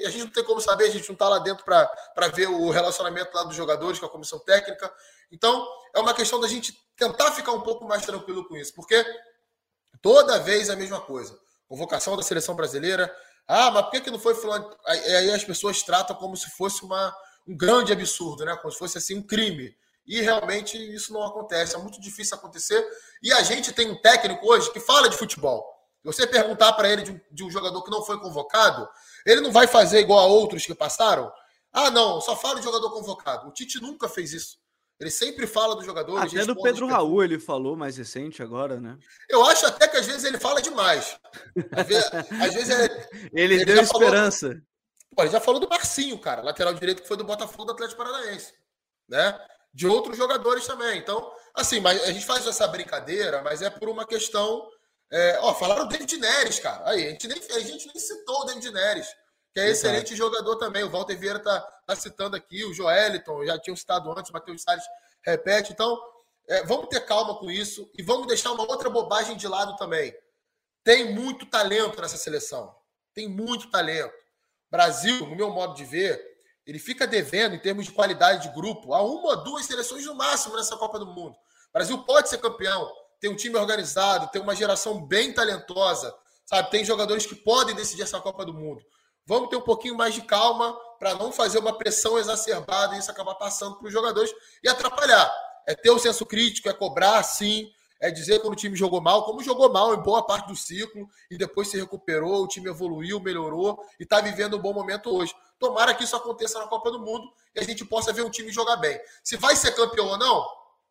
a 0.07 0.09
gente 0.09 0.23
não 0.23 0.31
tem 0.31 0.45
como 0.45 0.61
saber, 0.61 0.85
a 0.85 0.91
gente 0.91 1.09
não 1.09 1.15
está 1.15 1.29
lá 1.29 1.41
dentro 1.41 1.65
para 1.65 2.29
ver 2.33 2.47
o 2.47 2.71
relacionamento 2.71 3.35
lá 3.35 3.43
dos 3.43 3.57
jogadores 3.57 3.99
com 3.99 4.07
a 4.07 4.11
comissão 4.11 4.39
técnica. 4.39 4.89
Então, 5.33 5.67
é 5.93 5.99
uma 5.99 6.15
questão 6.15 6.39
da 6.39 6.47
gente 6.47 6.73
tentar 6.95 7.33
ficar 7.33 7.51
um 7.51 7.63
pouco 7.63 7.85
mais 7.85 8.07
tranquilo 8.07 8.47
com 8.47 8.57
isso, 8.57 8.73
porque 8.73 9.05
toda 10.01 10.39
vez 10.39 10.69
é 10.69 10.75
a 10.75 10.77
mesma 10.77 11.01
coisa. 11.01 11.37
Convocação 11.67 12.17
da 12.17 12.23
seleção 12.23 12.55
brasileira. 12.55 13.13
Ah, 13.49 13.73
mas 13.73 13.83
por 13.83 13.91
que, 13.91 14.03
que 14.03 14.11
não 14.13 14.21
foi 14.21 14.37
fulano? 14.37 14.73
Aí 14.87 15.33
as 15.33 15.43
pessoas 15.43 15.83
tratam 15.83 16.15
como 16.15 16.37
se 16.37 16.49
fosse 16.51 16.85
uma, 16.85 17.13
um 17.51 17.57
grande 17.57 17.93
absurdo, 17.93 18.45
né? 18.45 18.57
Como 18.57 18.73
se 18.73 18.79
fosse 18.79 18.97
assim 18.99 19.19
um 19.19 19.23
crime. 19.23 19.75
E 20.07 20.21
realmente 20.21 20.77
isso 20.95 21.13
não 21.13 21.23
acontece, 21.23 21.75
é 21.75 21.79
muito 21.79 22.01
difícil 22.01 22.37
acontecer. 22.37 22.85
E 23.23 23.33
a 23.33 23.43
gente 23.43 23.73
tem 23.73 23.91
um 23.91 24.01
técnico 24.01 24.47
hoje 24.47 24.73
que 24.73 24.81
fala 24.81 25.09
de 25.09 25.17
futebol. 25.17 25.65
Se 26.03 26.07
você 26.07 26.27
perguntar 26.27 26.73
para 26.73 26.89
ele 26.89 27.03
de 27.03 27.13
um, 27.13 27.21
de 27.31 27.45
um, 27.45 27.51
jogador 27.51 27.83
que 27.83 27.91
não 27.91 28.03
foi 28.03 28.19
convocado, 28.19 28.89
ele 29.27 29.41
não 29.41 29.53
vai 29.53 29.67
fazer 29.67 30.01
igual 30.01 30.21
a 30.21 30.27
outros 30.27 30.65
que 30.65 30.75
passaram. 30.75 31.31
Ah, 31.73 31.91
não, 31.91 32.21
só 32.21 32.35
fala 32.37 32.59
de 32.59 32.65
jogador 32.65 32.91
convocado. 32.91 33.49
O 33.49 33.53
Tite 33.53 33.81
nunca 33.81 34.09
fez 34.09 34.33
isso. 34.33 34.59
Ele 34.99 35.11
sempre 35.11 35.47
fala 35.47 35.77
do 35.77 35.85
jogador. 35.85 36.19
Até 36.19 36.45
do 36.45 36.61
Pedro 36.61 36.87
Raul 36.87 37.25
ele 37.25 37.39
falou 37.39 37.77
mais 37.77 37.97
recente 37.97 38.43
agora, 38.43 38.81
né? 38.81 38.99
Eu 39.29 39.45
acho 39.45 39.67
até 39.67 39.89
que 39.89 39.97
às 39.97 40.07
vezes 40.07 40.25
ele 40.25 40.39
fala 40.39 40.61
demais. 40.61 41.19
Às 41.73 41.87
vezes, 41.87 42.11
às 42.13 42.55
vezes 42.55 42.71
ele, 42.71 42.95
ele, 43.33 43.55
ele 43.55 43.65
deu 43.65 43.83
esperança. 43.83 44.49
Falou, 44.49 44.63
Pô, 45.15 45.23
ele 45.23 45.33
já 45.33 45.41
falou 45.41 45.61
do 45.61 45.69
Marcinho, 45.69 46.19
cara, 46.19 46.43
lateral 46.43 46.73
direito 46.75 47.03
que 47.03 47.09
foi 47.09 47.17
do 47.17 47.25
Botafogo 47.25 47.65
do 47.65 47.73
Atlético 47.73 48.03
Paranaense, 48.03 48.55
né? 49.09 49.39
De 49.73 49.87
outros 49.87 50.17
jogadores 50.17 50.67
também. 50.67 50.99
Então, 50.99 51.33
assim, 51.55 51.81
mas 51.81 52.03
a 52.05 52.13
gente 52.13 52.25
faz 52.25 52.47
essa 52.47 52.67
brincadeira, 52.67 53.43
mas 53.43 53.63
é 53.63 53.71
por 53.71 53.89
uma 53.89 54.07
questão. 54.07 54.69
É, 55.13 55.39
ó, 55.41 55.53
falaram 55.55 55.87
do 55.87 55.91
David 55.91 56.17
Neres, 56.17 56.61
cara. 56.61 56.89
Aí, 56.89 57.07
a 57.07 57.11
gente 57.11 57.27
nem, 57.27 57.39
a 57.39 57.61
gente 57.61 57.87
nem 57.87 57.99
citou 57.99 58.43
o 58.43 58.45
David 58.45 58.71
Neres, 58.71 59.09
que 59.53 59.61
é 59.61 59.71
excelente 59.71 60.15
jogador 60.15 60.57
também. 60.57 60.85
O 60.85 60.91
Walter 60.91 61.17
Vieira 61.17 61.41
tá, 61.41 61.61
tá 61.87 61.97
citando 61.97 62.37
aqui, 62.37 62.65
o 62.65 62.73
Joeliton, 62.73 63.45
já 63.45 63.59
tinham 63.59 63.77
citado 63.77 64.11
antes, 64.13 64.31
o 64.31 64.33
Matheus 64.33 64.63
Salles 64.63 64.85
repete. 65.25 65.73
Então, 65.73 66.01
é, 66.49 66.65
vamos 66.65 66.89
ter 66.89 67.01
calma 67.05 67.37
com 67.37 67.51
isso 67.51 67.91
e 67.97 68.03
vamos 68.03 68.27
deixar 68.27 68.53
uma 68.53 68.63
outra 68.63 68.89
bobagem 68.91 69.37
de 69.37 69.47
lado 69.47 69.77
também. 69.77 70.15
Tem 70.83 71.13
muito 71.13 71.47
talento 71.47 72.01
nessa 72.01 72.17
seleção. 72.17 72.75
Tem 73.15 73.29
muito 73.29 73.71
talento. 73.71 74.13
Brasil, 74.71 75.27
no 75.27 75.35
meu 75.35 75.51
modo 75.51 75.75
de 75.75 75.85
ver, 75.85 76.21
ele 76.67 76.79
fica 76.79 77.07
devendo 77.07 77.55
em 77.55 77.59
termos 77.59 77.87
de 77.87 77.93
qualidade 77.93 78.49
de 78.49 78.55
grupo 78.55 78.95
a 78.95 79.03
uma 79.03 79.37
duas 79.37 79.67
seleções 79.67 80.05
no 80.07 80.15
máximo 80.15 80.57
nessa 80.57 80.77
Copa 80.77 80.99
do 80.99 81.07
Mundo. 81.07 81.35
O 81.35 81.73
Brasil 81.73 81.99
pode 82.05 82.29
ser 82.29 82.39
campeão, 82.39 82.91
tem 83.21 83.31
um 83.31 83.37
time 83.37 83.57
organizado, 83.57 84.29
tem 84.31 84.41
uma 84.41 84.55
geração 84.55 85.05
bem 85.05 85.33
talentosa, 85.33 86.15
sabe? 86.47 86.71
Tem 86.71 86.85
jogadores 86.85 87.27
que 87.27 87.35
podem 87.35 87.75
decidir 87.75 88.03
essa 88.03 88.21
Copa 88.21 88.45
do 88.45 88.55
Mundo. 88.55 88.83
Vamos 89.27 89.49
ter 89.49 89.57
um 89.57 89.63
pouquinho 89.63 89.97
mais 89.97 90.15
de 90.15 90.23
calma 90.23 90.77
para 90.99 91.15
não 91.15 91.33
fazer 91.33 91.59
uma 91.59 91.77
pressão 91.77 92.19
exacerbada 92.19 92.95
e 92.95 92.99
isso 92.99 93.11
acabar 93.11 93.35
passando 93.35 93.77
para 93.77 93.87
os 93.87 93.93
jogadores 93.93 94.33
e 94.63 94.69
atrapalhar. 94.69 95.33
É 95.67 95.75
ter 95.75 95.91
o 95.91 95.99
senso 95.99 96.27
crítico, 96.27 96.69
é 96.69 96.73
cobrar 96.73 97.23
sim, 97.23 97.71
é 98.01 98.11
dizer 98.11 98.41
quando 98.41 98.55
o 98.55 98.57
time 98.57 98.75
jogou 98.75 99.01
mal, 99.01 99.25
como 99.25 99.43
jogou 99.43 99.71
mal 99.71 99.95
em 99.95 100.03
boa 100.03 100.27
parte 100.27 100.49
do 100.49 100.57
ciclo 100.57 101.07
e 101.31 101.37
depois 101.37 101.69
se 101.69 101.77
recuperou, 101.77 102.43
o 102.43 102.49
time 102.49 102.71
evoluiu, 102.71 103.21
melhorou 103.21 103.79
e 103.99 104.05
está 104.05 104.21
vivendo 104.21 104.57
um 104.57 104.61
bom 104.61 104.73
momento 104.73 105.15
hoje. 105.15 105.35
Tomara 105.59 105.95
que 105.95 106.05
isso 106.05 106.17
aconteça 106.17 106.59
na 106.59 106.67
Copa 106.67 106.91
do 106.91 106.99
Mundo 106.99 107.31
e 107.55 107.61
a 107.61 107.63
gente 107.63 107.85
possa 107.85 108.13
ver 108.13 108.23
um 108.23 108.31
time 108.31 108.51
jogar 108.51 108.77
bem. 108.77 108.99
Se 109.23 109.37
vai 109.37 109.55
ser 109.55 109.75
campeão 109.75 110.07
ou 110.07 110.19
não, 110.19 110.47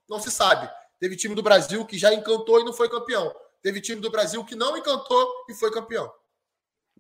não 0.08 0.20
se 0.20 0.30
sabe. 0.30 0.70
Teve 1.00 1.16
time 1.16 1.34
do 1.34 1.42
Brasil 1.42 1.84
que 1.86 1.98
já 1.98 2.14
encantou 2.14 2.60
e 2.60 2.64
não 2.64 2.74
foi 2.74 2.88
campeão. 2.88 3.34
Teve 3.62 3.82
time 3.82 4.00
do 4.00 4.12
Brasil 4.12 4.46
que 4.46 4.56
não 4.56 4.78
encantou 4.78 5.46
e 5.50 5.54
foi 5.56 5.72
campeão. 5.72 6.12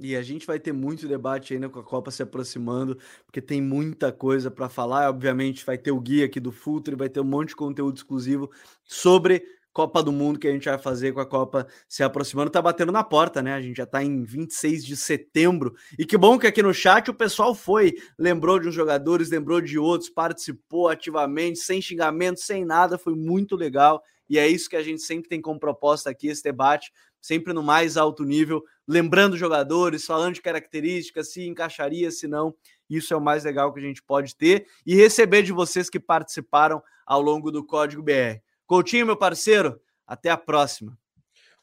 E 0.01 0.15
a 0.15 0.21
gente 0.21 0.47
vai 0.47 0.57
ter 0.57 0.71
muito 0.71 1.09
debate 1.09 1.53
ainda 1.53 1.67
com 1.67 1.77
a 1.77 1.83
Copa 1.83 2.09
se 2.09 2.23
aproximando, 2.23 2.97
porque 3.25 3.41
tem 3.41 3.61
muita 3.61 4.13
coisa 4.13 4.49
para 4.49 4.69
falar. 4.69 5.09
Obviamente, 5.09 5.65
vai 5.65 5.77
ter 5.77 5.91
o 5.91 5.99
guia 5.99 6.25
aqui 6.25 6.39
do 6.39 6.53
Futre, 6.53 6.95
vai 6.95 7.09
ter 7.09 7.19
um 7.19 7.25
monte 7.25 7.49
de 7.49 7.57
conteúdo 7.57 7.97
exclusivo 7.97 8.49
sobre 8.85 9.43
Copa 9.71 10.01
do 10.01 10.11
Mundo 10.11 10.39
que 10.39 10.47
a 10.47 10.51
gente 10.51 10.65
vai 10.65 10.77
fazer 10.77 11.13
com 11.13 11.19
a 11.19 11.25
Copa 11.25 11.67
se 11.87 12.03
aproximando, 12.03 12.49
tá 12.49 12.61
batendo 12.61 12.91
na 12.91 13.03
porta, 13.03 13.41
né? 13.41 13.53
A 13.53 13.61
gente 13.61 13.77
já 13.77 13.85
tá 13.85 14.03
em 14.03 14.23
26 14.23 14.85
de 14.85 14.97
setembro. 14.97 15.73
E 15.97 16.05
que 16.05 16.17
bom 16.17 16.37
que 16.39 16.47
aqui 16.47 16.61
no 16.61 16.73
chat 16.73 17.09
o 17.09 17.13
pessoal 17.13 17.53
foi, 17.53 17.93
lembrou 18.17 18.59
de 18.59 18.67
uns 18.67 18.75
jogadores, 18.75 19.29
lembrou 19.29 19.61
de 19.61 19.77
outros, 19.77 20.09
participou 20.09 20.87
ativamente, 20.87 21.59
sem 21.59 21.81
xingamento, 21.81 22.39
sem 22.39 22.65
nada, 22.65 22.97
foi 22.97 23.15
muito 23.15 23.55
legal. 23.55 24.03
E 24.29 24.37
é 24.37 24.47
isso 24.47 24.69
que 24.69 24.75
a 24.75 24.83
gente 24.83 25.01
sempre 25.01 25.27
tem 25.27 25.41
como 25.41 25.59
proposta 25.59 26.09
aqui, 26.09 26.27
esse 26.27 26.43
debate, 26.43 26.91
sempre 27.21 27.51
no 27.53 27.63
mais 27.63 27.97
alto 27.97 28.23
nível, 28.23 28.63
lembrando 28.87 29.37
jogadores, 29.37 30.05
falando 30.05 30.35
de 30.35 30.41
características, 30.41 31.31
se 31.31 31.47
encaixaria, 31.47 32.11
se 32.11 32.27
não. 32.27 32.53
Isso 32.89 33.13
é 33.13 33.17
o 33.17 33.21
mais 33.21 33.43
legal 33.43 33.73
que 33.73 33.79
a 33.79 33.83
gente 33.83 34.01
pode 34.01 34.35
ter 34.35 34.65
e 34.85 34.95
receber 34.95 35.43
de 35.43 35.51
vocês 35.51 35.89
que 35.89 35.99
participaram 35.99 36.81
ao 37.05 37.21
longo 37.21 37.51
do 37.51 37.65
Código 37.65 38.01
BR. 38.01 38.39
Coutinho, 38.69 39.07
meu 39.07 39.17
parceiro, 39.17 39.81
até 40.05 40.29
a 40.29 40.37
próxima. 40.37 40.95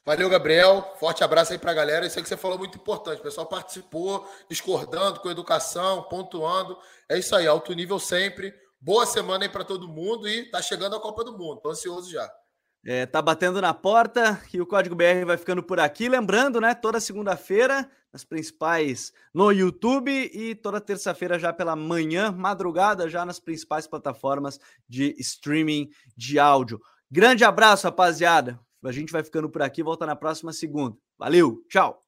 Valeu, 0.05 0.29
Gabriel. 0.29 0.93
Forte 0.99 1.23
abraço 1.23 1.53
aí 1.53 1.57
para 1.57 1.71
a 1.71 1.73
galera. 1.73 2.05
Isso 2.05 2.19
aí 2.19 2.23
que 2.23 2.27
você 2.27 2.35
falou 2.35 2.57
muito 2.57 2.77
importante. 2.77 3.19
O 3.19 3.23
pessoal 3.23 3.47
participou, 3.47 4.29
discordando 4.49 5.21
com 5.21 5.31
educação, 5.31 6.03
pontuando. 6.03 6.77
É 7.07 7.17
isso 7.17 7.33
aí, 7.33 7.47
alto 7.47 7.71
nível 7.71 7.97
sempre. 7.97 8.53
Boa 8.77 9.05
semana 9.05 9.45
aí 9.45 9.49
para 9.49 9.63
todo 9.63 9.87
mundo 9.87 10.27
e 10.27 10.51
tá 10.51 10.61
chegando 10.61 10.97
a 10.97 10.99
Copa 10.99 11.23
do 11.23 11.31
Mundo. 11.31 11.61
Tô 11.61 11.69
ansioso 11.69 12.11
já. 12.11 12.29
É, 12.85 13.05
tá 13.05 13.21
batendo 13.21 13.61
na 13.61 13.73
porta 13.73 14.41
e 14.53 14.59
o 14.59 14.65
Código 14.65 14.93
BR 14.93 15.25
vai 15.25 15.37
ficando 15.37 15.63
por 15.63 15.79
aqui. 15.79 16.09
Lembrando, 16.09 16.59
né, 16.59 16.75
toda 16.75 16.99
segunda-feira, 16.99 17.89
nas 18.11 18.23
principais 18.23 19.13
no 19.33 19.51
YouTube 19.51 20.11
e 20.11 20.55
toda 20.55 20.81
terça-feira 20.81 21.37
já 21.37 21.53
pela 21.53 21.75
manhã, 21.75 22.31
madrugada, 22.31 23.09
já 23.09 23.25
nas 23.25 23.39
principais 23.39 23.87
plataformas 23.87 24.59
de 24.87 25.15
streaming 25.19 25.89
de 26.15 26.39
áudio. 26.39 26.81
Grande 27.09 27.43
abraço, 27.43 27.85
rapaziada. 27.85 28.59
A 28.83 28.91
gente 28.91 29.11
vai 29.11 29.23
ficando 29.23 29.49
por 29.49 29.61
aqui, 29.61 29.83
volta 29.83 30.05
na 30.05 30.15
próxima 30.15 30.53
segunda. 30.53 30.95
Valeu, 31.17 31.63
tchau! 31.69 32.06